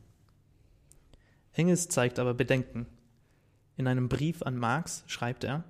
Engels 1.53 1.89
zeigt 1.89 2.19
aber 2.19 2.35
Bedenken. 2.35 2.87
In 3.77 3.87
einem 3.87 4.09
Brief 4.09 4.43
an 4.43 4.57
Marx 4.57 5.05
schreibt 5.07 5.45
er 5.45 5.65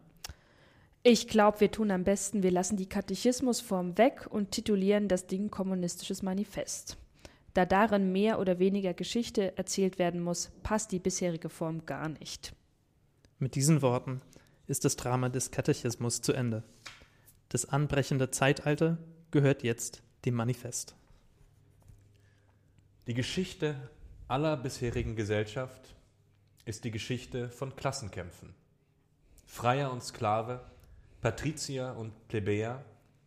Ich 1.03 1.29
glaube, 1.29 1.61
wir 1.61 1.71
tun 1.71 1.91
am 1.91 2.05
besten, 2.05 2.43
wir 2.43 2.51
lassen 2.51 2.77
die 2.77 2.89
Katechismusform 2.89 3.97
weg 3.99 4.27
und 4.29 4.51
titulieren 4.51 5.09
das 5.09 5.27
Ding 5.27 5.51
Kommunistisches 5.51 6.23
Manifest. 6.23 6.99
Da 7.55 7.65
darin 7.65 8.11
mehr 8.11 8.41
oder 8.41 8.59
weniger 8.59 8.95
Geschichte 8.95 9.57
erzählt 9.57 9.99
werden 9.99 10.21
muss, 10.21 10.51
passt 10.65 10.91
die 10.91 10.99
bisherige 10.99 11.49
Form 11.49 11.87
gar 11.87 12.09
nicht. 12.09 12.53
Mit 13.39 13.55
diesen 13.55 13.81
Worten 13.81 14.21
ist 14.67 14.85
das 14.85 14.97
Drama 14.97 15.29
des 15.29 15.53
Katechismus 15.53 16.21
zu 16.21 16.33
Ende. 16.33 16.65
Das 17.49 17.67
anbrechende 17.67 18.31
Zeitalter 18.31 18.99
gehört 19.31 19.63
jetzt 19.63 20.03
dem 20.25 20.35
Manifest. 20.35 20.97
Die 23.07 23.15
Geschichte 23.15 23.77
aller 24.27 24.57
bisherigen 24.57 25.15
Gesellschaft 25.15 25.95
ist 26.65 26.85
die 26.85 26.91
Geschichte 26.91 27.51
von 27.51 27.77
Klassenkämpfen. 27.77 28.55
Freier 29.47 29.93
und 29.93 30.03
Sklave, 30.03 30.61
Patrizier 31.21 31.95
und 31.99 32.27
Plebejer, 32.27 32.85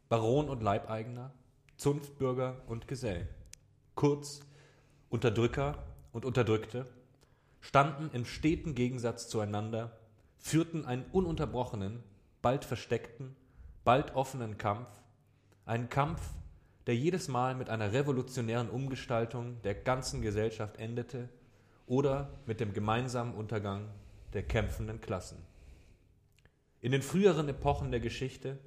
Baron 0.10 0.50
und 0.50 0.64
Leibeigener, 0.64 1.32
Zunftbürger 1.78 2.62
und 2.68 2.88
Gesell. 2.88 3.30
Kurz, 3.98 4.42
Unterdrücker 5.10 5.84
und 6.12 6.24
Unterdrückte 6.24 6.86
standen 7.62 8.12
im 8.14 8.26
steten 8.26 8.76
Gegensatz 8.76 9.28
zueinander, 9.28 9.98
führten 10.38 10.86
einen 10.86 11.04
ununterbrochenen, 11.12 12.04
bald 12.44 12.64
versteckten, 12.64 13.36
bald 13.84 14.14
offenen 14.14 14.60
Kampf, 14.60 14.88
einen 15.66 15.90
Kampf, 15.90 16.22
der 16.86 16.96
jedes 16.96 17.28
Mal 17.28 17.56
mit 17.56 17.72
einer 17.72 17.92
revolutionären 17.92 18.70
Umgestaltung 18.70 19.60
der 19.64 19.74
ganzen 19.74 20.22
Gesellschaft 20.22 20.78
endete 20.78 21.28
oder 21.88 22.30
mit 22.46 22.60
dem 22.60 22.74
gemeinsamen 22.74 23.34
Untergang 23.34 23.90
der 24.34 24.44
kämpfenden 24.44 25.02
Klassen. 25.02 25.40
In 26.82 26.92
den 26.92 27.02
früheren 27.02 27.50
Epochen 27.50 27.90
der 27.90 28.00
Geschichte 28.00 28.60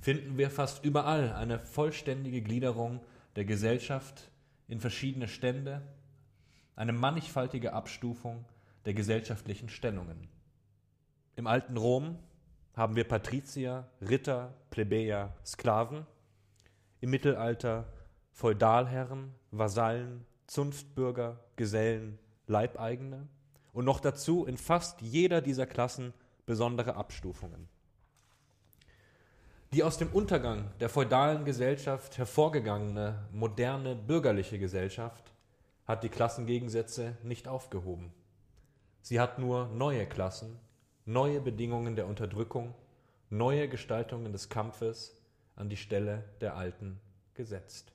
finden 0.00 0.38
wir 0.38 0.50
fast 0.50 0.84
überall 0.84 1.32
eine 1.32 1.58
vollständige 1.58 2.42
Gliederung 2.42 3.00
der 3.34 3.44
Gesellschaft 3.44 4.30
in 4.68 4.80
verschiedene 4.80 5.28
Stände, 5.28 5.82
eine 6.76 6.92
mannigfaltige 6.92 7.72
Abstufung 7.72 8.44
der 8.84 8.94
gesellschaftlichen 8.94 9.68
Stellungen. 9.68 10.28
Im 11.34 11.46
alten 11.46 11.76
Rom 11.76 12.18
haben 12.74 12.94
wir 12.94 13.04
Patrizier, 13.04 13.88
Ritter, 14.00 14.54
Plebejer, 14.70 15.34
Sklaven, 15.44 16.06
im 17.00 17.10
Mittelalter 17.10 17.92
Feudalherren, 18.30 19.34
Vasallen, 19.50 20.24
Zunftbürger, 20.46 21.40
Gesellen, 21.56 22.18
Leibeigene 22.46 23.26
und 23.72 23.84
noch 23.84 24.00
dazu 24.00 24.46
in 24.46 24.56
fast 24.56 25.00
jeder 25.00 25.40
dieser 25.40 25.66
Klassen 25.66 26.14
besondere 26.46 26.94
Abstufungen. 26.94 27.68
Die 29.74 29.84
aus 29.84 29.98
dem 29.98 30.08
Untergang 30.12 30.70
der 30.80 30.88
feudalen 30.88 31.44
Gesellschaft 31.44 32.16
hervorgegangene 32.16 33.28
moderne 33.32 33.94
bürgerliche 33.94 34.58
Gesellschaft 34.58 35.30
hat 35.84 36.02
die 36.02 36.08
Klassengegensätze 36.08 37.18
nicht 37.22 37.48
aufgehoben. 37.48 38.10
Sie 39.02 39.20
hat 39.20 39.38
nur 39.38 39.68
neue 39.68 40.06
Klassen, 40.06 40.58
neue 41.04 41.42
Bedingungen 41.42 41.96
der 41.96 42.06
Unterdrückung, 42.06 42.74
neue 43.28 43.68
Gestaltungen 43.68 44.32
des 44.32 44.48
Kampfes 44.48 45.20
an 45.54 45.68
die 45.68 45.76
Stelle 45.76 46.24
der 46.40 46.56
alten 46.56 46.98
gesetzt. 47.34 47.92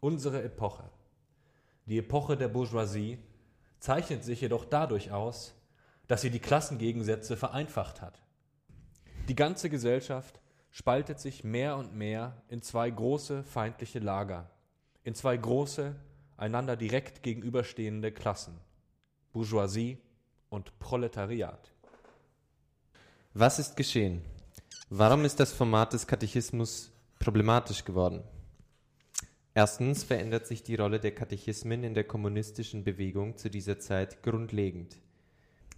Unsere 0.00 0.42
Epoche, 0.42 0.90
die 1.84 1.98
Epoche 1.98 2.36
der 2.36 2.48
Bourgeoisie, 2.48 3.18
zeichnet 3.78 4.24
sich 4.24 4.40
jedoch 4.40 4.64
dadurch 4.64 5.12
aus, 5.12 5.54
dass 6.08 6.22
sie 6.22 6.30
die 6.30 6.40
Klassengegensätze 6.40 7.36
vereinfacht 7.36 8.02
hat. 8.02 8.20
Die 9.28 9.36
ganze 9.36 9.70
Gesellschaft 9.70 10.40
spaltet 10.76 11.18
sich 11.18 11.42
mehr 11.42 11.78
und 11.78 11.94
mehr 11.94 12.42
in 12.50 12.60
zwei 12.60 12.90
große 12.90 13.44
feindliche 13.44 13.98
Lager, 13.98 14.50
in 15.04 15.14
zwei 15.14 15.34
große, 15.34 15.96
einander 16.36 16.76
direkt 16.76 17.22
gegenüberstehende 17.22 18.12
Klassen, 18.12 18.58
Bourgeoisie 19.32 19.96
und 20.50 20.78
Proletariat. 20.78 21.72
Was 23.32 23.58
ist 23.58 23.74
geschehen? 23.74 24.20
Warum 24.90 25.24
ist 25.24 25.40
das 25.40 25.50
Format 25.54 25.94
des 25.94 26.06
Katechismus 26.06 26.92
problematisch 27.20 27.82
geworden? 27.82 28.22
Erstens 29.54 30.04
verändert 30.04 30.46
sich 30.46 30.62
die 30.62 30.74
Rolle 30.74 31.00
der 31.00 31.14
Katechismen 31.14 31.84
in 31.84 31.94
der 31.94 32.04
kommunistischen 32.04 32.84
Bewegung 32.84 33.38
zu 33.38 33.48
dieser 33.48 33.78
Zeit 33.78 34.22
grundlegend. 34.22 34.98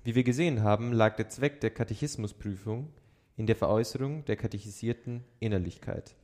Wie 0.02 0.16
wir 0.16 0.24
gesehen 0.24 0.64
haben, 0.64 0.92
lag 0.92 1.14
der 1.14 1.28
Zweck 1.28 1.60
der 1.60 1.70
Katechismusprüfung 1.70 2.92
in 3.38 3.46
der 3.46 3.56
Veräußerung 3.56 4.24
der 4.24 4.36
katechisierten 4.36 5.22
Innerlichkeit. 5.38 6.16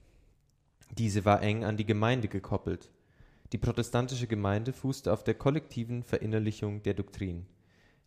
Diese 0.98 1.24
war 1.24 1.42
eng 1.42 1.64
an 1.64 1.76
die 1.76 1.86
Gemeinde 1.86 2.26
gekoppelt. 2.26 2.90
Die 3.52 3.58
protestantische 3.58 4.26
Gemeinde 4.26 4.72
fußte 4.72 5.12
auf 5.12 5.22
der 5.22 5.34
kollektiven 5.34 6.02
Verinnerlichung 6.02 6.82
der 6.82 6.94
Doktrin. 6.94 7.46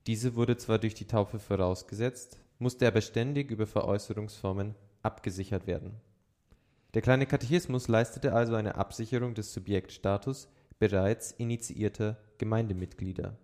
Diese 0.08 0.36
wurde 0.36 0.58
zwar 0.58 0.78
durch 0.78 0.94
die 0.94 1.08
Taufe 1.08 1.40
vorausgesetzt, 1.40 2.38
musste 2.60 2.86
aber 2.86 3.00
ständig 3.00 3.50
über 3.50 3.66
Veräußerungsformen 3.66 4.76
abgesichert 5.04 5.68
werden. 5.68 5.96
Der 6.94 7.02
kleine 7.02 7.28
Katechismus 7.28 7.88
leistete 7.88 8.34
also 8.34 8.56
eine 8.56 8.76
Absicherung 8.76 9.34
des 9.36 9.54
Subjektstatus 9.54 10.50
bereits 10.80 11.32
initiierter 11.32 12.18
Gemeindemitglieder. 12.40 13.38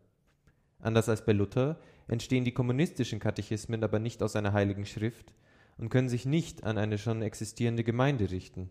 Anders 0.80 1.08
als 1.08 1.24
bei 1.24 1.32
Luther 1.32 1.80
entstehen 2.10 2.44
die 2.44 2.54
kommunistischen 2.54 3.20
Katechismen 3.20 3.82
aber 3.82 4.00
nicht 4.00 4.22
aus 4.22 4.36
einer 4.36 4.52
heiligen 4.52 4.86
Schrift 4.86 5.32
und 5.84 5.90
können 5.90 6.08
sich 6.08 6.26
nicht 6.26 6.64
an 6.64 6.78
eine 6.78 6.98
schon 6.98 7.22
existierende 7.22 7.84
Gemeinde 7.84 8.32
richten. 8.32 8.70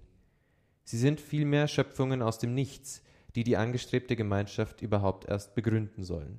Sie 0.83 0.97
sind 0.97 1.21
vielmehr 1.21 1.69
Schöpfungen 1.69 2.23
aus 2.23 2.39
dem 2.39 2.55
Nichts, 2.55 3.03
die 3.35 3.45
die 3.45 3.59
angestrebte 3.59 4.17
Gemeinschaft 4.17 4.81
überhaupt 4.81 5.29
erst 5.29 5.55
begründen 5.55 6.05
sollen. 6.05 6.39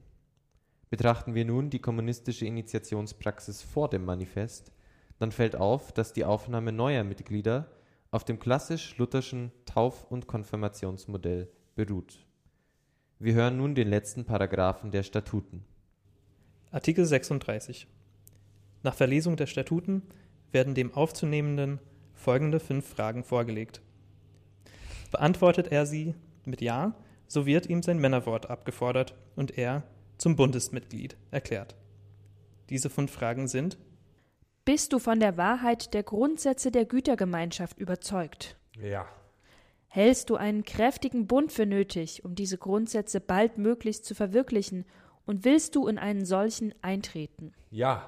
Betrachten 0.89 1.35
wir 1.35 1.45
nun 1.45 1.69
die 1.69 1.77
kommunistische 1.77 2.47
Initiationspraxis 2.47 3.61
vor 3.61 3.87
dem 3.87 4.03
Manifest, 4.03 4.71
dann 5.19 5.31
fällt 5.31 5.55
auf, 5.55 5.91
dass 5.91 6.11
die 6.11 6.25
Aufnahme 6.25 6.71
neuer 6.71 7.03
Mitglieder 7.03 7.69
auf 8.09 8.25
dem 8.25 8.39
klassisch-lutherschen 8.39 9.51
Tauf- 9.67 10.09
und 10.09 10.25
Konfirmationsmodell 10.25 11.51
beruht. 11.75 12.25
Wir 13.19 13.35
hören 13.35 13.57
nun 13.57 13.75
den 13.75 13.89
letzten 13.89 14.25
Paragraphen 14.25 14.89
der 14.89 15.03
Statuten. 15.03 15.65
Artikel 16.71 17.05
36. 17.05 17.85
Nach 18.81 18.95
Verlesung 18.95 19.37
der 19.37 19.45
Statuten 19.45 20.01
werden 20.53 20.75
dem 20.75 20.93
Aufzunehmenden 20.93 21.79
folgende 22.13 22.59
fünf 22.59 22.87
Fragen 22.87 23.23
vorgelegt. 23.23 23.81
Beantwortet 25.11 25.71
er 25.71 25.85
sie 25.85 26.15
mit 26.45 26.61
Ja, 26.61 26.95
so 27.27 27.45
wird 27.45 27.67
ihm 27.67 27.81
sein 27.81 27.99
Männerwort 27.99 28.49
abgefordert 28.49 29.15
und 29.35 29.57
er 29.57 29.83
zum 30.17 30.35
Bundesmitglied 30.35 31.17
erklärt. 31.31 31.75
Diese 32.69 32.89
fünf 32.89 33.11
Fragen 33.11 33.47
sind 33.47 33.77
Bist 34.65 34.93
du 34.93 34.99
von 34.99 35.19
der 35.19 35.37
Wahrheit 35.37 35.93
der 35.93 36.03
Grundsätze 36.03 36.71
der 36.71 36.85
Gütergemeinschaft 36.85 37.77
überzeugt? 37.79 38.57
Ja. 38.79 39.05
Hältst 39.87 40.29
du 40.29 40.35
einen 40.35 40.63
kräftigen 40.63 41.27
Bund 41.27 41.51
für 41.51 41.65
nötig, 41.65 42.25
um 42.25 42.33
diese 42.33 42.57
Grundsätze 42.57 43.19
baldmöglichst 43.19 44.05
zu 44.05 44.15
verwirklichen, 44.15 44.85
und 45.25 45.45
willst 45.45 45.75
du 45.75 45.87
in 45.87 45.97
einen 45.97 46.25
solchen 46.25 46.73
eintreten? 46.81 47.53
Ja. 47.69 48.07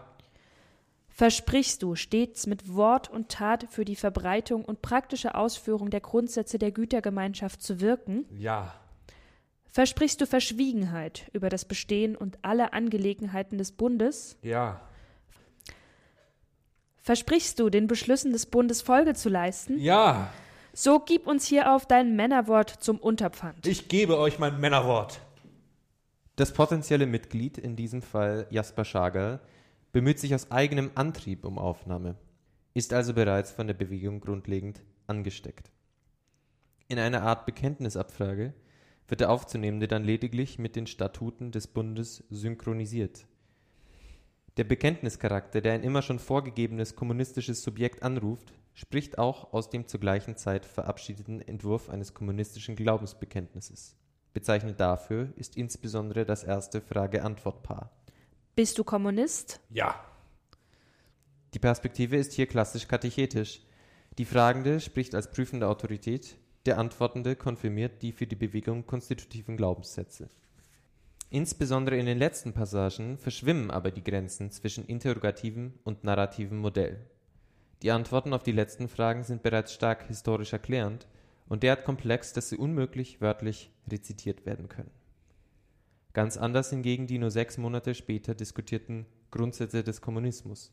Versprichst 1.16 1.82
du 1.82 1.96
stets 1.96 2.46
mit 2.46 2.76
Wort 2.76 3.10
und 3.10 3.30
Tat 3.30 3.68
für 3.70 3.86
die 3.86 3.96
Verbreitung 3.96 4.66
und 4.66 4.82
praktische 4.82 5.36
Ausführung 5.36 5.90
der 5.90 6.02
Grundsätze 6.02 6.60
der 6.60 6.74
Gütergemeinschaft 6.74 7.64
zu 7.64 7.80
wirken? 7.80 8.26
Ja. 8.38 8.74
Versprichst 9.70 10.20
du 10.20 10.28
Verschwiegenheit 10.28 11.30
über 11.32 11.48
das 11.48 11.64
Bestehen 11.64 12.18
und 12.18 12.38
alle 12.42 12.74
Angelegenheiten 12.74 13.58
des 13.58 13.72
Bundes? 13.72 14.36
Ja. 14.42 14.82
Versprichst 16.98 17.62
du, 17.62 17.70
den 17.70 17.88
Beschlüssen 17.88 18.34
des 18.34 18.46
Bundes 18.46 18.82
Folge 18.82 19.14
zu 19.14 19.30
leisten? 19.30 19.80
Ja. 19.80 20.34
So 20.74 21.00
gib 21.00 21.28
uns 21.28 21.48
hierauf 21.48 21.86
dein 21.86 22.18
Männerwort 22.18 22.70
zum 22.70 22.98
Unterpfand. 22.98 23.66
Ich 23.66 23.88
gebe 23.88 24.18
euch 24.18 24.38
mein 24.38 24.60
Männerwort. 24.60 25.22
Das 26.36 26.52
potenzielle 26.52 27.06
Mitglied, 27.06 27.58
in 27.58 27.78
diesem 27.78 28.02
Fall 28.02 28.48
Jasper 28.50 28.84
Schagerl, 28.84 29.40
bemüht 29.96 30.20
sich 30.20 30.36
aus 30.36 30.52
eigenem 30.52 30.92
Antrieb 30.96 31.46
um 31.46 31.58
Aufnahme, 31.58 32.18
ist 32.74 32.92
also 32.92 33.14
bereits 33.14 33.54
von 33.54 33.66
der 33.66 33.76
Bewegung 33.76 34.20
grundlegend 34.20 34.84
angesteckt. 35.08 35.72
In 36.90 37.00
einer 37.00 37.22
Art 37.22 37.46
Bekenntnisabfrage 37.46 38.54
wird 39.08 39.22
der 39.22 39.32
Aufzunehmende 39.32 39.88
dann 39.88 40.04
lediglich 40.04 40.60
mit 40.60 40.76
den 40.76 40.86
Statuten 40.86 41.54
des 41.54 41.68
Bundes 41.68 42.26
synchronisiert. 42.30 43.26
Der 44.58 44.66
Bekenntnischarakter, 44.66 45.62
der 45.62 45.72
ein 45.72 45.84
immer 45.84 46.02
schon 46.02 46.20
vorgegebenes 46.20 46.98
kommunistisches 46.98 47.64
Subjekt 47.64 48.04
anruft, 48.04 48.52
spricht 48.74 49.18
auch 49.18 49.54
aus 49.54 49.70
dem 49.70 49.88
zur 49.88 50.02
gleichen 50.02 50.36
Zeit 50.36 50.66
verabschiedeten 50.66 51.40
Entwurf 51.40 51.90
eines 51.90 52.14
kommunistischen 52.14 52.76
Glaubensbekenntnisses. 52.76 53.96
Bezeichnend 54.34 54.78
dafür 54.78 55.32
ist 55.38 55.56
insbesondere 55.56 56.26
das 56.26 56.44
erste 56.44 56.82
Frage-Antwort-Paar. 56.82 57.94
Bist 58.56 58.78
du 58.78 58.86
Kommunist? 58.86 59.60
Ja. 59.70 60.00
Die 61.54 61.60
Perspektive 61.60 62.16
ist 62.16 62.32
hier 62.32 62.48
klassisch 62.48 62.88
katechetisch. 62.88 63.60
Die 64.18 64.24
Fragende 64.24 64.80
spricht 64.80 65.14
als 65.14 65.30
prüfende 65.30 65.68
Autorität, 65.68 66.38
der 66.66 66.78
Antwortende 66.78 67.36
konfirmiert 67.36 68.02
die 68.02 68.14
für 68.14 68.28
die 68.28 68.38
Bewegung 68.38 68.86
konstitutiven 68.86 69.58
Glaubenssätze. 69.58 70.30
Insbesondere 71.30 71.98
in 71.98 72.06
den 72.06 72.18
letzten 72.18 72.54
Passagen 72.54 73.18
verschwimmen 73.18 73.72
aber 73.72 73.92
die 73.92 74.06
Grenzen 74.06 74.52
zwischen 74.52 74.86
interrogativem 74.86 75.74
und 75.84 76.06
narrativem 76.06 76.58
Modell. 76.58 77.02
Die 77.82 77.92
Antworten 77.92 78.34
auf 78.34 78.44
die 78.44 78.54
letzten 78.54 78.88
Fragen 78.88 79.26
sind 79.26 79.44
bereits 79.44 79.74
stark 79.74 80.08
historisch 80.08 80.54
erklärend 80.54 81.08
und 81.50 81.64
derart 81.64 81.84
komplex, 81.84 82.32
dass 82.32 82.48
sie 82.48 82.58
unmöglich 82.58 83.20
wörtlich 83.20 83.70
rezitiert 83.92 84.46
werden 84.46 84.70
können. 84.70 84.92
Ganz 86.16 86.38
anders 86.38 86.70
hingegen 86.70 87.08
die 87.08 87.18
nur 87.18 87.30
sechs 87.30 87.58
Monate 87.58 87.94
später 87.94 88.34
diskutierten 88.34 89.06
Grundsätze 89.32 89.84
des 89.84 90.00
Kommunismus. 90.00 90.72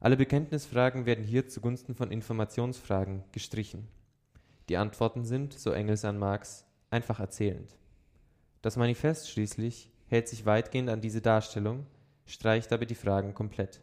Alle 0.00 0.18
Bekenntnisfragen 0.18 1.06
werden 1.06 1.24
hier 1.24 1.48
zugunsten 1.48 1.94
von 1.94 2.10
Informationsfragen 2.10 3.24
gestrichen. 3.32 3.88
Die 4.68 4.76
Antworten 4.76 5.24
sind, 5.24 5.54
so 5.54 5.70
Engels 5.70 6.04
an 6.04 6.18
Marx, 6.18 6.66
einfach 6.90 7.20
erzählend. 7.20 7.78
Das 8.60 8.76
Manifest 8.76 9.30
schließlich 9.30 9.90
hält 10.08 10.28
sich 10.28 10.44
weitgehend 10.44 10.90
an 10.90 11.00
diese 11.00 11.22
Darstellung, 11.22 11.86
streicht 12.26 12.70
aber 12.70 12.84
die 12.84 12.94
Fragen 12.94 13.32
komplett. 13.32 13.80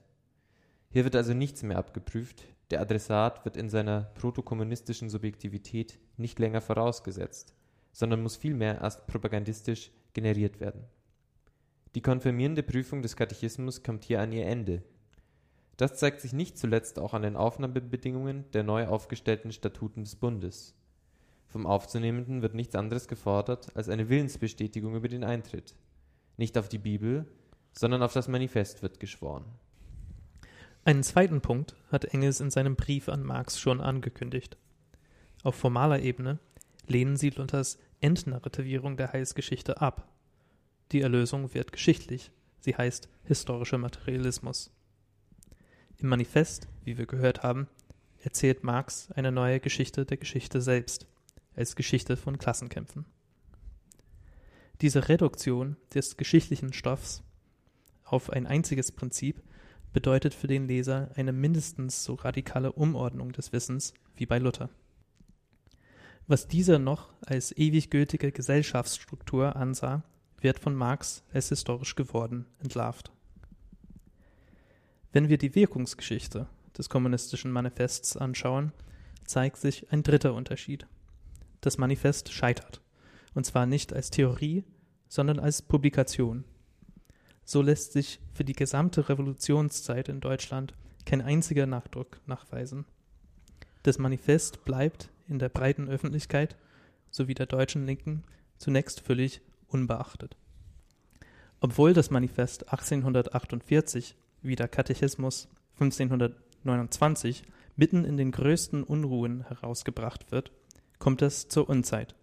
Hier 0.92 1.06
wird 1.06 1.16
also 1.16 1.34
nichts 1.34 1.64
mehr 1.64 1.80
abgeprüft, 1.80 2.44
der 2.70 2.82
Adressat 2.82 3.46
wird 3.46 3.58
in 3.58 3.72
seiner 3.72 4.12
protokommunistischen 4.14 5.10
Subjektivität 5.10 5.98
nicht 6.18 6.38
länger 6.38 6.62
vorausgesetzt, 6.62 7.56
sondern 7.92 8.22
muss 8.22 8.36
vielmehr 8.36 8.80
erst 8.80 9.08
propagandistisch 9.08 9.90
generiert 10.14 10.60
werden. 10.60 10.86
Die 11.96 12.02
konfirmierende 12.02 12.64
Prüfung 12.64 13.02
des 13.02 13.16
Katechismus 13.16 13.84
kommt 13.84 14.04
hier 14.04 14.20
an 14.22 14.32
ihr 14.32 14.48
Ende. 14.48 14.84
Das 15.78 15.96
zeigt 15.96 16.22
sich 16.22 16.34
nicht 16.34 16.58
zuletzt 16.58 17.00
auch 17.00 17.14
an 17.14 17.22
den 17.22 17.36
Aufnahmebedingungen 17.36 18.46
der 18.52 18.64
neu 18.64 18.88
aufgestellten 18.88 19.52
Statuten 19.52 20.04
des 20.04 20.16
Bundes. 20.16 20.76
Vom 21.48 21.68
Aufzunehmenden 21.68 22.42
wird 22.42 22.56
nichts 22.56 22.76
anderes 22.76 23.08
gefordert 23.08 23.76
als 23.76 23.90
eine 23.90 24.10
Willensbestätigung 24.10 24.96
über 24.96 25.08
den 25.08 25.24
Eintritt. 25.24 25.76
Nicht 26.38 26.58
auf 26.58 26.68
die 26.68 26.80
Bibel, 26.80 27.28
sondern 27.74 28.02
auf 28.02 28.14
das 28.14 28.28
Manifest 28.28 28.82
wird 28.82 29.00
geschworen. 29.00 29.46
Einen 30.86 31.04
zweiten 31.04 31.42
Punkt 31.42 31.76
hat 31.92 32.06
Engels 32.06 32.40
in 32.42 32.50
seinem 32.50 32.76
Brief 32.76 33.08
an 33.08 33.24
Marx 33.24 33.60
schon 33.60 33.82
angekündigt. 33.82 34.58
Auf 35.44 35.56
formaler 35.56 36.00
Ebene 36.00 36.40
lehnen 36.88 37.18
sie 37.18 37.30
Luthers 37.30 37.78
Entnarrativierung 38.04 38.98
der 38.98 39.14
Heilsgeschichte 39.14 39.82
ab. 39.82 40.10
Die 40.92 41.02
Erlösung 41.02 41.54
wird 41.54 41.72
geschichtlich, 41.72 42.32
sie 42.60 42.76
heißt 42.76 43.08
historischer 43.24 43.78
Materialismus. 43.78 44.72
Im 45.98 46.10
Manifest, 46.10 46.68
wie 46.84 46.98
wir 46.98 47.06
gehört 47.06 47.44
haben, 47.44 47.68
erzählt 48.22 48.64
Marx 48.64 49.10
eine 49.12 49.32
neue 49.32 49.62
Geschichte 49.62 50.06
der 50.06 50.18
Geschichte 50.18 50.62
selbst, 50.62 51.08
als 51.56 51.78
Geschichte 51.78 52.18
von 52.18 52.38
Klassenkämpfen. 52.38 53.06
Diese 54.82 55.08
Reduktion 55.08 55.78
des 55.94 56.18
geschichtlichen 56.18 56.74
Stoffs 56.74 57.24
auf 58.04 58.30
ein 58.30 58.48
einziges 58.48 58.92
Prinzip 58.92 59.42
bedeutet 59.94 60.34
für 60.34 60.48
den 60.48 60.68
Leser 60.68 61.12
eine 61.16 61.32
mindestens 61.32 62.04
so 62.04 62.16
radikale 62.16 62.74
Umordnung 62.74 63.32
des 63.32 63.54
Wissens 63.54 63.94
wie 64.16 64.26
bei 64.26 64.40
Luther. 64.40 64.70
Was 66.28 66.48
dieser 66.48 66.80
noch 66.80 67.10
als 67.26 67.52
ewig 67.58 67.90
gültige 67.90 68.32
Gesellschaftsstruktur 68.32 69.56
ansah, 69.56 70.04
wird 70.40 70.60
von 70.60 70.76
Marx 70.76 71.24
als 71.34 71.50
historisch 71.50 71.96
geworden 71.96 72.46
entlarvt. 72.60 73.12
Wenn 75.12 75.30
wir 75.30 75.38
die 75.38 75.54
Wirkungsgeschichte 75.54 76.48
des 76.78 76.90
kommunistischen 76.90 77.52
Manifests 77.52 78.18
anschauen, 78.18 78.72
zeigt 79.26 79.58
sich 79.58 79.92
ein 79.92 80.04
dritter 80.04 80.34
Unterschied. 80.34 80.88
Das 81.62 81.78
Manifest 81.78 82.32
scheitert, 82.32 82.82
und 83.34 83.46
zwar 83.46 83.66
nicht 83.66 83.94
als 83.94 84.10
Theorie, 84.10 84.64
sondern 85.08 85.40
als 85.40 85.62
Publikation. 85.62 86.46
So 87.46 87.62
lässt 87.62 87.94
sich 87.94 88.20
für 88.34 88.44
die 88.44 88.54
gesamte 88.54 89.10
Revolutionszeit 89.10 90.10
in 90.10 90.22
Deutschland 90.22 90.74
kein 91.06 91.22
einziger 91.22 91.68
Nachdruck 91.68 92.20
nachweisen. 92.26 92.86
Das 93.84 94.00
Manifest 94.00 94.64
bleibt 94.64 95.10
in 95.28 95.40
der 95.40 95.50
breiten 95.50 95.90
Öffentlichkeit 95.90 96.56
sowie 97.12 97.34
der 97.34 97.46
deutschen 97.46 97.86
Linken 97.86 98.24
zunächst 98.58 99.02
völlig 99.02 99.42
unbeachtet. 99.68 100.36
Obwohl 101.60 101.94
das 101.94 102.12
Manifest 102.12 102.72
1848 102.72 104.16
wie 104.42 104.56
der 104.56 104.68
Katechismus 104.68 105.48
1529 105.80 107.44
mitten 107.76 108.04
in 108.04 108.18
den 108.18 108.32
größten 108.32 108.84
Unruhen 108.84 109.46
herausgebracht 109.48 110.32
wird, 110.32 110.52
kommt 111.00 111.22
es 111.22 111.48
zur 111.48 111.70
Unzeit. 111.70 112.16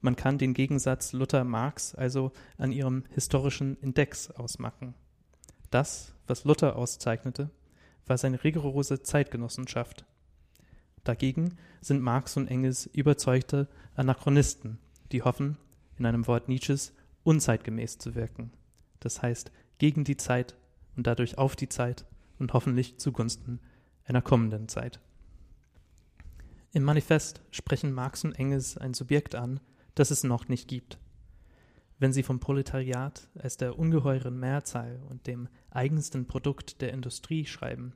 Man 0.00 0.16
kann 0.16 0.38
den 0.38 0.54
Gegensatz 0.54 1.12
Luther-Marx 1.12 1.94
also 1.94 2.32
an 2.56 2.70
ihrem 2.70 3.04
historischen 3.10 3.76
Index 3.80 4.30
ausmachen. 4.30 4.94
Das, 5.70 6.14
was 6.26 6.44
Luther 6.44 6.76
auszeichnete, 6.76 7.50
war 8.06 8.16
seine 8.16 8.42
rigorose 8.44 9.02
Zeitgenossenschaft. 9.02 10.04
Dagegen 11.04 11.56
sind 11.80 12.02
Marx 12.02 12.36
und 12.36 12.48
Engels 12.48 12.86
überzeugte 12.86 13.68
Anachronisten, 13.94 14.78
die 15.12 15.22
hoffen, 15.22 15.56
in 15.98 16.06
einem 16.06 16.26
Wort 16.26 16.48
Nietzsches, 16.48 16.92
unzeitgemäß 17.24 17.98
zu 17.98 18.14
wirken. 18.14 18.52
Das 19.00 19.22
heißt, 19.22 19.50
gegen 19.78 20.04
die 20.04 20.16
Zeit 20.16 20.56
und 20.96 21.06
dadurch 21.06 21.38
auf 21.38 21.56
die 21.56 21.68
Zeit 21.68 22.04
und 22.38 22.52
hoffentlich 22.52 22.98
zugunsten 22.98 23.60
einer 24.04 24.22
kommenden 24.22 24.68
Zeit. 24.68 25.00
Im 26.72 26.84
Manifest 26.84 27.40
sprechen 27.50 27.92
Marx 27.92 28.24
und 28.24 28.32
Engels 28.32 28.76
ein 28.76 28.94
Subjekt 28.94 29.34
an, 29.34 29.60
das 29.94 30.10
es 30.10 30.24
noch 30.24 30.48
nicht 30.48 30.68
gibt. 30.68 30.98
Wenn 31.98 32.12
sie 32.12 32.22
vom 32.22 32.38
Proletariat 32.38 33.28
als 33.38 33.56
der 33.56 33.78
ungeheuren 33.78 34.38
Mehrzahl 34.38 35.00
und 35.08 35.26
dem 35.26 35.48
eigensten 35.70 36.26
Produkt 36.26 36.80
der 36.80 36.92
Industrie 36.92 37.44
schreiben, 37.44 37.92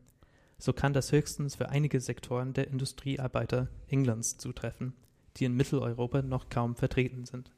so 0.62 0.72
kann 0.72 0.92
das 0.92 1.10
höchstens 1.10 1.56
für 1.56 1.70
einige 1.70 2.00
Sektoren 2.00 2.52
der 2.52 2.68
Industriearbeiter 2.68 3.68
Englands 3.88 4.38
zutreffen, 4.38 4.92
die 5.36 5.44
in 5.44 5.56
Mitteleuropa 5.56 6.22
noch 6.22 6.50
kaum 6.50 6.76
vertreten 6.76 7.24
sind. 7.24 7.50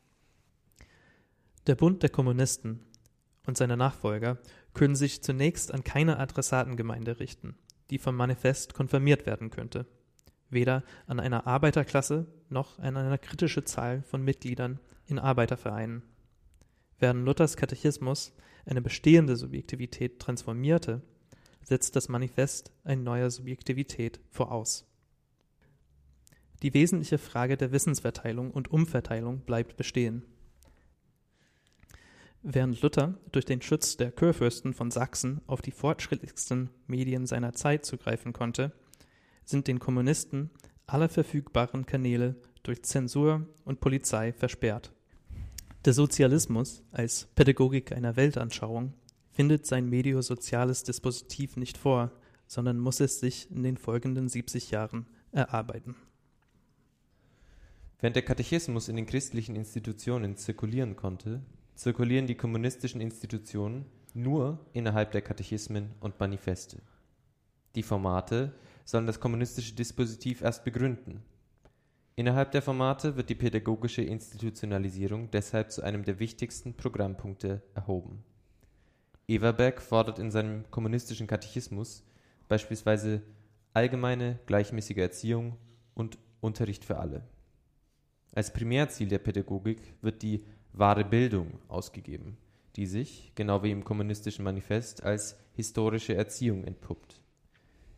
Der 1.66 1.74
Bund 1.74 2.02
der 2.02 2.10
Kommunisten 2.10 2.80
und 3.46 3.56
seine 3.56 3.76
Nachfolger 3.76 4.38
können 4.72 4.96
sich 4.96 5.22
zunächst 5.22 5.72
an 5.72 5.84
keine 5.84 6.18
Adressatengemeinde 6.18 7.20
richten, 7.20 7.56
die 7.90 7.98
vom 7.98 8.16
Manifest 8.16 8.72
konfirmiert 8.72 9.26
werden 9.26 9.50
könnte 9.50 9.86
weder 10.54 10.82
an 11.06 11.20
einer 11.20 11.46
Arbeiterklasse 11.46 12.26
noch 12.48 12.78
an 12.78 12.96
eine 12.96 13.18
kritische 13.18 13.64
Zahl 13.64 14.02
von 14.02 14.22
Mitgliedern 14.22 14.80
in 15.06 15.18
Arbeitervereinen. 15.18 16.02
Während 16.98 17.26
Luthers 17.26 17.56
Katechismus 17.56 18.32
eine 18.64 18.80
bestehende 18.80 19.36
Subjektivität 19.36 20.20
transformierte, 20.20 21.02
setzt 21.64 21.96
das 21.96 22.08
Manifest 22.08 22.72
eine 22.84 23.02
neue 23.02 23.30
Subjektivität 23.30 24.20
voraus. 24.30 24.86
Die 26.62 26.72
wesentliche 26.72 27.18
Frage 27.18 27.56
der 27.56 27.72
Wissensverteilung 27.72 28.50
und 28.50 28.70
Umverteilung 28.70 29.40
bleibt 29.40 29.76
bestehen. 29.76 30.22
Während 32.42 32.80
Luther 32.82 33.18
durch 33.32 33.46
den 33.46 33.62
Schutz 33.62 33.96
der 33.96 34.12
Kurfürsten 34.12 34.74
von 34.74 34.90
Sachsen 34.90 35.40
auf 35.46 35.62
die 35.62 35.70
fortschrittlichsten 35.70 36.70
Medien 36.86 37.26
seiner 37.26 37.54
Zeit 37.54 37.84
zugreifen 37.86 38.32
konnte, 38.32 38.72
sind 39.44 39.66
den 39.66 39.78
Kommunisten 39.78 40.50
alle 40.86 41.08
verfügbaren 41.08 41.86
Kanäle 41.86 42.36
durch 42.62 42.82
Zensur 42.82 43.46
und 43.64 43.80
Polizei 43.80 44.32
versperrt. 44.32 44.92
Der 45.84 45.92
Sozialismus 45.92 46.82
als 46.92 47.26
Pädagogik 47.34 47.92
einer 47.92 48.16
Weltanschauung 48.16 48.94
findet 49.34 49.66
sein 49.66 49.90
mediosoziales 49.90 50.84
Dispositiv 50.84 51.56
nicht 51.56 51.76
vor, 51.76 52.12
sondern 52.46 52.78
muss 52.78 53.00
es 53.00 53.20
sich 53.20 53.50
in 53.50 53.62
den 53.62 53.76
folgenden 53.76 54.28
70 54.28 54.70
Jahren 54.70 55.06
erarbeiten. 55.32 55.96
Während 58.00 58.16
der 58.16 58.24
Katechismus 58.24 58.88
in 58.88 58.96
den 58.96 59.06
christlichen 59.06 59.56
Institutionen 59.56 60.36
zirkulieren 60.36 60.94
konnte, 60.94 61.42
zirkulieren 61.74 62.26
die 62.26 62.36
kommunistischen 62.36 63.00
Institutionen 63.00 63.86
nur 64.12 64.64
innerhalb 64.72 65.10
der 65.12 65.22
Katechismen 65.22 65.90
und 66.00 66.20
Manifeste. 66.20 66.80
Die 67.74 67.82
Formate 67.82 68.52
sollen 68.84 69.06
das 69.06 69.18
kommunistische 69.18 69.74
Dispositiv 69.74 70.42
erst 70.42 70.64
begründen. 70.64 71.22
Innerhalb 72.14 72.52
der 72.52 72.62
Formate 72.62 73.16
wird 73.16 73.30
die 73.30 73.34
pädagogische 73.34 74.02
Institutionalisierung 74.02 75.30
deshalb 75.32 75.72
zu 75.72 75.82
einem 75.82 76.04
der 76.04 76.20
wichtigsten 76.20 76.74
Programmpunkte 76.74 77.62
erhoben. 77.74 78.22
Everbeck 79.26 79.80
fordert 79.80 80.18
in 80.18 80.30
seinem 80.30 80.70
Kommunistischen 80.70 81.26
Katechismus 81.26 82.04
beispielsweise 82.48 83.22
allgemeine, 83.72 84.38
gleichmäßige 84.46 84.98
Erziehung 84.98 85.56
und 85.94 86.18
Unterricht 86.40 86.84
für 86.84 86.98
alle. 86.98 87.24
Als 88.32 88.52
Primärziel 88.52 89.08
der 89.08 89.18
Pädagogik 89.18 89.94
wird 90.02 90.22
die 90.22 90.44
wahre 90.72 91.04
Bildung 91.04 91.58
ausgegeben, 91.68 92.36
die 92.76 92.86
sich, 92.86 93.32
genau 93.34 93.62
wie 93.62 93.70
im 93.70 93.84
Kommunistischen 93.84 94.44
Manifest, 94.44 95.02
als 95.02 95.38
historische 95.54 96.14
Erziehung 96.14 96.64
entpuppt. 96.64 97.20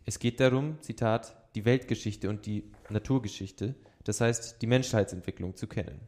Es 0.04 0.18
geht 0.18 0.38
darum, 0.38 0.80
Zitat, 0.82 1.36
die 1.56 1.64
Weltgeschichte 1.64 2.28
und 2.28 2.46
die 2.46 2.70
Naturgeschichte, 2.90 3.74
das 4.04 4.20
heißt 4.20 4.62
die 4.62 4.66
Menschheitsentwicklung 4.66 5.56
zu 5.56 5.66
kennen. 5.66 6.00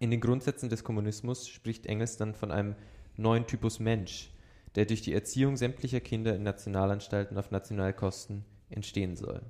In 0.00 0.10
den 0.10 0.20
Grundsätzen 0.20 0.68
des 0.68 0.82
Kommunismus 0.82 1.46
spricht 1.46 1.86
Engels 1.86 2.16
dann 2.16 2.34
von 2.34 2.50
einem 2.50 2.74
neuen 3.16 3.46
Typus 3.46 3.78
Mensch, 3.78 4.30
der 4.74 4.86
durch 4.86 5.02
die 5.02 5.14
Erziehung 5.14 5.56
sämtlicher 5.56 6.00
Kinder 6.00 6.34
in 6.34 6.42
Nationalanstalten 6.42 7.38
auf 7.38 7.50
Nationalkosten 7.50 8.44
entstehen 8.70 9.16
soll. 9.16 9.42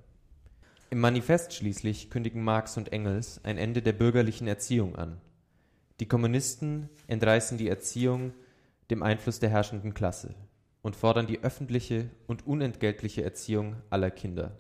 Im 0.91 1.01
Manifest 1.01 1.55
schließlich 1.55 2.11
kündigen 2.11 2.45
Marx 2.45 2.77
und 2.77 2.93
Engels 2.93 3.41
ein 3.43 3.59
Ende 3.59 3.83
der 3.83 3.93
bürgerlichen 3.93 4.47
Erziehung 4.47 4.97
an. 4.97 5.21
Die 6.01 6.07
Kommunisten 6.07 6.89
entreißen 7.07 7.59
die 7.59 7.69
Erziehung 7.69 8.33
dem 8.91 9.03
Einfluss 9.03 9.41
der 9.41 9.51
herrschenden 9.51 9.95
Klasse 9.95 10.35
und 10.83 10.97
fordern 10.97 11.27
die 11.27 11.43
öffentliche 11.43 12.11
und 12.27 12.47
unentgeltliche 12.47 13.25
Erziehung 13.25 13.77
aller 13.91 14.11
Kinder. 14.11 14.59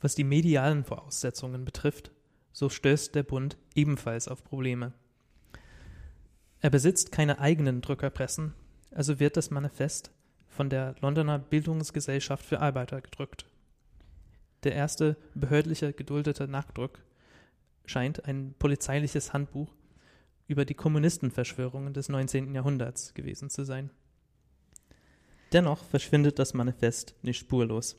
Was 0.00 0.14
die 0.14 0.24
medialen 0.24 0.84
Voraussetzungen 0.84 1.64
betrifft, 1.64 2.10
so 2.52 2.68
stößt 2.68 3.14
der 3.14 3.22
Bund 3.22 3.56
ebenfalls 3.74 4.28
auf 4.28 4.44
Probleme. 4.44 4.92
Er 6.66 6.70
besitzt 6.70 7.12
keine 7.12 7.38
eigenen 7.38 7.80
Drückerpressen, 7.80 8.52
also 8.90 9.20
wird 9.20 9.36
das 9.36 9.52
Manifest 9.52 10.10
von 10.48 10.68
der 10.68 10.96
Londoner 11.00 11.38
Bildungsgesellschaft 11.38 12.44
für 12.44 12.58
Arbeiter 12.58 13.00
gedrückt. 13.00 13.46
Der 14.64 14.74
erste 14.74 15.16
behördliche 15.36 15.92
geduldete 15.92 16.48
Nachdruck 16.48 16.98
scheint 17.84 18.24
ein 18.24 18.52
polizeiliches 18.58 19.32
Handbuch 19.32 19.76
über 20.48 20.64
die 20.64 20.74
Kommunistenverschwörungen 20.74 21.94
des 21.94 22.08
19. 22.08 22.52
Jahrhunderts 22.52 23.14
gewesen 23.14 23.48
zu 23.48 23.64
sein. 23.64 23.90
Dennoch 25.52 25.84
verschwindet 25.84 26.40
das 26.40 26.52
Manifest 26.52 27.14
nicht 27.22 27.38
spurlos. 27.38 27.94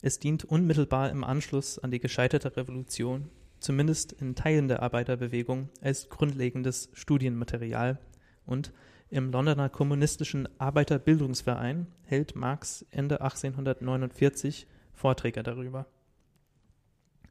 Es 0.00 0.20
dient 0.20 0.44
unmittelbar 0.44 1.10
im 1.10 1.24
Anschluss 1.24 1.80
an 1.80 1.90
die 1.90 1.98
gescheiterte 1.98 2.56
Revolution, 2.56 3.32
zumindest 3.66 4.12
in 4.12 4.36
Teilen 4.36 4.68
der 4.68 4.80
Arbeiterbewegung, 4.80 5.70
als 5.80 6.08
grundlegendes 6.08 6.88
Studienmaterial 6.92 7.98
und 8.44 8.72
im 9.10 9.32
Londoner 9.32 9.68
Kommunistischen 9.68 10.48
Arbeiterbildungsverein 10.58 11.88
hält 12.04 12.36
Marx 12.36 12.86
Ende 12.92 13.20
1849 13.20 14.68
Vorträge 14.92 15.42
darüber. 15.42 15.86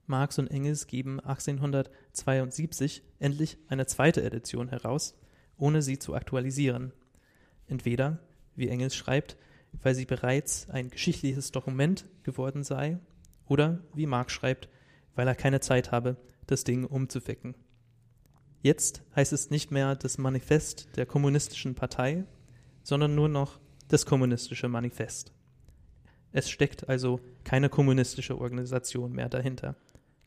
Marx 0.07 0.37
und 0.37 0.51
Engels 0.51 0.87
geben 0.87 1.21
1872 1.21 3.01
endlich 3.19 3.57
eine 3.69 3.85
zweite 3.85 4.21
Edition 4.21 4.67
heraus, 4.67 5.17
ohne 5.57 5.81
sie 5.81 5.99
zu 5.99 6.15
aktualisieren. 6.15 6.91
Entweder, 7.65 8.19
wie 8.57 8.67
Engels 8.67 8.93
schreibt, 8.93 9.37
weil 9.81 9.95
sie 9.95 10.05
bereits 10.05 10.69
ein 10.69 10.89
geschichtliches 10.89 11.53
Dokument 11.53 12.05
geworden 12.23 12.63
sei, 12.63 12.99
oder, 13.47 13.79
wie 13.93 14.05
Marx 14.05 14.33
schreibt, 14.33 14.67
weil 15.15 15.27
er 15.27 15.35
keine 15.35 15.59
Zeit 15.59 15.91
habe, 15.91 16.17
das 16.47 16.63
Ding 16.63 16.85
umzuficken. 16.85 17.55
Jetzt 18.61 19.03
heißt 19.15 19.33
es 19.33 19.49
nicht 19.49 19.71
mehr 19.71 19.95
das 19.95 20.17
Manifest 20.17 20.89
der 20.95 21.05
Kommunistischen 21.05 21.75
Partei, 21.75 22.25
sondern 22.83 23.15
nur 23.15 23.29
noch 23.29 23.59
das 23.87 24.05
Kommunistische 24.05 24.67
Manifest. 24.67 25.31
Es 26.31 26.49
steckt 26.49 26.89
also 26.89 27.21
keine 27.43 27.69
kommunistische 27.69 28.37
Organisation 28.37 29.13
mehr 29.13 29.29
dahinter, 29.29 29.75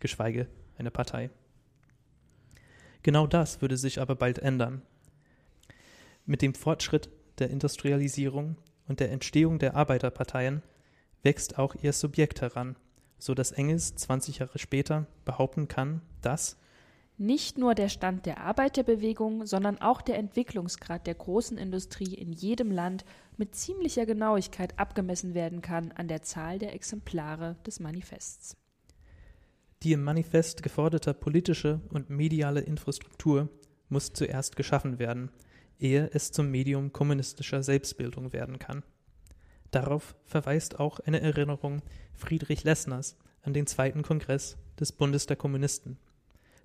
geschweige 0.01 0.47
eine 0.79 0.91
Partei. 0.91 1.31
Genau 3.03 3.27
das 3.27 3.61
würde 3.61 3.77
sich 3.77 4.01
aber 4.01 4.15
bald 4.15 4.39
ändern. 4.39 4.83
Mit 6.25 6.43
dem 6.43 6.55
Fortschritt 6.55 7.11
der 7.39 7.51
Industrialisierung 7.51 8.57
und 8.87 9.01
der 9.01 9.11
Entstehung 9.11 9.59
der 9.59 9.77
Arbeiterparteien 9.77 10.63
wächst 11.23 11.59
auch 11.59 11.75
ihr 11.83 11.93
Subjekt 11.93 12.41
heran, 12.41 12.77
so 13.19 13.35
dass 13.35 13.53
Engels 13.53 13.95
20 13.97 14.39
Jahre 14.39 14.59
später 14.59 15.07
behaupten 15.25 15.69
kann, 15.69 16.03
dass 16.23 16.57
nicht 17.21 17.59
nur 17.59 17.75
der 17.75 17.89
Stand 17.89 18.27
der 18.27 18.41
Arbeiterbewegung, 18.41 19.45
sondern 19.45 19.79
auch 19.79 20.01
der 20.01 20.19
Entwicklungsgrad 20.19 21.07
der 21.07 21.17
großen 21.17 21.59
Industrie 21.59 22.15
in 22.15 22.33
jedem 22.33 22.71
Land 22.71 23.05
mit 23.37 23.57
ziemlicher 23.57 24.07
Genauigkeit 24.07 24.79
abgemessen 24.79 25.35
werden 25.35 25.61
kann 25.61 25.91
an 25.93 26.07
der 26.07 26.23
Zahl 26.23 26.61
der 26.61 26.75
Exemplare 26.75 27.57
des 27.67 27.81
Manifests. 27.81 28.57
Die 29.83 29.93
im 29.93 30.05
Manifest 30.05 30.63
geforderte 30.63 31.13
politische 31.13 31.81
und 31.91 32.09
mediale 32.09 32.61
Infrastruktur 32.61 33.49
muss 33.89 34.13
zuerst 34.13 34.55
geschaffen 34.55 34.99
werden, 34.99 35.31
ehe 35.79 36.11
es 36.13 36.31
zum 36.31 36.51
Medium 36.51 36.93
kommunistischer 36.93 37.63
Selbstbildung 37.63 38.33
werden 38.33 38.59
kann. 38.59 38.83
Darauf 39.71 40.15
verweist 40.25 40.81
auch 40.81 41.01
eine 41.01 41.21
Erinnerung 41.21 41.83
Friedrich 42.15 42.65
Lessners 42.65 43.17
an 43.43 43.53
den 43.53 43.67
zweiten 43.67 44.03
Kongress 44.03 44.57
des 44.79 44.93
Bundes 44.93 45.27
der 45.27 45.37
Kommunisten. 45.37 45.99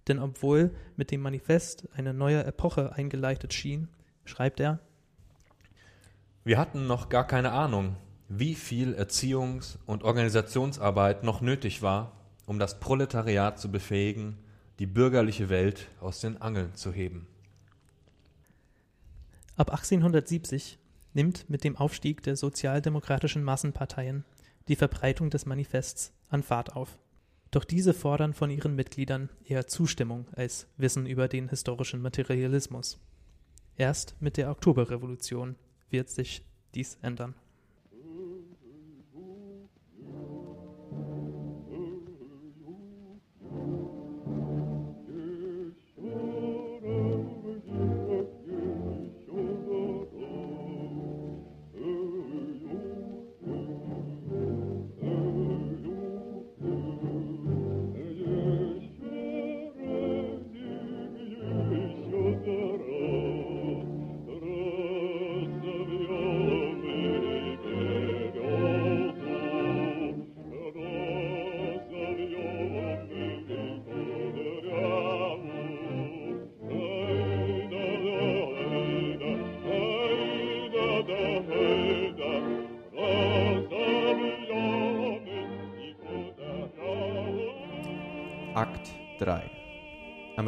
Denn 0.08 0.20
obwohl 0.20 0.74
mit 0.96 1.12
dem 1.12 1.22
Manifest 1.22 1.88
eine 1.96 2.14
neue 2.14 2.44
Epoche 2.44 2.94
eingeleitet 2.94 3.54
schien, 3.54 3.88
schreibt 4.26 4.60
er 4.60 4.80
Wir 6.44 6.58
hatten 6.58 6.88
noch 6.88 7.10
gar 7.10 7.26
keine 7.26 7.52
Ahnung, 7.52 7.96
wie 8.28 8.56
viel 8.56 8.96
Erziehungs- 8.96 9.78
und 9.86 10.04
Organisationsarbeit 10.04 11.24
noch 11.24 11.42
nötig 11.42 11.82
war, 11.82 12.14
um 12.46 12.60
das 12.60 12.80
Proletariat 12.80 13.60
zu 13.60 13.72
befähigen, 13.72 14.38
die 14.80 14.88
bürgerliche 14.88 15.50
Welt 15.50 15.88
aus 16.02 16.20
den 16.20 16.42
Angeln 16.42 16.74
zu 16.76 16.92
heben. 16.92 17.28
Ab 19.56 19.70
1870 19.70 20.80
nimmt 21.14 21.50
mit 21.50 21.64
dem 21.64 21.76
Aufstieg 21.76 22.24
der 22.24 22.36
sozialdemokratischen 22.36 23.44
Massenparteien 23.44 24.26
die 24.68 24.76
Verbreitung 24.76 25.30
des 25.30 25.46
Manifests 25.46 26.14
an 26.30 26.44
Fahrt 26.44 26.76
auf. 26.76 26.98
Doch 27.52 27.64
diese 27.64 27.94
fordern 27.94 28.34
von 28.34 28.50
ihren 28.50 28.76
Mitgliedern 28.76 29.30
eher 29.46 29.68
Zustimmung 29.68 30.28
als 30.32 30.68
Wissen 30.78 31.06
über 31.06 31.28
den 31.28 31.50
historischen 31.50 32.02
Materialismus. 32.02 33.00
Erst 33.76 34.16
mit 34.20 34.38
der 34.38 34.50
Oktoberrevolution 34.50 35.56
wird 35.90 36.10
sich 36.10 36.46
dies 36.74 36.98
ändern. 37.02 37.36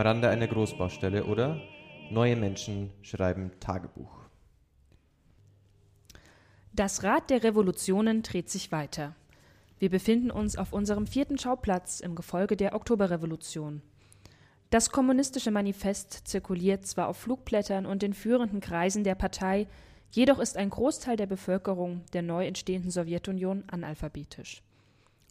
Rande 0.05 0.29
einer 0.29 0.47
Großbaustelle 0.47 1.25
oder 1.25 1.59
Neue 2.11 2.35
Menschen 2.35 2.91
schreiben 3.01 3.51
Tagebuch. 3.59 4.11
Das 6.73 7.01
Rad 7.01 7.31
der 7.31 7.43
Revolutionen 7.43 8.21
dreht 8.21 8.49
sich 8.51 8.71
weiter. 8.71 9.15
Wir 9.79 9.89
befinden 9.89 10.29
uns 10.29 10.55
auf 10.55 10.71
unserem 10.71 11.07
vierten 11.07 11.39
Schauplatz 11.39 11.99
im 11.99 12.13
Gefolge 12.13 12.55
der 12.55 12.75
Oktoberrevolution. 12.75 13.81
Das 14.69 14.91
kommunistische 14.91 15.49
Manifest 15.49 16.27
zirkuliert 16.27 16.85
zwar 16.85 17.07
auf 17.07 17.17
Flugblättern 17.17 17.87
und 17.87 18.03
in 18.03 18.13
führenden 18.13 18.59
Kreisen 18.59 19.03
der 19.03 19.15
Partei, 19.15 19.67
Jedoch 20.11 20.39
ist 20.39 20.55
ein 20.55 20.69
Großteil 20.69 21.17
der 21.17 21.25
Bevölkerung 21.25 22.03
der 22.13 22.21
neu 22.21 22.45
entstehenden 22.45 22.89
Sowjetunion 22.89 23.65
analphabetisch. 23.67 24.61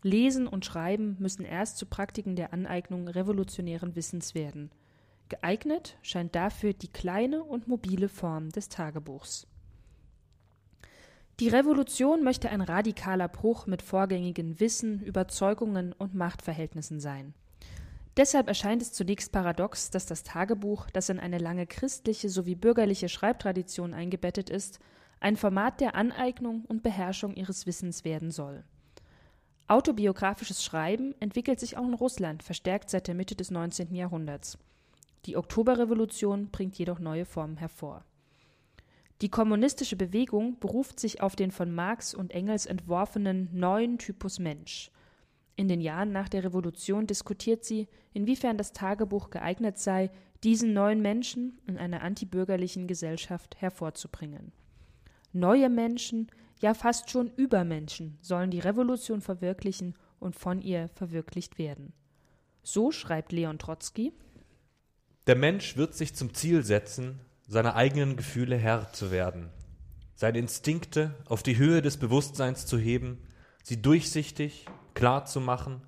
Lesen 0.05 0.47
und 0.47 0.67
Schreiben 0.67 1.17
müssen 1.19 1.47
erst 1.47 1.79
zu 1.79 1.87
Praktiken 1.87 2.37
der 2.37 2.53
Aneignung 2.53 3.09
revolutionären 3.09 3.97
Wissens 3.97 4.35
werden. 4.35 4.71
Geeignet 5.31 5.97
scheint 6.03 6.35
dafür 6.35 6.75
die 6.75 6.89
kleine 6.89 7.43
und 7.43 7.69
mobile 7.69 8.11
Form 8.11 8.51
des 8.51 8.69
Tagebuchs. 8.69 9.47
Die 11.41 11.49
Revolution 11.49 12.23
möchte 12.23 12.51
ein 12.51 12.61
radikaler 12.61 13.29
Bruch 13.29 13.67
mit 13.67 13.81
vorgängigen 13.81 14.61
Wissen, 14.61 15.01
Überzeugungen 15.01 15.95
und 15.95 16.15
Machtverhältnissen 16.15 17.01
sein. 17.01 17.33
Deshalb 18.19 18.47
erscheint 18.47 18.83
es 18.83 18.93
zunächst 18.93 19.33
paradox, 19.33 19.89
dass 19.91 20.05
das 20.05 20.23
Tagebuch, 20.23 20.91
das 20.91 21.09
in 21.09 21.19
eine 21.19 21.39
lange 21.39 21.67
christliche 21.67 22.29
sowie 22.29 22.55
bürgerliche 22.57 23.09
Schreibtradition 23.09 23.95
eingebettet 23.95 24.51
ist, 24.51 24.81
ein 25.19 25.37
Format 25.37 25.81
der 25.81 25.95
Aneignung 25.95 26.67
und 26.67 26.83
Beherrschung 26.83 27.35
ihres 27.35 27.67
Wissens 27.67 28.05
werden 28.05 28.31
soll. 28.31 28.65
Autobiografisches 29.67 30.63
Schreiben 30.63 31.15
entwickelt 31.21 31.59
sich 31.59 31.77
auch 31.79 31.87
in 31.87 31.95
Russland 31.95 32.43
verstärkt 32.43 32.91
seit 32.91 33.09
der 33.09 33.15
Mitte 33.15 33.35
des 33.35 33.51
19. 33.51 33.95
Jahrhunderts. 33.95 34.59
Die 35.25 35.37
Oktoberrevolution 35.39 36.51
bringt 36.51 36.77
jedoch 36.77 36.99
neue 36.99 37.25
Formen 37.25 37.57
hervor. 37.57 38.05
Die 39.23 39.31
kommunistische 39.31 39.97
Bewegung 39.97 40.59
beruft 40.59 41.01
sich 41.01 41.23
auf 41.23 41.35
den 41.35 41.51
von 41.51 41.73
Marx 41.73 42.15
und 42.15 42.33
Engels 42.33 42.67
entworfenen 42.67 43.49
neuen 43.53 43.97
Typus 43.97 44.39
Mensch. 44.39 44.91
In 45.57 45.69
den 45.69 45.81
Jahren 45.81 46.13
nach 46.13 46.29
der 46.29 46.45
Revolution 46.45 47.07
diskutiert 47.07 47.65
sie, 47.65 47.89
inwiefern 48.13 48.59
das 48.59 48.73
Tagebuch 48.73 49.31
geeignet 49.31 49.79
sei, 49.79 50.11
diesen 50.43 50.75
neuen 50.75 51.01
Menschen 51.01 51.59
in 51.67 51.79
einer 51.79 52.03
antibürgerlichen 52.03 52.87
Gesellschaft 52.87 53.61
hervorzubringen. 53.63 54.53
Neue 55.33 55.71
Menschen, 55.71 56.29
ja 56.65 56.73
fast 56.73 57.11
schon 57.11 57.31
Übermenschen, 57.37 58.17
sollen 58.23 58.51
die 58.51 58.59
Revolution 58.59 59.21
verwirklichen 59.21 59.95
und 60.19 60.35
von 60.35 60.63
ihr 60.63 60.89
verwirklicht 60.95 61.59
werden. 61.59 61.93
So 62.63 62.91
schreibt 62.91 63.33
Leon 63.33 63.59
Trotzki 63.59 64.15
Der 65.27 65.37
Mensch 65.37 65.77
wird 65.77 65.95
sich 65.95 66.15
zum 66.15 66.33
Ziel 66.33 66.65
setzen, 66.65 67.21
seiner 67.47 67.77
eigenen 67.77 68.17
Gefühle 68.17 68.57
Herr 68.57 68.91
zu 68.95 69.11
werden, 69.11 69.51
seine 70.15 70.39
Instinkte 70.39 71.15
auf 71.27 71.43
die 71.43 71.59
Höhe 71.59 71.83
des 71.83 71.99
Bewusstseins 71.99 72.65
zu 72.65 72.79
heben, 72.79 73.19
sie 73.63 73.83
durchsichtig, 73.83 74.65
klar 74.95 75.27
zu 75.27 75.43
machen, 75.43 75.83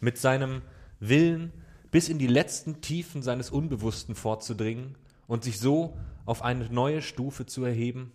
mit 0.00 0.16
seinem 0.16 0.62
Willen 1.00 1.52
bis 1.90 2.08
in 2.08 2.18
die 2.18 2.28
letzten 2.28 2.80
Tiefen 2.80 3.22
seines 3.22 3.50
Unbewussten 3.50 4.14
vorzudringen 4.14 4.96
und 5.26 5.44
sich 5.44 5.60
so 5.60 5.98
auf 6.24 6.40
eine 6.40 6.70
neue 6.70 7.02
Stufe 7.02 7.44
zu 7.44 7.62
erheben, 7.62 8.12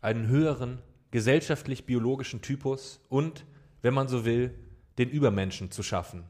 einen 0.00 0.28
höheren, 0.28 0.78
gesellschaftlich-biologischen 1.10 2.42
Typus 2.42 3.00
und, 3.08 3.44
wenn 3.82 3.94
man 3.94 4.08
so 4.08 4.24
will, 4.24 4.54
den 4.98 5.08
Übermenschen 5.08 5.70
zu 5.70 5.82
schaffen. 5.82 6.24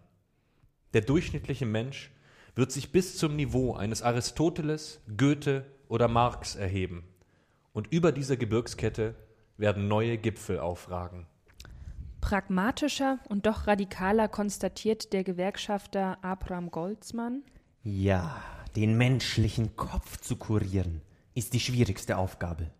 Der 0.94 1.00
durchschnittliche 1.00 1.66
Mensch 1.66 2.10
wird 2.54 2.72
sich 2.72 2.92
bis 2.92 3.16
zum 3.16 3.36
Niveau 3.36 3.74
eines 3.74 4.02
Aristoteles, 4.02 5.00
Goethe 5.16 5.64
oder 5.88 6.08
Marx 6.08 6.56
erheben. 6.56 7.04
Und 7.72 7.92
über 7.92 8.12
dieser 8.12 8.36
Gebirgskette 8.36 9.14
werden 9.56 9.88
neue 9.88 10.18
Gipfel 10.18 10.58
aufragen. 10.58 11.26
Pragmatischer 12.20 13.18
und 13.28 13.46
doch 13.46 13.66
radikaler 13.66 14.28
konstatiert 14.28 15.12
der 15.12 15.24
Gewerkschafter 15.24 16.18
Abraham 16.22 16.70
Goldsmann. 16.70 17.42
Ja, 17.84 18.42
den 18.74 18.96
menschlichen 18.96 19.76
Kopf 19.76 20.18
zu 20.18 20.36
kurieren, 20.36 21.00
ist 21.34 21.54
die 21.54 21.60
schwierigste 21.60 22.16
Aufgabe. 22.16 22.70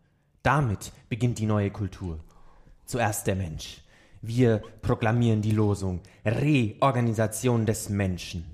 Damit 0.48 0.92
beginnt 1.10 1.38
die 1.38 1.44
neue 1.44 1.70
Kultur. 1.70 2.20
Zuerst 2.86 3.26
der 3.26 3.36
Mensch. 3.36 3.82
Wir 4.22 4.62
proklamieren 4.80 5.42
die 5.42 5.50
Losung 5.50 6.00
Reorganisation 6.24 7.66
des 7.66 7.90
Menschen. 7.90 8.46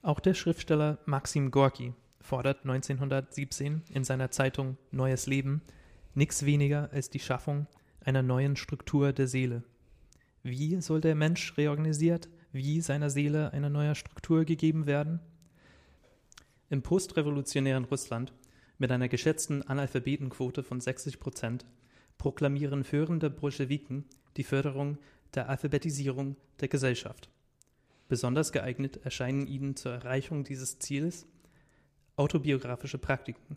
Auch 0.00 0.20
der 0.20 0.32
Schriftsteller 0.32 0.96
Maxim 1.04 1.50
Gorki 1.50 1.92
fordert 2.18 2.60
1917 2.62 3.82
in 3.92 4.04
seiner 4.04 4.30
Zeitung 4.30 4.78
Neues 4.90 5.26
Leben 5.26 5.60
nichts 6.14 6.46
weniger 6.46 6.88
als 6.90 7.10
die 7.10 7.20
Schaffung 7.20 7.66
einer 8.02 8.22
neuen 8.22 8.56
Struktur 8.56 9.12
der 9.12 9.28
Seele. 9.28 9.64
Wie 10.44 10.80
soll 10.80 11.02
der 11.02 11.14
Mensch 11.14 11.58
reorganisiert, 11.58 12.30
wie 12.52 12.80
seiner 12.80 13.10
Seele 13.10 13.52
eine 13.52 13.68
neue 13.68 13.96
Struktur 13.96 14.46
gegeben 14.46 14.86
werden? 14.86 15.20
Im 16.70 16.80
postrevolutionären 16.80 17.84
Russland 17.84 18.32
mit 18.78 18.90
einer 18.90 19.08
geschätzten 19.08 19.62
Analphabetenquote 19.62 20.62
von 20.62 20.80
60 20.80 21.18
Prozent 21.20 21.64
proklamieren 22.18 22.84
führende 22.84 23.30
Bolschewiken 23.30 24.04
die 24.36 24.44
Förderung 24.44 24.98
der 25.34 25.48
Alphabetisierung 25.48 26.36
der 26.60 26.68
Gesellschaft. 26.68 27.30
Besonders 28.08 28.52
geeignet 28.52 29.04
erscheinen 29.04 29.46
ihnen 29.46 29.76
zur 29.76 29.92
Erreichung 29.92 30.44
dieses 30.44 30.78
Ziels 30.78 31.26
autobiografische 32.16 32.98
Praktiken, 32.98 33.56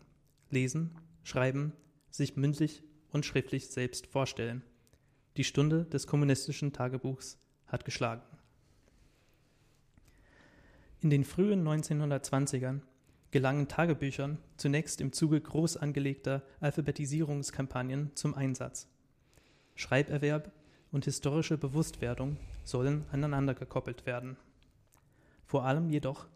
Lesen, 0.50 0.90
Schreiben, 1.22 1.72
sich 2.10 2.36
mündlich 2.36 2.82
und 3.10 3.24
schriftlich 3.24 3.68
selbst 3.68 4.06
vorstellen. 4.06 4.62
Die 5.36 5.44
Stunde 5.44 5.84
des 5.84 6.06
kommunistischen 6.06 6.72
Tagebuchs 6.72 7.38
hat 7.66 7.84
geschlagen. 7.84 8.22
In 11.00 11.08
den 11.08 11.24
frühen 11.24 11.66
1920ern 11.66 12.80
gelangen 13.30 13.68
Tagebüchern 13.68 14.38
zunächst 14.56 15.00
im 15.00 15.12
Zuge 15.12 15.40
groß 15.40 15.76
angelegter 15.76 16.42
Alphabetisierungskampagnen 16.60 18.10
zum 18.14 18.34
Einsatz. 18.34 18.88
Schreiberwerb 19.74 20.52
und 20.90 21.04
historische 21.04 21.56
Bewusstwerdung 21.56 22.36
sollen 22.64 23.04
aneinander 23.12 23.54
gekoppelt 23.54 24.06
werden. 24.06 24.36
Vor 25.46 25.64
allem 25.64 25.90
jedoch 25.90 26.26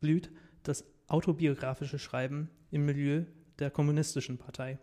blüht 0.00 0.30
das 0.62 0.84
autobiografische 1.08 1.98
Schreiben 1.98 2.50
im 2.70 2.86
Milieu 2.86 3.24
der 3.58 3.70
kommunistischen 3.70 4.38
Partei. 4.38 4.78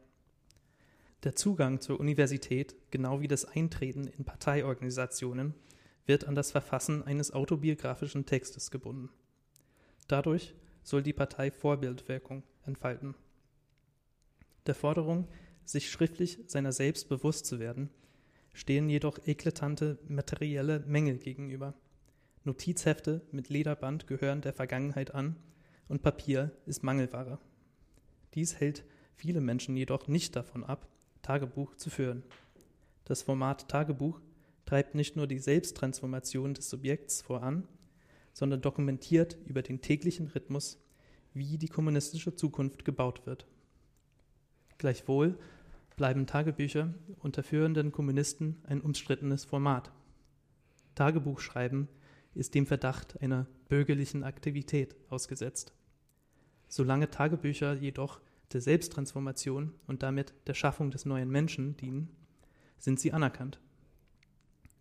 Der 1.24 1.36
Zugang 1.36 1.80
zur 1.80 2.00
Universität, 2.00 2.76
genau 2.92 3.22
wie 3.22 3.28
das 3.28 3.46
Eintreten 3.46 4.08
in 4.08 4.26
Parteiorganisationen, 4.26 5.54
wird 6.06 6.26
an 6.26 6.36
das 6.36 6.52
Verfassen 6.52 7.04
eines 7.04 7.32
autobiografischen 7.32 8.26
Textes 8.26 8.72
gebunden. 8.72 9.10
Dadurch 10.08 10.54
soll 10.84 11.04
die 11.04 11.14
Partei 11.14 11.52
Vorbildwirkung 11.52 12.44
entfalten. 12.66 13.16
Der 14.66 14.76
Forderung, 14.76 15.28
sich 15.66 15.90
schriftlich 15.90 16.40
seiner 16.48 16.72
selbst 16.72 17.10
bewusst 17.10 17.46
zu 17.46 17.60
werden, 17.60 17.90
stehen 18.54 18.90
jedoch 18.90 19.20
eklatante 19.26 19.98
materielle 20.08 20.80
Mängel 20.82 21.18
gegenüber. 21.18 21.74
Notizhefte 22.44 23.22
mit 23.32 23.50
Lederband 23.50 24.08
gehören 24.08 24.42
der 24.42 24.54
Vergangenheit 24.54 25.14
an 25.16 25.38
und 25.88 26.02
Papier 26.02 26.52
ist 26.66 26.84
Mangelware. 26.84 27.40
Dies 28.34 28.60
hält 28.60 28.84
viele 29.16 29.42
Menschen 29.42 29.76
jedoch 29.76 30.08
nicht 30.08 30.36
davon 30.36 30.64
ab, 30.64 30.88
Tagebuch 31.22 31.76
zu 31.76 31.90
führen. 31.90 32.24
Das 33.06 33.22
Format 33.22 33.70
Tagebuch 33.70 34.22
treibt 34.66 34.96
nicht 34.96 35.16
nur 35.16 35.28
die 35.28 35.40
Selbsttransformation 35.40 36.54
des 36.54 36.70
Subjekts 36.70 37.22
voran, 37.22 37.68
sondern 38.34 38.62
dokumentiert 38.62 39.38
über 39.46 39.62
den 39.62 39.82
täglichen 39.82 40.28
Rhythmus, 40.28 40.80
wie 41.34 41.58
die 41.58 41.68
kommunistische 41.68 42.36
Zukunft 42.36 42.84
gebaut 42.86 43.26
wird. 43.26 43.48
Gleichwohl 44.78 45.38
bleiben 45.96 46.28
Tagebücher 46.28 46.94
unter 47.20 47.44
führenden 47.44 47.92
Kommunisten 47.92 48.62
ein 48.66 48.82
umstrittenes 48.82 49.46
Format. 49.46 49.92
Tagebuchschreiben 50.96 51.88
ist 52.34 52.56
dem 52.56 52.66
Verdacht 52.66 53.22
einer 53.22 53.48
bürgerlichen 53.70 54.24
Aktivität 54.24 54.96
ausgesetzt. 55.10 55.74
Solange 56.68 57.10
Tagebücher 57.10 57.74
jedoch 57.74 58.20
der 58.52 58.62
Selbsttransformation 58.62 59.74
und 59.88 60.04
damit 60.04 60.34
der 60.48 60.54
Schaffung 60.54 60.92
des 60.92 61.06
neuen 61.06 61.30
Menschen 61.30 61.78
dienen, 61.78 62.10
sind 62.78 63.00
sie 63.00 63.14
anerkannt. 63.14 63.60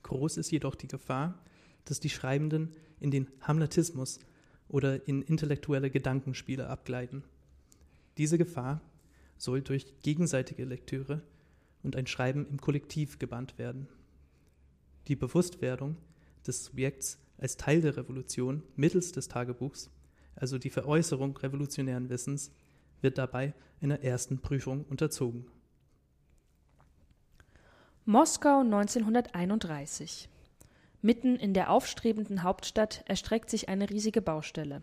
Groß 0.03 0.37
ist 0.37 0.51
jedoch 0.51 0.75
die 0.75 0.89
Gefahr, 0.89 1.43
dass 1.85 2.01
die 2.01 2.11
Schreibenden 2.11 2.71
in 3.01 3.11
den 3.11 3.29
Hamletismus 3.41 4.21
oder 4.69 5.07
in 5.07 5.23
intellektuelle 5.23 5.91
Gedankenspiele 5.91 6.69
abgleiten. 6.69 7.25
Diese 8.17 8.39
Gefahr 8.39 8.81
soll 9.37 9.63
durch 9.63 10.01
gegenseitige 10.03 10.65
Lektüre 10.65 11.23
und 11.83 11.97
ein 11.97 12.07
Schreiben 12.07 12.47
im 12.49 12.61
Kollektiv 12.61 13.19
gebannt 13.19 13.59
werden. 13.59 13.89
Die 15.09 15.17
Bewusstwerdung 15.17 15.97
des 16.47 16.67
Subjekts 16.67 17.19
als 17.39 17.57
Teil 17.57 17.81
der 17.81 17.97
Revolution 17.97 18.63
mittels 18.77 19.13
des 19.13 19.29
Tagebuchs, 19.29 19.91
also 20.37 20.59
die 20.59 20.71
Veräußerung 20.71 21.37
revolutionären 21.37 22.09
Wissens, 22.09 22.53
wird 23.01 23.19
dabei 23.19 23.53
einer 23.81 24.01
ersten 24.01 24.39
Prüfung 24.39 24.85
unterzogen. 24.85 25.47
Moskau 28.05 28.61
1931 28.61 30.29
Mitten 31.05 31.35
in 31.35 31.53
der 31.53 31.71
aufstrebenden 31.71 32.45
Hauptstadt 32.45 33.05
erstreckt 33.09 33.51
sich 33.51 33.69
eine 33.69 33.91
riesige 33.91 34.23
Baustelle. 34.23 34.83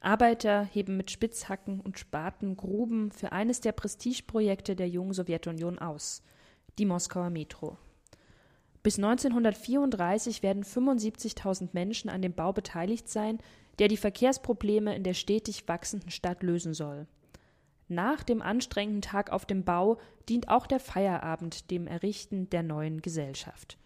Arbeiter 0.00 0.64
heben 0.64 0.98
mit 0.98 1.10
Spitzhacken 1.10 1.80
und 1.80 1.98
Spaten 1.98 2.58
Gruben 2.58 3.10
für 3.10 3.32
eines 3.32 3.62
der 3.62 3.72
Prestigeprojekte 3.72 4.76
der 4.76 4.88
jungen 4.88 5.14
Sowjetunion 5.14 5.78
aus, 5.78 6.22
die 6.78 6.84
Moskauer 6.84 7.30
Metro. 7.30 7.78
Bis 8.82 8.98
1934 8.98 10.42
werden 10.42 10.62
75.000 10.62 11.70
Menschen 11.72 12.10
an 12.10 12.20
dem 12.20 12.34
Bau 12.34 12.52
beteiligt 12.52 13.08
sein, 13.08 13.38
der 13.78 13.88
die 13.88 13.96
Verkehrsprobleme 13.96 14.94
in 14.94 15.02
der 15.02 15.14
stetig 15.14 15.66
wachsenden 15.66 16.10
Stadt 16.10 16.42
lösen 16.42 16.74
soll. 16.74 17.06
Nach 17.88 18.22
dem 18.22 18.42
anstrengenden 18.42 19.02
Tag 19.02 19.30
auf 19.30 19.46
dem 19.46 19.64
Bau 19.64 19.98
dient 20.28 20.50
auch 20.50 20.66
der 20.66 20.80
Feierabend 20.80 21.70
dem 21.70 21.86
Errichten 21.86 22.50
der 22.50 22.62
neuen 22.62 23.00
Gesellschaft. 23.00 23.78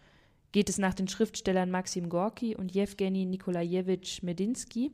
Geht 0.52 0.68
es 0.68 0.78
nach 0.78 0.94
den 0.94 1.06
Schriftstellern 1.06 1.70
Maxim 1.70 2.08
Gorki 2.08 2.56
und 2.56 2.72
Jewgeni 2.72 3.24
Nikolajewitsch 3.24 4.22
Medinsky, 4.22 4.92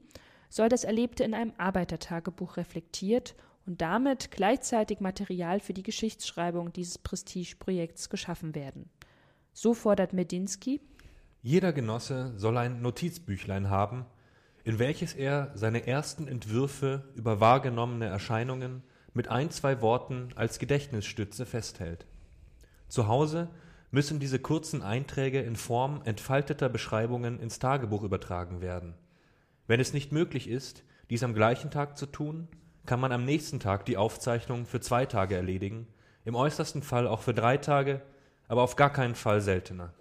soll 0.50 0.68
das 0.68 0.84
Erlebte 0.84 1.24
in 1.24 1.34
einem 1.34 1.52
Arbeitertagebuch 1.57 2.57
reflektiert 2.57 3.34
und 3.66 3.80
damit 3.80 4.30
gleichzeitig 4.30 5.00
Material 5.00 5.61
für 5.61 5.72
die 5.72 5.82
Geschichtsschreibung 5.82 6.72
dieses 6.72 6.98
Prestigeprojekts 6.98 8.11
geschaffen 8.11 8.54
werden. 8.54 8.90
So 9.52 9.74
fordert 9.74 10.12
Medinsky 10.12 10.80
Jeder 11.42 11.72
Genosse 11.72 12.34
soll 12.36 12.59
ein 12.59 12.82
Notizbüchlein 12.82 13.70
haben, 13.70 14.04
in 14.64 14.78
welches 14.78 15.14
er 15.14 15.52
seine 15.54 15.86
ersten 15.86 16.28
Entwürfe 16.28 17.09
über 17.14 17.40
wahrgenommene 17.40 18.07
Erscheinungen 18.07 18.82
mit 19.14 19.28
ein, 19.28 19.50
zwei 19.50 19.80
Worten 19.80 20.28
als 20.36 20.59
Gedächtnisstütze 20.59 21.46
festhält. 21.46 22.04
Zu 22.88 23.09
Hause 23.09 23.48
müssen 23.91 24.20
diese 24.20 24.39
kurzen 24.39 24.82
Einträge 24.82 25.41
in 25.41 25.57
Form 25.57 26.03
entfalteter 26.05 26.68
Beschreibungen 26.68 27.41
ins 27.41 27.59
Tagebuch 27.59 28.03
übertragen 28.03 28.61
werden. 28.61 28.95
Wenn 29.66 29.80
es 29.80 29.93
nicht 29.93 30.12
möglich 30.12 30.49
ist, 30.49 30.84
dies 31.11 31.22
am 31.22 31.34
gleichen 31.34 31.70
Tag 31.70 31.97
zu 31.97 32.07
tun, 32.07 32.49
kann 32.84 33.01
man 33.01 33.12
am 33.12 33.24
nächsten 33.24 33.61
Tag 33.61 33.84
die 33.84 33.97
Aufzeichnung 33.97 34.66
für 34.66 34.80
zwei 34.80 35.07
Tage 35.07 35.34
erledigen, 35.34 35.87
im 36.24 36.34
äußersten 36.34 36.82
Fall 36.82 37.07
auch 37.07 37.20
für 37.20 37.34
drei 37.34 37.57
Tage, 37.57 38.03
aber 38.49 38.62
auf 38.62 38.76
gar 38.76 38.93
keinen 38.93 39.14
Fall 39.14 39.41
seltener. 39.41 39.93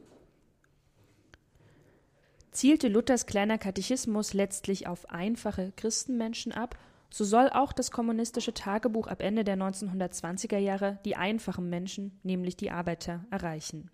Zielte 2.51 2.87
Luthers 2.87 3.25
kleiner 3.25 3.57
Katechismus 3.57 4.33
letztlich 4.33 4.87
auf 4.87 5.09
einfache 5.09 5.73
Christenmenschen 5.75 6.51
ab, 6.51 6.77
so 7.09 7.23
soll 7.23 7.49
auch 7.49 7.73
das 7.73 7.91
kommunistische 7.91 8.53
Tagebuch 8.53 9.07
ab 9.07 9.21
Ende 9.21 9.43
der 9.43 9.57
1920er 9.57 10.57
Jahre 10.57 10.99
die 11.05 11.15
einfachen 11.15 11.69
Menschen, 11.69 12.19
nämlich 12.23 12.57
die 12.57 12.71
Arbeiter, 12.71 13.25
erreichen. 13.31 13.89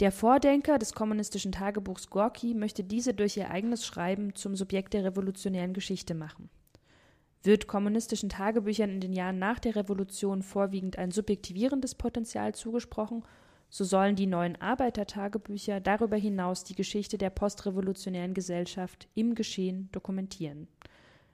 Der 0.00 0.10
Vordenker 0.10 0.78
des 0.78 0.92
kommunistischen 0.92 1.52
Tagebuchs 1.52 2.10
Gorki 2.10 2.54
möchte 2.54 2.82
diese 2.82 3.14
durch 3.14 3.36
ihr 3.36 3.50
eigenes 3.50 3.86
Schreiben 3.86 4.34
zum 4.34 4.56
Subjekt 4.56 4.92
der 4.92 5.04
revolutionären 5.04 5.72
Geschichte 5.72 6.14
machen. 6.14 6.50
Wird 7.44 7.68
kommunistischen 7.68 8.28
Tagebüchern 8.28 8.90
in 8.90 9.00
den 9.00 9.12
Jahren 9.12 9.38
nach 9.38 9.60
der 9.60 9.76
Revolution 9.76 10.42
vorwiegend 10.42 10.98
ein 10.98 11.12
subjektivierendes 11.12 11.94
Potenzial 11.94 12.54
zugesprochen, 12.54 13.22
so 13.70 13.84
sollen 13.84 14.16
die 14.16 14.26
neuen 14.26 14.60
Arbeitertagebücher 14.60 15.80
darüber 15.80 16.16
hinaus 16.16 16.64
die 16.64 16.74
Geschichte 16.74 17.18
der 17.18 17.30
postrevolutionären 17.30 18.34
Gesellschaft 18.34 19.08
im 19.14 19.34
Geschehen 19.34 19.90
dokumentieren. 19.92 20.68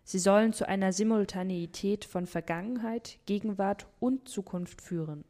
Sie 0.05 0.19
sollen 0.19 0.53
zu 0.53 0.67
einer 0.69 0.93
Simultaneität 0.93 2.05
von 2.05 2.27
Vergangenheit, 2.27 3.19
Gegenwart 3.27 3.87
und 4.01 4.29
Zukunft 4.29 4.83
führen. 4.83 5.25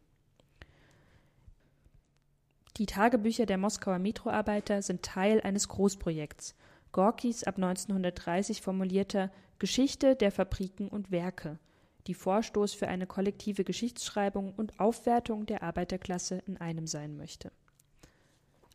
Die 2.76 2.86
Tagebücher 2.86 3.46
der 3.46 3.58
Moskauer 3.58 3.98
Metroarbeiter 3.98 4.80
sind 4.80 5.02
Teil 5.02 5.40
eines 5.42 5.68
Großprojekts, 5.68 6.54
Gorkis 6.92 7.44
ab 7.44 7.56
1930 7.56 8.62
formulierter 8.62 9.30
Geschichte 9.58 10.16
der 10.16 10.32
Fabriken 10.32 10.88
und 10.88 11.10
Werke, 11.10 11.58
die 12.06 12.14
Vorstoß 12.14 12.72
für 12.72 12.88
eine 12.88 13.06
kollektive 13.06 13.64
Geschichtsschreibung 13.64 14.54
und 14.54 14.80
Aufwertung 14.80 15.46
der 15.46 15.62
Arbeiterklasse 15.62 16.42
in 16.46 16.56
einem 16.56 16.86
sein 16.86 17.16
möchte. 17.16 17.52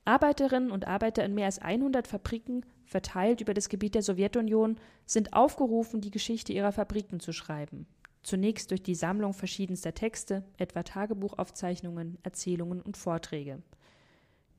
Arbeiterinnen 0.06 0.72
und 0.72 0.86
Arbeiter 0.86 1.26
in 1.26 1.34
mehr 1.34 1.48
als 1.48 1.60
100 1.60 2.08
Fabriken, 2.08 2.66
verteilt 2.86 3.42
über 3.42 3.54
das 3.54 3.70
Gebiet 3.70 3.96
der 3.96 4.04
Sowjetunion, 4.04 4.78
sind 5.06 5.34
aufgerufen, 5.34 6.02
die 6.02 6.12
Geschichte 6.12 6.54
ihrer 6.54 6.72
Fabriken 6.72 7.20
zu 7.20 7.34
schreiben. 7.34 7.88
Zunächst 8.24 8.72
durch 8.72 8.82
die 8.82 8.96
Sammlung 8.96 9.34
verschiedenster 9.34 9.94
Texte, 9.94 10.44
etwa 10.58 10.84
Tagebuchaufzeichnungen, 10.84 12.18
Erzählungen 12.24 12.82
und 12.82 12.98
Vorträge. 12.98 13.62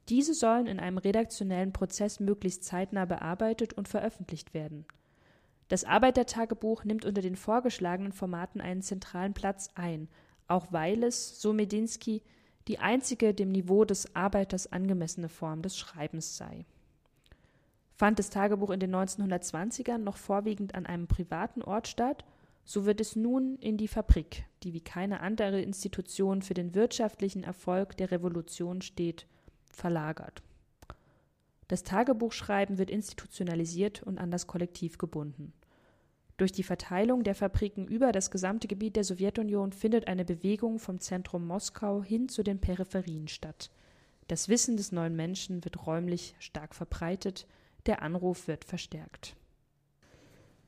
Diese 0.09 0.35
sollen 0.35 0.67
in 0.67 0.79
einem 0.79 0.99
redaktionellen 0.99 1.73
Prozess 1.73 2.21
möglichst 2.21 2.63
zeitnah 2.65 3.07
bearbeitet 3.07 3.73
und 3.73 3.89
veröffentlicht 3.89 4.55
werden. 4.55 4.85
Das 5.69 5.83
Arbeitertagebuch 5.83 6.85
nimmt 6.85 7.05
unter 7.05 7.23
den 7.23 7.35
vorgeschlagenen 7.35 8.13
Formaten 8.13 8.61
einen 8.61 8.83
zentralen 8.83 9.35
Platz 9.35 9.71
ein, 9.75 10.09
auch 10.47 10.73
weil 10.73 11.03
es, 11.03 11.41
so 11.41 11.53
Medinsky, 11.53 12.23
die 12.69 12.79
einzige 12.79 13.35
dem 13.35 13.51
Niveau 13.51 13.85
des 13.85 14.15
Arbeiters 14.15 14.71
angemessene 14.71 15.29
Form 15.29 15.63
des 15.63 15.77
Schreibens 15.77 16.37
sei. 16.37 16.67
Fand 17.97 18.19
das 18.19 18.29
Tagebuch 18.29 18.71
in 18.71 18.81
den 18.81 18.95
1920ern 18.95 19.99
noch 19.99 20.19
vorwiegend 20.19 20.75
an 20.75 20.85
einem 20.85 21.07
privaten 21.07 21.63
Ort 21.63 21.89
statt, 21.89 22.27
so 22.63 22.85
wird 22.85 23.01
es 23.01 23.17
nun 23.17 23.57
in 23.57 23.79
die 23.79 23.89
Fabrik, 23.89 24.45
die 24.63 24.75
wie 24.75 24.83
keine 24.83 25.21
andere 25.21 25.63
Institution 25.63 26.43
für 26.43 26.53
den 26.53 26.75
wirtschaftlichen 26.75 27.43
Erfolg 27.43 27.97
der 27.97 28.11
Revolution 28.11 28.83
steht, 28.83 29.27
verlagert. 29.73 30.43
Das 31.69 31.85
Tagebuchschreiben 31.85 32.77
wird 32.77 32.91
institutionalisiert 32.91 34.03
und 34.03 34.19
an 34.19 34.31
das 34.31 34.47
Kollektiv 34.47 34.99
gebunden. 34.99 35.55
Durch 36.37 36.53
die 36.53 36.65
Verteilung 36.65 37.25
der 37.25 37.35
Fabriken 37.35 37.87
über 37.87 38.13
das 38.13 38.31
gesamte 38.31 38.69
Gebiet 38.69 38.97
der 38.97 39.05
Sowjetunion 39.05 39.73
findet 39.73 40.07
eine 40.07 40.27
Bewegung 40.27 40.79
vom 40.79 41.01
Zentrum 41.01 41.47
Moskau 41.47 42.03
hin 42.03 42.29
zu 42.29 42.43
den 42.43 42.61
Peripherien 42.61 43.27
statt. 43.27 43.71
Das 44.29 44.51
Wissen 44.51 44.77
des 44.77 44.93
neuen 44.93 45.17
Menschen 45.17 45.65
wird 45.65 45.87
räumlich 45.87 46.35
stark 46.39 46.75
verbreitet, 46.75 47.47
der 47.87 48.03
Anruf 48.03 48.49
wird 48.49 48.65
verstärkt. 48.65 49.37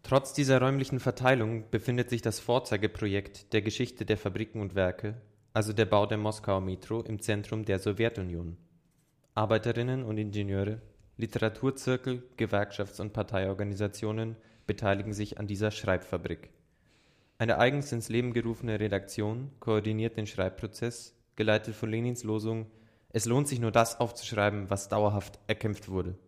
Trotz 0.02 0.32
dieser 0.32 0.60
räumlichen 0.60 1.00
Verteilung 1.00 1.68
befindet 1.70 2.08
sich 2.08 2.22
das 2.22 2.40
Vorzeigeprojekt 2.40 3.52
der 3.52 3.62
Geschichte 3.62 4.06
der 4.06 4.16
Fabriken 4.16 4.60
und 4.60 4.74
Werke, 4.74 5.20
also 5.52 5.72
der 5.72 5.86
Bau 5.86 6.06
der 6.06 6.18
Moskauer 6.18 6.60
Metro, 6.60 7.00
im 7.02 7.20
Zentrum 7.20 7.64
der 7.64 7.78
Sowjetunion. 7.78 8.56
Arbeiterinnen 9.34 10.04
und 10.04 10.16
Ingenieure, 10.18 10.80
Literaturzirkel, 11.16 12.22
Gewerkschafts- 12.38 13.00
und 13.00 13.12
Parteiorganisationen 13.12 14.36
beteiligen 14.66 15.12
sich 15.12 15.38
an 15.38 15.46
dieser 15.46 15.70
Schreibfabrik. 15.70 16.50
Eine 17.38 17.58
eigens 17.58 17.92
ins 17.92 18.08
Leben 18.08 18.32
gerufene 18.32 18.80
Redaktion 18.80 19.50
koordiniert 19.60 20.16
den 20.16 20.26
Schreibprozess, 20.26 21.14
geleitet 21.36 21.74
von 21.74 21.90
Lenins 21.90 22.24
Losung 22.24 22.70
Es 23.10 23.26
lohnt 23.26 23.48
sich 23.48 23.58
nur 23.58 23.72
das 23.72 24.00
aufzuschreiben, 24.00 24.70
was 24.70 24.88
dauerhaft 24.88 25.38
erkämpft 25.46 25.88
wurde. 25.88 26.18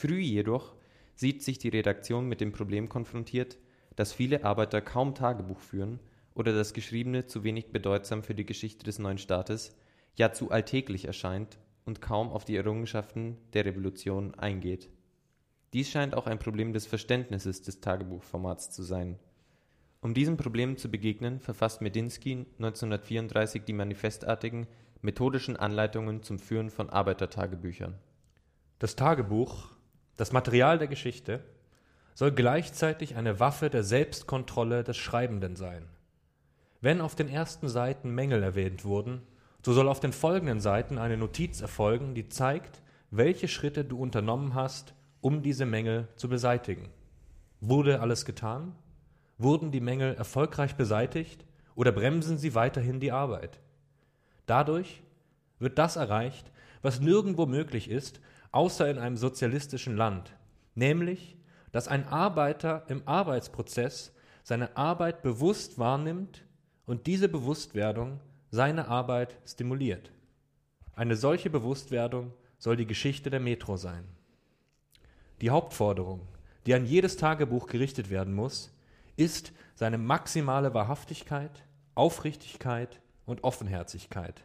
Früh 0.00 0.20
jedoch 0.20 0.76
sieht 1.16 1.42
sich 1.42 1.58
die 1.58 1.70
Redaktion 1.70 2.28
mit 2.28 2.40
dem 2.40 2.52
Problem 2.52 2.88
konfrontiert, 2.88 3.58
dass 3.96 4.12
viele 4.12 4.44
Arbeiter 4.44 4.80
kaum 4.80 5.16
Tagebuch 5.16 5.58
führen 5.58 5.98
oder 6.36 6.52
das 6.52 6.72
Geschriebene 6.72 7.26
zu 7.26 7.42
wenig 7.42 7.72
bedeutsam 7.72 8.22
für 8.22 8.36
die 8.36 8.46
Geschichte 8.46 8.84
des 8.84 9.00
neuen 9.00 9.18
Staates, 9.18 9.76
ja 10.14 10.30
zu 10.32 10.52
alltäglich 10.52 11.06
erscheint 11.06 11.58
und 11.84 12.00
kaum 12.00 12.28
auf 12.28 12.44
die 12.44 12.54
Errungenschaften 12.54 13.38
der 13.54 13.64
Revolution 13.64 14.36
eingeht. 14.36 14.88
Dies 15.72 15.90
scheint 15.90 16.14
auch 16.14 16.28
ein 16.28 16.38
Problem 16.38 16.72
des 16.72 16.86
Verständnisses 16.86 17.62
des 17.62 17.80
Tagebuchformats 17.80 18.70
zu 18.70 18.84
sein. 18.84 19.18
Um 20.00 20.14
diesem 20.14 20.36
Problem 20.36 20.76
zu 20.76 20.92
begegnen, 20.92 21.40
verfasst 21.40 21.80
Medinsky 21.80 22.46
1934 22.58 23.64
die 23.64 23.72
manifestartigen 23.72 24.68
methodischen 25.02 25.56
Anleitungen 25.56 26.22
zum 26.22 26.38
Führen 26.38 26.70
von 26.70 26.88
Arbeitertagebüchern. 26.88 27.98
Das 28.78 28.94
Tagebuch, 28.94 29.76
das 30.18 30.32
Material 30.32 30.78
der 30.78 30.88
Geschichte, 30.88 31.40
soll 32.14 32.32
gleichzeitig 32.32 33.14
eine 33.14 33.40
Waffe 33.40 33.70
der 33.70 33.84
Selbstkontrolle 33.84 34.82
des 34.82 34.96
Schreibenden 34.96 35.56
sein. 35.56 35.84
Wenn 36.80 37.00
auf 37.00 37.14
den 37.14 37.28
ersten 37.28 37.68
Seiten 37.68 38.14
Mängel 38.14 38.42
erwähnt 38.42 38.84
wurden, 38.84 39.22
so 39.64 39.72
soll 39.72 39.88
auf 39.88 40.00
den 40.00 40.12
folgenden 40.12 40.60
Seiten 40.60 40.98
eine 40.98 41.16
Notiz 41.16 41.60
erfolgen, 41.60 42.14
die 42.14 42.28
zeigt, 42.28 42.82
welche 43.10 43.46
Schritte 43.46 43.84
du 43.84 43.98
unternommen 43.98 44.54
hast, 44.54 44.94
um 45.20 45.42
diese 45.42 45.66
Mängel 45.66 46.08
zu 46.16 46.28
beseitigen. 46.28 46.88
Wurde 47.60 48.00
alles 48.00 48.24
getan? 48.24 48.74
Wurden 49.38 49.70
die 49.70 49.80
Mängel 49.80 50.14
erfolgreich 50.14 50.74
beseitigt 50.74 51.44
oder 51.76 51.92
bremsen 51.92 52.38
sie 52.38 52.56
weiterhin 52.56 52.98
die 52.98 53.12
Arbeit? 53.12 53.60
Dadurch 54.46 55.02
wird 55.60 55.78
das 55.78 55.94
erreicht, 55.94 56.50
was 56.82 57.00
nirgendwo 57.00 57.46
möglich 57.46 57.88
ist, 57.88 58.20
außer 58.52 58.88
in 58.90 58.98
einem 58.98 59.16
sozialistischen 59.16 59.96
Land, 59.96 60.34
nämlich, 60.74 61.36
dass 61.72 61.88
ein 61.88 62.06
Arbeiter 62.08 62.84
im 62.88 63.02
Arbeitsprozess 63.06 64.12
seine 64.42 64.76
Arbeit 64.76 65.22
bewusst 65.22 65.78
wahrnimmt 65.78 66.44
und 66.86 67.06
diese 67.06 67.28
Bewusstwerdung 67.28 68.20
seine 68.50 68.88
Arbeit 68.88 69.36
stimuliert. 69.46 70.10
Eine 70.94 71.16
solche 71.16 71.50
Bewusstwerdung 71.50 72.32
soll 72.58 72.76
die 72.76 72.86
Geschichte 72.86 73.30
der 73.30 73.40
Metro 73.40 73.76
sein. 73.76 74.04
Die 75.40 75.50
Hauptforderung, 75.50 76.26
die 76.66 76.74
an 76.74 76.86
jedes 76.86 77.16
Tagebuch 77.16 77.66
gerichtet 77.66 78.10
werden 78.10 78.34
muss, 78.34 78.74
ist 79.16 79.52
seine 79.74 79.98
maximale 79.98 80.74
Wahrhaftigkeit, 80.74 81.64
Aufrichtigkeit 81.94 83.00
und 83.26 83.44
Offenherzigkeit. 83.44 84.42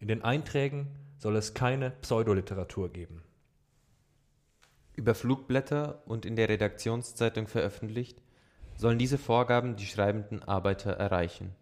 In 0.00 0.08
den 0.08 0.22
Einträgen 0.22 0.88
soll 1.18 1.36
es 1.36 1.54
keine 1.54 1.90
Pseudoliteratur 1.90 2.92
geben. 2.92 3.22
Über 4.98 5.14
Flugblätter 5.14 6.02
und 6.06 6.26
in 6.26 6.34
der 6.34 6.48
Redaktionszeitung 6.48 7.46
veröffentlicht, 7.46 8.20
sollen 8.74 8.98
diese 8.98 9.16
Vorgaben 9.16 9.76
die 9.76 9.86
schreibenden 9.86 10.42
Arbeiter 10.42 10.90
erreichen. 10.90 11.54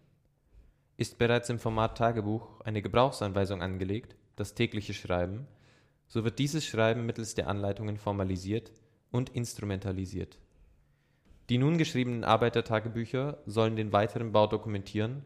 Ist 0.97 1.19
bereits 1.19 1.47
im 1.51 1.59
Format 1.59 1.99
Tagebuch 1.99 2.61
eine 2.61 2.81
Gebrauchsanweisung 2.81 3.61
angelegt, 3.61 4.15
das 4.37 4.55
tägliche 4.55 4.95
Schreiben, 4.95 5.45
so 6.07 6.23
wird 6.23 6.39
dieses 6.39 6.65
Schreiben 6.65 7.05
mittels 7.05 7.35
der 7.35 7.47
Anleitungen 7.47 7.97
formalisiert 7.97 8.71
und 9.11 9.29
instrumentalisiert. 9.29 10.39
Die 11.49 11.59
nun 11.59 11.77
geschriebenen 11.77 12.23
Arbeitertagebücher 12.23 13.37
sollen 13.45 13.75
den 13.75 13.93
weiteren 13.93 14.31
Bau 14.31 14.47
dokumentieren 14.47 15.23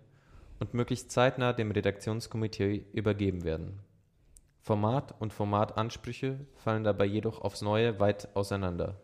und 0.60 0.74
möglichst 0.74 1.12
zeitnah 1.12 1.54
dem 1.54 1.72
Redaktionskomitee 1.72 2.88
übergeben 2.92 3.46
werden. 3.46 3.80
Format 4.62 5.20
und 5.20 5.34
Formatansprüche 5.34 6.46
fallen 6.54 6.84
dabei 6.84 7.06
jedoch 7.06 7.42
aufs 7.42 7.64
Neue 7.64 8.00
weit 8.00 8.36
auseinander. 8.36 9.02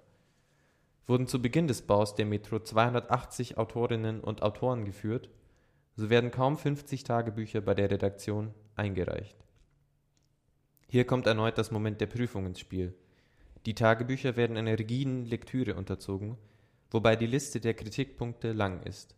Wurden 1.08 1.26
zu 1.26 1.42
Beginn 1.42 1.68
des 1.68 1.82
Baus 1.82 2.14
der 2.14 2.28
Metro 2.28 2.60
280 2.60 3.58
Autorinnen 3.58 4.20
und 4.22 4.44
Autoren 4.44 4.86
geführt, 4.86 5.30
so 5.96 6.12
werden 6.12 6.30
kaum 6.30 6.58
50 6.58 7.04
Tagebücher 7.04 7.62
bei 7.62 7.74
der 7.74 7.90
Redaktion 7.90 8.54
eingereicht. 8.76 9.36
Hier 10.88 11.06
kommt 11.06 11.26
erneut 11.26 11.58
das 11.58 11.72
Moment 11.72 12.02
der 12.02 12.06
Prüfung 12.06 12.46
ins 12.46 12.60
Spiel. 12.60 12.94
Die 13.66 13.74
Tagebücher 13.74 14.38
werden 14.38 14.58
einer 14.58 14.78
rigiden 14.78 15.26
Lektüre 15.26 15.74
unterzogen, 15.74 16.38
wobei 16.92 17.16
die 17.16 17.26
Liste 17.26 17.60
der 17.60 17.74
Kritikpunkte 17.74 18.52
lang 18.52 18.84
ist. 18.84 19.16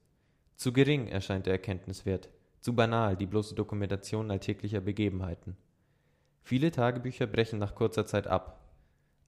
Zu 0.56 0.72
gering 0.72 1.08
erscheint 1.08 1.48
der 1.48 1.54
Erkenntniswert, 1.54 2.30
zu 2.62 2.74
banal 2.74 3.18
die 3.18 3.28
bloße 3.28 3.56
Dokumentation 3.56 4.32
alltäglicher 4.32 4.80
Begebenheiten. 4.80 5.58
Viele 6.50 6.72
Tagebücher 6.72 7.28
brechen 7.28 7.60
nach 7.60 7.76
kurzer 7.76 8.08
Zeit 8.08 8.26
ab. 8.26 8.60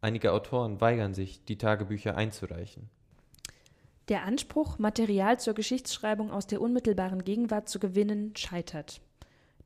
Einige 0.02 0.34
Autoren 0.34 0.82
weigern 0.82 1.14
sich, 1.14 1.46
die 1.46 1.60
Tagebücher 1.60 2.18
einzureichen. 2.18 2.90
Der 4.08 4.24
Anspruch, 4.24 4.80
Material 4.80 5.40
zur 5.40 5.54
Geschichtsschreibung 5.54 6.32
aus 6.32 6.48
der 6.48 6.60
unmittelbaren 6.60 7.24
Gegenwart 7.24 7.70
zu 7.70 7.78
gewinnen, 7.78 8.36
scheitert. 8.36 9.02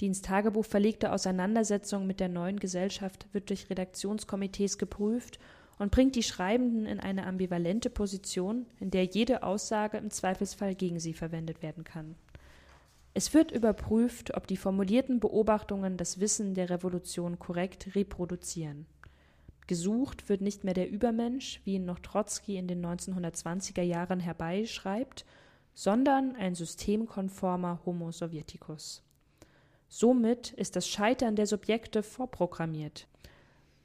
Die 0.02 0.08
ins 0.08 0.22
Tagebuch 0.22 0.66
verlegte 0.66 1.14
Auseinandersetzung 1.14 2.06
mit 2.06 2.20
der 2.20 2.28
neuen 2.28 2.60
Gesellschaft 2.60 3.26
wird 3.32 3.48
durch 3.48 3.70
Redaktionskomitees 3.70 4.78
geprüft 4.78 5.40
und 5.80 5.92
bringt 5.92 6.18
die 6.18 6.24
Schreibenden 6.24 6.86
in 6.86 7.00
eine 7.00 7.26
ambivalente 7.26 7.90
Position, 7.90 8.66
in 8.82 8.92
der 8.92 9.06
jede 9.06 9.44
Aussage 9.44 9.96
im 9.96 10.12
Zweifelsfall 10.12 10.76
gegen 10.76 11.00
sie 11.00 11.14
verwendet 11.14 11.64
werden 11.64 11.86
kann. 11.86 12.16
Es 13.18 13.34
wird 13.34 13.52
überprüft, 13.52 14.36
ob 14.36 14.46
die 14.46 14.58
formulierten 14.58 15.22
Beobachtungen 15.22 15.96
das 15.96 16.20
Wissen 16.20 16.54
der 16.54 16.70
Revolution 16.70 17.40
korrekt 17.40 17.96
reproduzieren. 17.96 18.88
Gesucht 19.68 20.28
wird 20.28 20.42
nicht 20.42 20.66
mehr 20.66 20.74
der 20.74 20.90
Übermensch, 20.90 21.62
wie 21.64 21.76
ihn 21.76 21.86
noch 21.86 22.00
Trotzki 22.00 22.58
in 22.58 22.68
den 22.68 22.86
1920er 22.86 23.84
Jahren 23.84 24.20
herbeischreibt, 24.20 25.26
sondern 25.74 26.36
ein 26.36 26.56
systemkonformer 26.56 27.80
Homo 27.86 28.12
sovieticus. 28.12 29.02
Somit 29.88 30.52
ist 30.52 30.76
das 30.76 30.86
Scheitern 30.86 31.38
der 31.38 31.48
Subjekte 31.48 32.04
vorprogrammiert. 32.04 33.08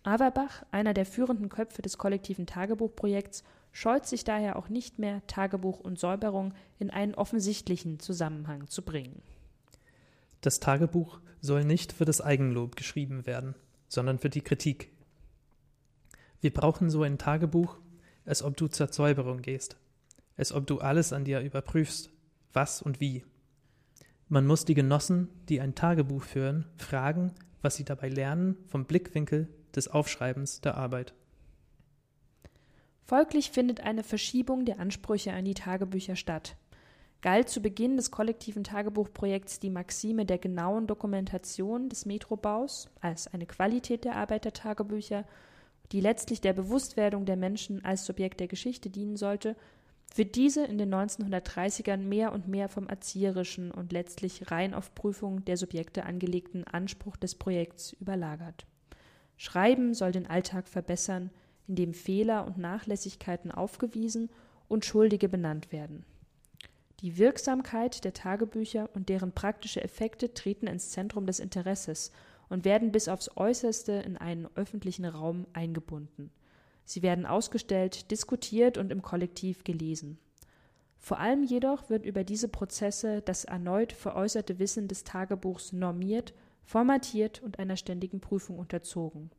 Averbach, 0.02 0.65
einer 0.73 0.93
der 0.93 1.07
führenden 1.07 1.51
Köpfe 1.51 1.82
des 1.82 1.98
kollektiven 1.98 2.47
Tagebuchprojekts, 2.47 3.44
scheut 3.73 4.07
sich 4.07 4.25
daher 4.25 4.57
auch 4.57 4.69
nicht 4.69 4.99
mehr, 4.99 5.27
Tagebuch 5.27 5.81
und 5.81 5.99
Säuberung 5.99 6.55
in 6.79 6.91
einen 6.91 7.15
offensichtlichen 7.15 8.01
Zusammenhang 8.01 8.69
zu 8.69 8.83
bringen. 8.83 9.23
Das 10.41 10.61
Tagebuch 10.61 11.21
soll 11.41 11.65
nicht 11.65 11.93
für 11.93 12.05
das 12.05 12.21
Eigenlob 12.21 12.77
geschrieben 12.77 13.27
werden, 13.27 13.55
sondern 13.89 14.19
für 14.19 14.31
die 14.31 14.41
Kritik. 14.41 14.91
Wir 16.41 16.53
brauchen 16.53 16.91
so 16.91 17.03
ein 17.03 17.19
Tagebuch, 17.19 17.77
als 18.25 18.43
ob 18.43 18.57
du 18.57 18.69
zur 18.69 18.93
Säuberung 18.93 19.43
gehst, 19.43 19.77
als 20.37 20.53
ob 20.53 20.67
du 20.67 20.79
alles 20.79 21.13
an 21.13 21.25
dir 21.25 21.41
überprüfst, 21.41 22.11
was 22.53 22.81
und 22.81 23.01
wie. 23.01 23.25
Man 24.29 24.47
muss 24.47 24.65
die 24.65 24.75
Genossen, 24.75 25.29
die 25.49 25.61
ein 25.61 25.75
Tagebuch 25.75 26.23
führen, 26.23 26.67
fragen, 26.77 27.33
was 27.63 27.77
sie 27.77 27.85
dabei 27.85 28.09
lernen 28.09 28.57
vom 28.69 28.85
Blickwinkel 28.85 29.49
des 29.75 29.89
Aufschreibens 29.89 30.61
der 30.61 30.77
Arbeit. 30.77 31.15
Folglich 33.03 33.51
findet 33.51 33.81
eine 33.81 34.03
Verschiebung 34.03 34.65
der 34.65 34.79
Ansprüche 34.79 35.33
an 35.33 35.45
die 35.45 35.55
Tagebücher 35.55 36.17
statt. 36.17 36.57
Galt 37.23 37.51
zu 37.51 37.61
Beginn 37.61 37.97
des 37.97 38.11
kollektiven 38.11 38.65
Tagebuchprojekts 38.65 39.61
die 39.61 39.69
Maxime 39.69 40.25
der 40.25 40.39
genauen 40.39 40.87
Dokumentation 40.87 41.91
des 41.91 42.07
Metrobaus 42.07 42.89
als 43.01 43.27
eine 43.27 43.47
Qualität 43.47 44.05
der 44.05 44.17
Arbeitertagebücher, 44.17 45.27
die 45.93 46.01
letztlich 46.01 46.41
der 46.41 46.55
Bewusstwerdung 46.55 47.27
der 47.27 47.37
Menschen 47.37 47.85
als 47.85 48.07
Subjekt 48.07 48.41
der 48.41 48.49
Geschichte 48.49 48.89
dienen 48.89 49.17
sollte, 49.17 49.55
wird 50.15 50.35
diese 50.35 50.65
in 50.65 50.79
den 50.79 50.93
1930ern 50.93 51.99
mehr 51.99 52.33
und 52.33 52.49
mehr 52.49 52.69
vom 52.69 52.89
erzieherischen 52.89 53.71
und 53.71 53.93
letztlich 53.93 54.51
rein 54.51 54.75
auf 54.75 54.95
Prüfung 54.95 55.45
der 55.45 55.57
Subjekte 55.57 56.05
angelegten 56.05 56.65
Anspruch 56.65 57.17
des 57.17 57.35
Projekts 57.35 57.93
überlagert. 57.93 58.67
Schreiben 59.37 59.95
soll 59.95 60.13
den 60.13 60.27
Alltag 60.27 60.69
verbessern, 60.69 61.31
indem 61.71 61.95
Fehler 61.95 62.45
und 62.47 62.59
Nachlässigkeiten 62.59 63.53
aufgewiesen 63.53 64.29
und 64.67 64.85
Schuldige 64.85 65.29
benannt 65.29 65.71
werden. 65.71 66.05
Die 66.99 67.17
Wirksamkeit 67.17 68.03
der 68.03 68.13
Tagebücher 68.13 68.91
und 68.93 69.09
deren 69.09 69.31
praktische 69.31 69.81
Effekte 69.81 70.35
treten 70.35 70.67
ins 70.67 70.91
Zentrum 70.91 71.27
des 71.27 71.39
Interesses 71.39 72.11
und 72.49 72.65
werden 72.65 72.91
bis 72.91 73.07
aufs 73.07 73.31
äußerste 73.37 73.93
in 73.93 74.17
einen 74.17 74.49
öffentlichen 74.57 75.05
Raum 75.05 75.47
eingebunden. 75.53 76.33
Sie 76.85 77.03
werden 77.03 77.25
ausgestellt, 77.25 78.11
diskutiert 78.11 78.77
und 78.77 78.91
im 78.91 79.01
Kollektiv 79.01 79.63
gelesen. 79.63 80.19
Vor 80.99 81.21
allem 81.21 81.45
jedoch 81.45 81.89
wird 81.89 82.05
über 82.05 82.25
diese 82.25 82.49
Prozesse 82.49 83.23
das 83.23 83.45
erneut 83.45 83.93
veräußerte 83.93 84.59
Wissen 84.59 84.89
des 84.89 85.05
Tagebuchs 85.05 85.73
normiert 85.73 86.35
formatiert 86.65 87.43
und 87.43 87.59
einer 87.61 87.77
ständigen 87.77 88.21
Prüfung 88.21 88.59
unterzogen. 88.59 89.31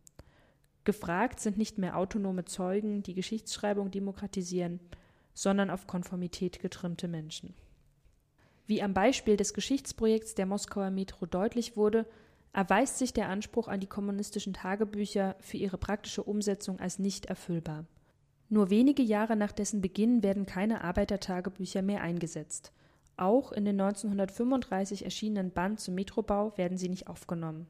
Gefragt 0.84 1.40
sind 1.40 1.58
nicht 1.58 1.78
mehr 1.78 1.98
autonome 1.98 2.46
Zeugen, 2.46 3.04
die 3.04 3.14
Geschichtsschreibung 3.14 3.92
demokratisieren, 3.92 4.80
sondern 5.34 5.70
auf 5.70 5.88
Konformität 5.88 6.60
getrimmte 6.60 7.08
Menschen. 7.08 7.54
Wie 8.66 8.82
am 8.82 8.94
Beispiel 8.94 9.38
des 9.38 9.54
Geschichtsprojekts 9.54 10.34
der 10.34 10.46
Moskauer 10.46 10.90
Metro 10.90 11.26
deutlich 11.26 11.78
wurde, 11.78 12.06
erweist 12.54 12.98
sich 12.98 13.14
der 13.14 13.30
Anspruch 13.30 13.68
an 13.68 13.80
die 13.80 13.88
kommunistischen 13.88 14.54
Tagebücher 14.54 15.36
für 15.40 15.58
ihre 15.58 15.78
praktische 15.78 16.24
Umsetzung 16.24 16.80
als 16.80 17.00
nicht 17.00 17.28
erfüllbar. 17.28 17.86
Nur 18.50 18.70
wenige 18.70 19.02
Jahre 19.02 19.36
nach 19.36 19.52
dessen 19.52 19.82
Beginn 19.82 20.24
werden 20.24 20.46
keine 20.46 20.84
Arbeitertagebücher 20.84 21.82
mehr 21.82 22.02
eingesetzt. 22.02 22.74
Auch 23.16 23.52
in 23.52 23.66
den 23.66 23.80
1935 23.80 25.06
erschienenen 25.06 25.52
Band 25.52 25.80
zum 25.80 25.96
Metrobau 25.96 26.58
werden 26.58 26.78
sie 26.78 26.90
nicht 26.90 27.08
aufgenommen. 27.08 27.68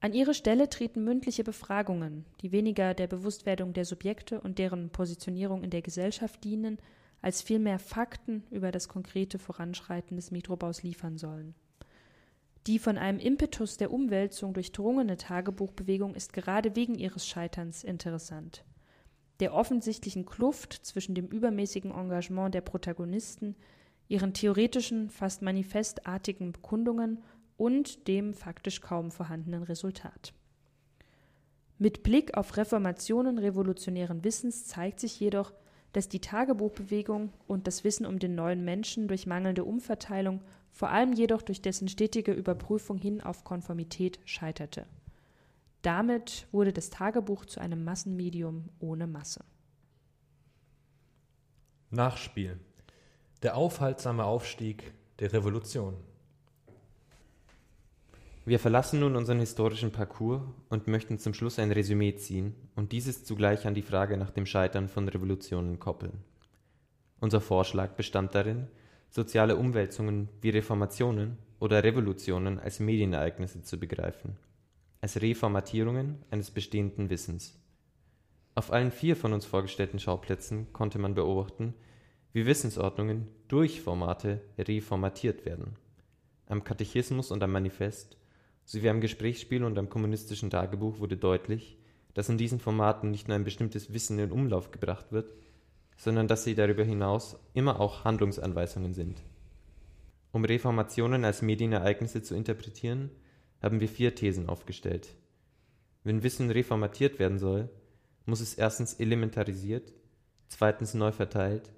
An 0.00 0.12
ihre 0.12 0.34
Stelle 0.34 0.68
treten 0.68 1.04
mündliche 1.04 1.42
Befragungen, 1.42 2.24
die 2.42 2.52
weniger 2.52 2.94
der 2.94 3.06
Bewusstwerdung 3.06 3.72
der 3.72 3.84
Subjekte 3.84 4.40
und 4.40 4.58
deren 4.58 4.90
Positionierung 4.90 5.64
in 5.64 5.70
der 5.70 5.82
Gesellschaft 5.82 6.44
dienen, 6.44 6.78
als 7.22 7.42
vielmehr 7.42 7.78
Fakten 7.78 8.44
über 8.50 8.70
das 8.70 8.88
konkrete 8.88 9.38
Voranschreiten 9.38 10.16
des 10.16 10.30
Metrobaus 10.30 10.82
liefern 10.82 11.16
sollen. 11.16 11.54
Die 12.66 12.78
von 12.78 12.98
einem 12.98 13.20
Impetus 13.20 13.76
der 13.76 13.92
Umwälzung 13.92 14.52
durchdrungene 14.52 15.16
Tagebuchbewegung 15.16 16.14
ist 16.14 16.32
gerade 16.32 16.74
wegen 16.74 16.96
ihres 16.96 17.26
Scheiterns 17.26 17.84
interessant. 17.84 18.64
Der 19.40 19.54
offensichtlichen 19.54 20.26
Kluft 20.26 20.72
zwischen 20.72 21.14
dem 21.14 21.26
übermäßigen 21.26 21.92
Engagement 21.92 22.54
der 22.54 22.62
Protagonisten 22.62 23.54
ihren 24.08 24.34
theoretischen, 24.34 25.10
fast 25.10 25.42
manifestartigen 25.42 26.52
Bekundungen 26.52 27.22
und 27.56 28.08
dem 28.08 28.34
faktisch 28.34 28.80
kaum 28.80 29.10
vorhandenen 29.10 29.62
Resultat. 29.62 30.32
Mit 31.78 32.02
Blick 32.02 32.36
auf 32.36 32.56
Reformationen 32.56 33.38
revolutionären 33.38 34.24
Wissens 34.24 34.66
zeigt 34.66 35.00
sich 35.00 35.20
jedoch, 35.20 35.52
dass 35.92 36.08
die 36.08 36.20
Tagebuchbewegung 36.20 37.32
und 37.46 37.66
das 37.66 37.84
Wissen 37.84 38.06
um 38.06 38.18
den 38.18 38.34
neuen 38.34 38.64
Menschen 38.64 39.08
durch 39.08 39.26
mangelnde 39.26 39.64
Umverteilung, 39.64 40.42
vor 40.70 40.90
allem 40.90 41.12
jedoch 41.12 41.42
durch 41.42 41.62
dessen 41.62 41.88
stetige 41.88 42.32
Überprüfung 42.32 42.98
hin 42.98 43.20
auf 43.20 43.44
Konformität 43.44 44.18
scheiterte. 44.24 44.86
Damit 45.82 46.46
wurde 46.52 46.72
das 46.72 46.90
Tagebuch 46.90 47.46
zu 47.46 47.60
einem 47.60 47.84
Massenmedium 47.84 48.68
ohne 48.78 49.06
Masse. 49.06 49.44
Nachspiel 51.90 52.58
der 53.42 53.56
aufhaltsame 53.56 54.24
Aufstieg 54.24 54.92
der 55.18 55.32
Revolution. 55.32 55.94
Wir 58.48 58.60
verlassen 58.60 59.00
nun 59.00 59.16
unseren 59.16 59.40
historischen 59.40 59.90
Parcours 59.90 60.40
und 60.68 60.86
möchten 60.86 61.18
zum 61.18 61.34
Schluss 61.34 61.58
ein 61.58 61.72
Resümee 61.72 62.14
ziehen 62.14 62.54
und 62.76 62.92
dieses 62.92 63.24
zugleich 63.24 63.66
an 63.66 63.74
die 63.74 63.82
Frage 63.82 64.16
nach 64.16 64.30
dem 64.30 64.46
Scheitern 64.46 64.86
von 64.86 65.08
Revolutionen 65.08 65.80
koppeln. 65.80 66.22
Unser 67.18 67.40
Vorschlag 67.40 67.96
bestand 67.96 68.36
darin, 68.36 68.68
soziale 69.10 69.56
Umwälzungen 69.56 70.28
wie 70.42 70.50
Reformationen 70.50 71.38
oder 71.58 71.82
Revolutionen 71.82 72.60
als 72.60 72.78
Medienereignisse 72.78 73.62
zu 73.62 73.80
begreifen, 73.80 74.36
als 75.00 75.20
Reformatierungen 75.20 76.22
eines 76.30 76.52
bestehenden 76.52 77.10
Wissens. 77.10 77.60
Auf 78.54 78.72
allen 78.72 78.92
vier 78.92 79.16
von 79.16 79.32
uns 79.32 79.44
vorgestellten 79.44 79.98
Schauplätzen 79.98 80.72
konnte 80.72 81.00
man 81.00 81.16
beobachten, 81.16 81.74
wie 82.32 82.46
Wissensordnungen 82.46 83.26
durch 83.48 83.80
Formate 83.80 84.40
reformatiert 84.56 85.44
werden. 85.44 85.74
Am 86.46 86.62
Katechismus 86.62 87.32
und 87.32 87.42
am 87.42 87.50
Manifest 87.50 88.16
sowie 88.66 88.90
am 88.90 89.00
Gesprächsspiel 89.00 89.64
und 89.64 89.78
am 89.78 89.88
kommunistischen 89.88 90.50
Tagebuch 90.50 90.98
wurde 90.98 91.16
deutlich, 91.16 91.78
dass 92.12 92.28
in 92.28 92.36
diesen 92.36 92.60
Formaten 92.60 93.10
nicht 93.10 93.28
nur 93.28 93.36
ein 93.36 93.44
bestimmtes 93.44 93.94
Wissen 93.94 94.18
in 94.18 94.32
Umlauf 94.32 94.70
gebracht 94.70 95.12
wird, 95.12 95.32
sondern 95.96 96.28
dass 96.28 96.44
sie 96.44 96.54
darüber 96.54 96.84
hinaus 96.84 97.38
immer 97.54 97.80
auch 97.80 98.04
Handlungsanweisungen 98.04 98.92
sind. 98.92 99.22
Um 100.32 100.44
Reformationen 100.44 101.24
als 101.24 101.40
Medienereignisse 101.40 102.22
zu 102.22 102.34
interpretieren, 102.34 103.10
haben 103.62 103.80
wir 103.80 103.88
vier 103.88 104.14
Thesen 104.14 104.48
aufgestellt. 104.48 105.14
Wenn 106.04 106.22
Wissen 106.22 106.50
reformatiert 106.50 107.18
werden 107.18 107.38
soll, 107.38 107.70
muss 108.26 108.40
es 108.40 108.54
erstens 108.54 108.94
elementarisiert, 108.94 109.92
zweitens 110.48 110.92
neu 110.92 111.12
verteilt, 111.12 111.72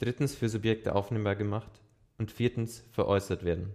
drittens 0.00 0.34
für 0.34 0.48
Subjekte 0.48 0.94
aufnehmbar 0.94 1.36
gemacht 1.36 1.80
und 2.18 2.30
viertens 2.30 2.84
veräußert 2.90 3.44
werden. 3.44 3.72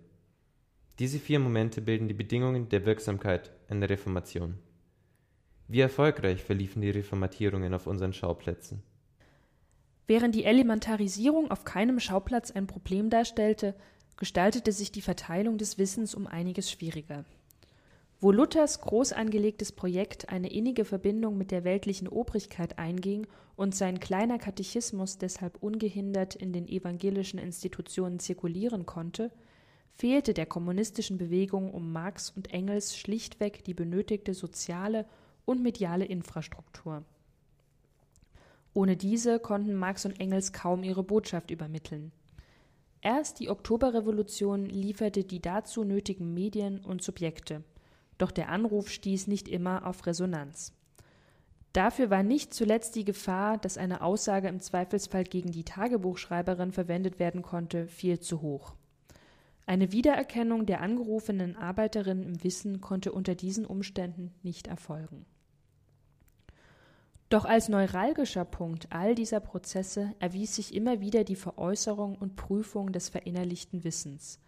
Diese 0.99 1.17
vier 1.17 1.39
Momente 1.39 1.81
bilden 1.81 2.09
die 2.09 2.13
Bedingungen 2.13 2.67
der 2.67 2.85
Wirksamkeit 2.85 3.51
einer 3.69 3.89
Reformation. 3.89 4.55
Wie 5.69 5.80
erfolgreich 5.80 6.43
verliefen 6.43 6.81
die 6.81 6.89
Reformatierungen 6.89 7.73
auf 7.73 7.88
unseren 7.88 8.11
Schauplätzen? 8.11 8.84
Während 10.07 10.35
die 10.35 10.43
Elementarisierung 10.43 11.51
auf 11.51 11.63
keinem 11.63 12.01
Schauplatz 12.01 12.51
ein 12.51 12.67
Problem 12.67 13.09
darstellte, 13.09 13.76
gestaltete 14.17 14.73
sich 14.73 14.91
die 14.91 15.01
Verteilung 15.01 15.57
des 15.57 15.77
Wissens 15.77 16.15
um 16.15 16.27
einiges 16.27 16.69
schwieriger. 16.69 17.23
Wo 18.19 18.34
Luthers 18.34 18.81
groß 18.81 19.13
angelegtes 19.13 19.71
Projekt 19.71 20.27
eine 20.27 20.51
innige 20.51 20.84
Verbindung 20.84 21.38
mit 21.38 21.51
der 21.51 21.63
weltlichen 21.63 22.09
Obrigkeit 22.09 22.77
einging 22.77 23.26
und 23.55 23.73
sein 23.73 24.01
kleiner 24.01 24.38
Katechismus 24.38 25.17
deshalb 25.17 25.63
ungehindert 25.63 26.35
in 26.35 26.51
den 26.51 26.67
evangelischen 26.67 27.39
Institutionen 27.39 28.19
zirkulieren 28.19 28.85
konnte, 28.85 29.31
fehlte 29.99 30.34
der 30.34 30.45
kommunistischen 30.45 31.17
Bewegung 31.17 31.73
um 31.73 31.91
Marx 31.91 32.30
und 32.30 32.53
Engels 32.53 32.97
schlichtweg 32.97 33.65
die 33.65 33.73
benötigte 33.73 34.34
soziale 34.34 35.05
und 35.43 35.61
mediale 35.61 36.05
Infrastruktur. 36.05 37.03
Ohne 38.73 38.95
diese 38.95 39.39
konnten 39.39 39.76
Marx 39.76 40.05
und 40.05 40.17
Engels 40.21 40.53
kaum 40.53 40.84
ihre 40.84 41.03
Botschaft 41.03 41.51
übermitteln. 41.51 42.13
Erst 43.01 43.41
die 43.41 43.49
Oktoberrevolution 43.49 44.67
lieferte 44.67 45.26
die 45.26 45.41
dazu 45.41 45.84
nötigen 45.84 46.34
Medien 46.34 46.80
und 46.80 47.03
Subjekte, 47.03 47.65
doch 48.17 48.31
der 48.31 48.47
Anruf 48.47 48.89
stieß 48.89 49.27
nicht 49.27 49.49
immer 49.49 49.85
auf 49.85 50.05
Resonanz. 50.05 50.71
Dafür 51.73 52.09
war 52.09 52.23
nicht 52.23 52.53
zuletzt 52.53 52.95
die 52.95 53.05
Gefahr, 53.05 53.57
dass 53.57 53.77
eine 53.77 54.01
Aussage 54.01 54.47
im 54.47 54.61
Zweifelsfall 54.61 55.26
gegen 55.26 55.51
die 55.51 55.65
Tagebuchschreiberin 55.65 56.71
verwendet 56.71 57.19
werden 57.19 57.41
konnte, 57.41 57.88
viel 57.88 58.21
zu 58.21 58.41
hoch. 58.41 58.76
Eine 59.69 59.91
Wiedererkennung 59.91 60.65
der 60.65 60.81
angerufenen 60.81 61.55
Arbeiterin 61.55 62.23
im 62.23 62.43
Wissen 62.43 62.81
konnte 62.81 63.11
unter 63.11 63.35
diesen 63.35 63.67
Umständen 63.67 64.33
nicht 64.41 64.65
erfolgen. 64.65 65.27
Doch 67.29 67.45
als 67.45 67.69
neuralgischer 67.69 68.45
Punkt 68.45 68.87
all 68.89 69.13
dieser 69.13 69.39
Prozesse 69.39 70.15
erwies 70.17 70.55
sich 70.55 70.73
immer 70.73 71.01
wieder 71.01 71.23
die 71.23 71.35
Veräußerung 71.35 72.15
und 72.15 72.35
Prüfung 72.35 72.91
des 72.91 73.09
verinnerlichten 73.09 73.83
Wissens. 73.83 74.39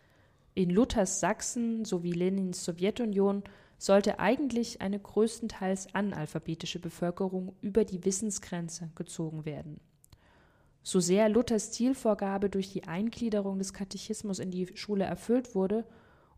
In 0.55 0.71
Luthers 0.71 1.19
Sachsen 1.19 1.85
sowie 1.85 2.13
Lenins 2.13 2.65
Sowjetunion 2.65 3.43
sollte 3.77 4.17
eigentlich 4.17 4.81
eine 4.81 4.99
größtenteils 4.99 5.93
analphabetische 5.93 6.79
Bevölkerung 6.79 7.53
über 7.61 7.85
die 7.85 8.03
Wissensgrenze 8.03 8.89
gezogen 8.95 9.45
werden. 9.45 9.81
So 10.83 10.99
sehr 10.99 11.29
Luthers 11.29 11.71
Zielvorgabe 11.71 12.49
durch 12.49 12.71
die 12.71 12.85
Eingliederung 12.85 13.59
des 13.59 13.73
Katechismus 13.73 14.39
in 14.39 14.51
die 14.51 14.75
Schule 14.75 15.03
erfüllt 15.03 15.53
wurde 15.53 15.85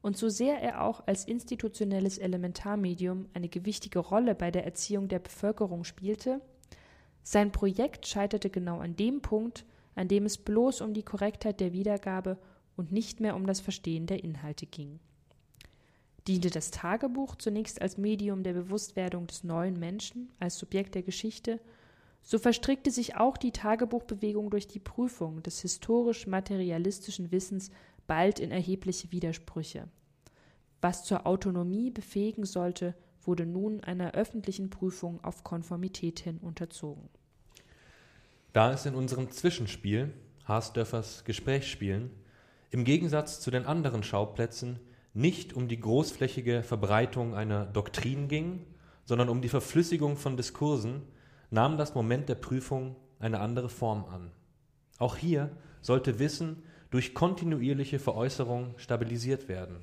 und 0.02 0.18
so 0.18 0.28
sehr 0.28 0.62
er 0.62 0.84
auch 0.84 1.08
als 1.08 1.26
institutionelles 1.26 2.18
Elementarmedium 2.18 3.28
eine 3.34 3.48
gewichtige 3.48 4.00
Rolle 4.00 4.36
bei 4.36 4.52
der 4.52 4.66
Erziehung 4.66 5.08
der 5.08 5.20
Bevölkerung 5.20 5.86
spielte, 5.86 6.42
sein 7.24 7.54
Projekt 7.54 8.06
scheiterte 8.06 8.50
genau 8.50 8.80
an 8.80 8.98
dem 8.98 9.22
Punkt, 9.22 9.66
an 9.96 10.10
dem 10.10 10.26
es 10.26 10.38
bloß 10.38 10.82
um 10.82 10.94
die 10.94 11.04
Korrektheit 11.04 11.62
der 11.62 11.72
Wiedergabe 11.72 12.38
und 12.76 12.92
nicht 12.92 13.22
mehr 13.22 13.36
um 13.36 13.48
das 13.48 13.62
Verstehen 13.62 14.08
der 14.08 14.24
Inhalte 14.24 14.66
ging. 14.66 15.00
Diente 16.28 16.50
das 16.50 16.72
Tagebuch 16.72 17.36
zunächst 17.36 17.82
als 17.82 17.98
Medium 17.98 18.44
der 18.44 18.54
Bewusstwerdung 18.54 19.28
des 19.28 19.44
neuen 19.44 19.80
Menschen, 19.80 20.32
als 20.40 20.58
Subjekt 20.58 20.96
der 20.96 21.04
Geschichte 21.04 21.60
so 22.24 22.40
verstrickte 22.40 22.90
sich 22.90 23.16
auch 23.18 23.38
die 23.38 23.52
Tagebuchbewegung 23.52 24.50
durch 24.50 24.68
die 24.68 24.80
Prüfung 24.80 25.44
des 25.44 25.60
historisch-materialistischen 25.60 27.32
Wissens 27.32 27.70
bald 28.08 28.40
in 28.40 28.52
erhebliche 28.52 29.12
Widersprüche. 29.12 29.88
Was 30.82 31.04
zur 31.04 31.28
Autonomie 31.28 31.92
befähigen 31.92 32.46
sollte, 32.46 32.96
wurde 33.22 33.46
nun 33.46 33.82
einer 33.82 34.14
öffentlichen 34.14 34.70
Prüfung 34.70 35.24
auf 35.24 35.44
Konformität 35.44 36.20
hin 36.20 36.40
unterzogen. 36.40 37.10
Da 38.54 38.74
es 38.74 38.86
in 38.86 38.96
unserem 38.96 39.32
Zwischenspiel, 39.32 40.14
Haasdörfers 40.46 41.24
Gesprächsspielen, 41.24 42.12
im 42.72 42.84
Gegensatz 42.84 43.40
zu 43.40 43.52
den 43.52 43.66
anderen 43.66 44.04
Schauplätzen 44.04 44.80
nicht 45.14 45.54
um 45.54 45.68
die 45.68 45.80
großflächige 45.80 46.64
Verbreitung 46.64 47.36
einer 47.36 47.66
Doktrin 47.66 48.28
ging, 48.28 48.66
sondern 49.06 49.30
um 49.30 49.42
die 49.42 49.50
Verflüssigung 49.50 50.18
von 50.18 50.38
Diskursen, 50.38 51.04
nahm 51.54 51.78
das 51.78 51.94
Moment 51.94 52.28
der 52.30 52.36
Prüfung 52.36 52.96
eine 53.20 53.40
andere 53.40 53.70
Form 53.70 54.06
an. 54.06 54.32
Auch 54.98 55.16
hier 55.16 55.52
sollte 55.82 56.18
Wissen 56.18 56.64
durch 56.90 57.14
kontinuierliche 57.14 58.00
Veräußerung 58.00 58.74
stabilisiert 58.78 59.48
werden. 59.48 59.78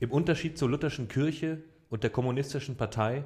Im 0.00 0.10
Unterschied 0.10 0.58
zur 0.58 0.68
lutherschen 0.68 1.06
Kirche 1.06 1.62
und 1.88 2.02
der 2.02 2.10
kommunistischen 2.10 2.76
Partei 2.76 3.24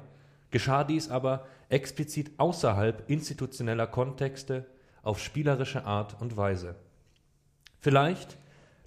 geschah 0.51 0.83
dies 0.83 1.09
aber 1.09 1.47
explizit 1.69 2.31
außerhalb 2.37 3.09
institutioneller 3.09 3.87
Kontexte 3.87 4.67
auf 5.01 5.19
spielerische 5.19 5.83
Art 5.83 6.21
und 6.21 6.37
Weise. 6.37 6.75
Vielleicht 7.79 8.37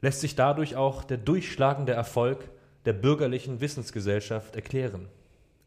lässt 0.00 0.20
sich 0.20 0.36
dadurch 0.36 0.76
auch 0.76 1.02
der 1.02 1.18
durchschlagende 1.18 1.92
Erfolg 1.92 2.50
der 2.84 2.92
bürgerlichen 2.92 3.60
Wissensgesellschaft 3.60 4.54
erklären. 4.54 5.08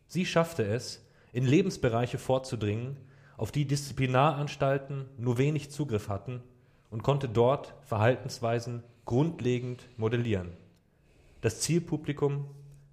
Sie 0.07 0.25
schaffte 0.25 0.63
es, 0.63 1.05
in 1.33 1.45
Lebensbereiche 1.45 2.17
vorzudringen, 2.17 2.97
auf 3.39 3.53
die 3.53 3.65
Disziplinaranstalten 3.65 5.05
nur 5.17 5.37
wenig 5.37 5.71
Zugriff 5.71 6.09
hatten 6.09 6.43
und 6.89 7.03
konnte 7.03 7.29
dort 7.29 7.73
Verhaltensweisen 7.83 8.83
grundlegend 9.05 9.87
modellieren. 9.95 10.51
Das 11.39 11.61
Zielpublikum 11.61 12.47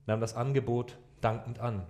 nahm 0.07 0.21
das 0.21 0.37
Angebot 0.37 0.99
dankend 1.21 1.59
an. 1.59 1.83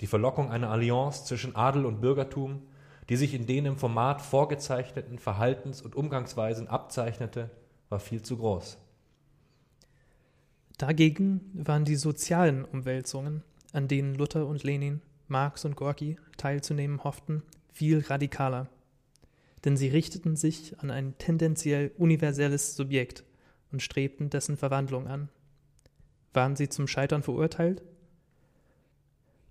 Die 0.00 0.06
Verlockung 0.06 0.52
einer 0.52 0.70
Allianz 0.70 1.24
zwischen 1.24 1.56
Adel 1.56 1.84
und 1.84 2.00
Bürgertum, 2.00 2.62
die 3.08 3.16
sich 3.16 3.34
in 3.34 3.46
den 3.46 3.66
im 3.66 3.76
Format 3.76 4.22
vorgezeichneten 4.22 5.18
Verhaltens- 5.18 5.82
und 5.82 5.96
Umgangsweisen 5.96 6.68
abzeichnete, 6.68 7.50
war 7.88 7.98
viel 7.98 8.22
zu 8.22 8.36
groß. 8.36 8.78
Dagegen 10.78 11.50
waren 11.52 11.84
die 11.84 11.96
sozialen 11.96 12.64
Umwälzungen, 12.64 13.42
an 13.72 13.88
denen 13.88 14.14
Luther 14.14 14.46
und 14.46 14.62
Lenin, 14.62 15.02
Marx 15.26 15.64
und 15.64 15.74
Gorki 15.74 16.16
teilzunehmen 16.36 17.02
hofften, 17.02 17.42
viel 17.72 18.00
radikaler, 18.00 18.68
denn 19.64 19.76
sie 19.76 19.88
richteten 19.88 20.36
sich 20.36 20.78
an 20.80 20.90
ein 20.90 21.16
tendenziell 21.18 21.92
universelles 21.98 22.76
Subjekt 22.76 23.24
und 23.70 23.82
strebten 23.82 24.30
dessen 24.30 24.56
Verwandlung 24.56 25.06
an. 25.08 25.28
Waren 26.32 26.56
sie 26.56 26.68
zum 26.68 26.86
Scheitern 26.86 27.22
verurteilt? 27.22 27.82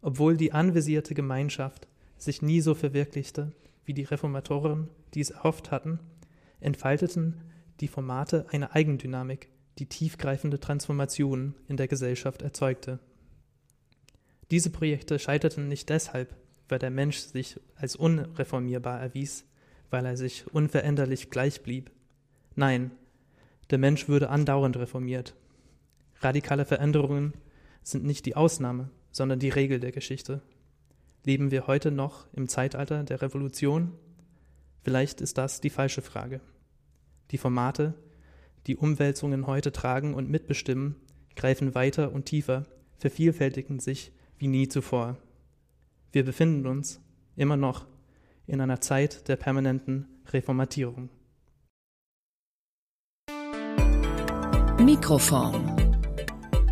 Obwohl 0.01 0.37
die 0.37 0.51
anvisierte 0.51 1.13
Gemeinschaft 1.13 1.87
sich 2.17 2.41
nie 2.41 2.61
so 2.61 2.73
verwirklichte, 2.73 3.51
wie 3.85 3.93
die 3.93 4.03
Reformatoren 4.03 4.89
dies 5.13 5.31
erhofft 5.31 5.71
hatten, 5.71 5.99
entfalteten 6.59 7.41
die 7.79 7.87
Formate 7.87 8.45
eine 8.51 8.73
Eigendynamik, 8.73 9.49
die 9.79 9.87
tiefgreifende 9.87 10.59
Transformationen 10.59 11.55
in 11.67 11.77
der 11.77 11.87
Gesellschaft 11.87 12.41
erzeugte. 12.41 12.99
Diese 14.51 14.69
Projekte 14.69 15.17
scheiterten 15.17 15.67
nicht 15.67 15.89
deshalb, 15.89 16.35
weil 16.71 16.79
der 16.79 16.89
Mensch 16.89 17.17
sich 17.17 17.59
als 17.75 17.95
unreformierbar 17.95 18.99
erwies, 18.99 19.45
weil 19.89 20.05
er 20.05 20.15
sich 20.15 20.47
unveränderlich 20.47 21.29
gleich 21.29 21.61
blieb. 21.61 21.91
Nein, 22.55 22.91
der 23.69 23.77
Mensch 23.77 24.07
würde 24.07 24.29
andauernd 24.29 24.77
reformiert. 24.77 25.35
Radikale 26.21 26.65
Veränderungen 26.65 27.33
sind 27.83 28.05
nicht 28.05 28.25
die 28.25 28.35
Ausnahme, 28.35 28.89
sondern 29.11 29.39
die 29.39 29.49
Regel 29.49 29.79
der 29.79 29.91
Geschichte. 29.91 30.41
Leben 31.25 31.51
wir 31.51 31.67
heute 31.67 31.91
noch 31.91 32.27
im 32.33 32.47
Zeitalter 32.47 33.03
der 33.03 33.21
Revolution? 33.21 33.91
Vielleicht 34.83 35.21
ist 35.21 35.37
das 35.37 35.61
die 35.61 35.69
falsche 35.69 36.01
Frage. 36.01 36.39
Die 37.31 37.37
Formate, 37.37 37.93
die 38.67 38.77
Umwälzungen 38.77 39.45
heute 39.45 39.71
tragen 39.71 40.13
und 40.13 40.29
mitbestimmen, 40.29 40.95
greifen 41.35 41.75
weiter 41.75 42.11
und 42.13 42.25
tiefer, 42.25 42.65
vervielfältigen 42.97 43.79
sich 43.79 44.11
wie 44.37 44.47
nie 44.47 44.67
zuvor. 44.67 45.17
Wir 46.13 46.25
befinden 46.25 46.67
uns 46.67 46.99
immer 47.37 47.55
noch 47.55 47.85
in 48.45 48.59
einer 48.59 48.81
Zeit 48.81 49.29
der 49.29 49.37
permanenten 49.37 50.07
Reformatierung. 50.33 51.09
Mikroform. 54.77 55.77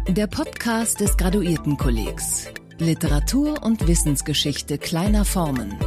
Der 0.09 0.27
Podcast 0.27 0.99
des 0.99 1.15
Graduiertenkollegs. 1.15 2.47
Literatur 2.79 3.63
und 3.63 3.87
Wissensgeschichte 3.87 4.77
kleiner 4.77 5.23
Formen. 5.23 5.77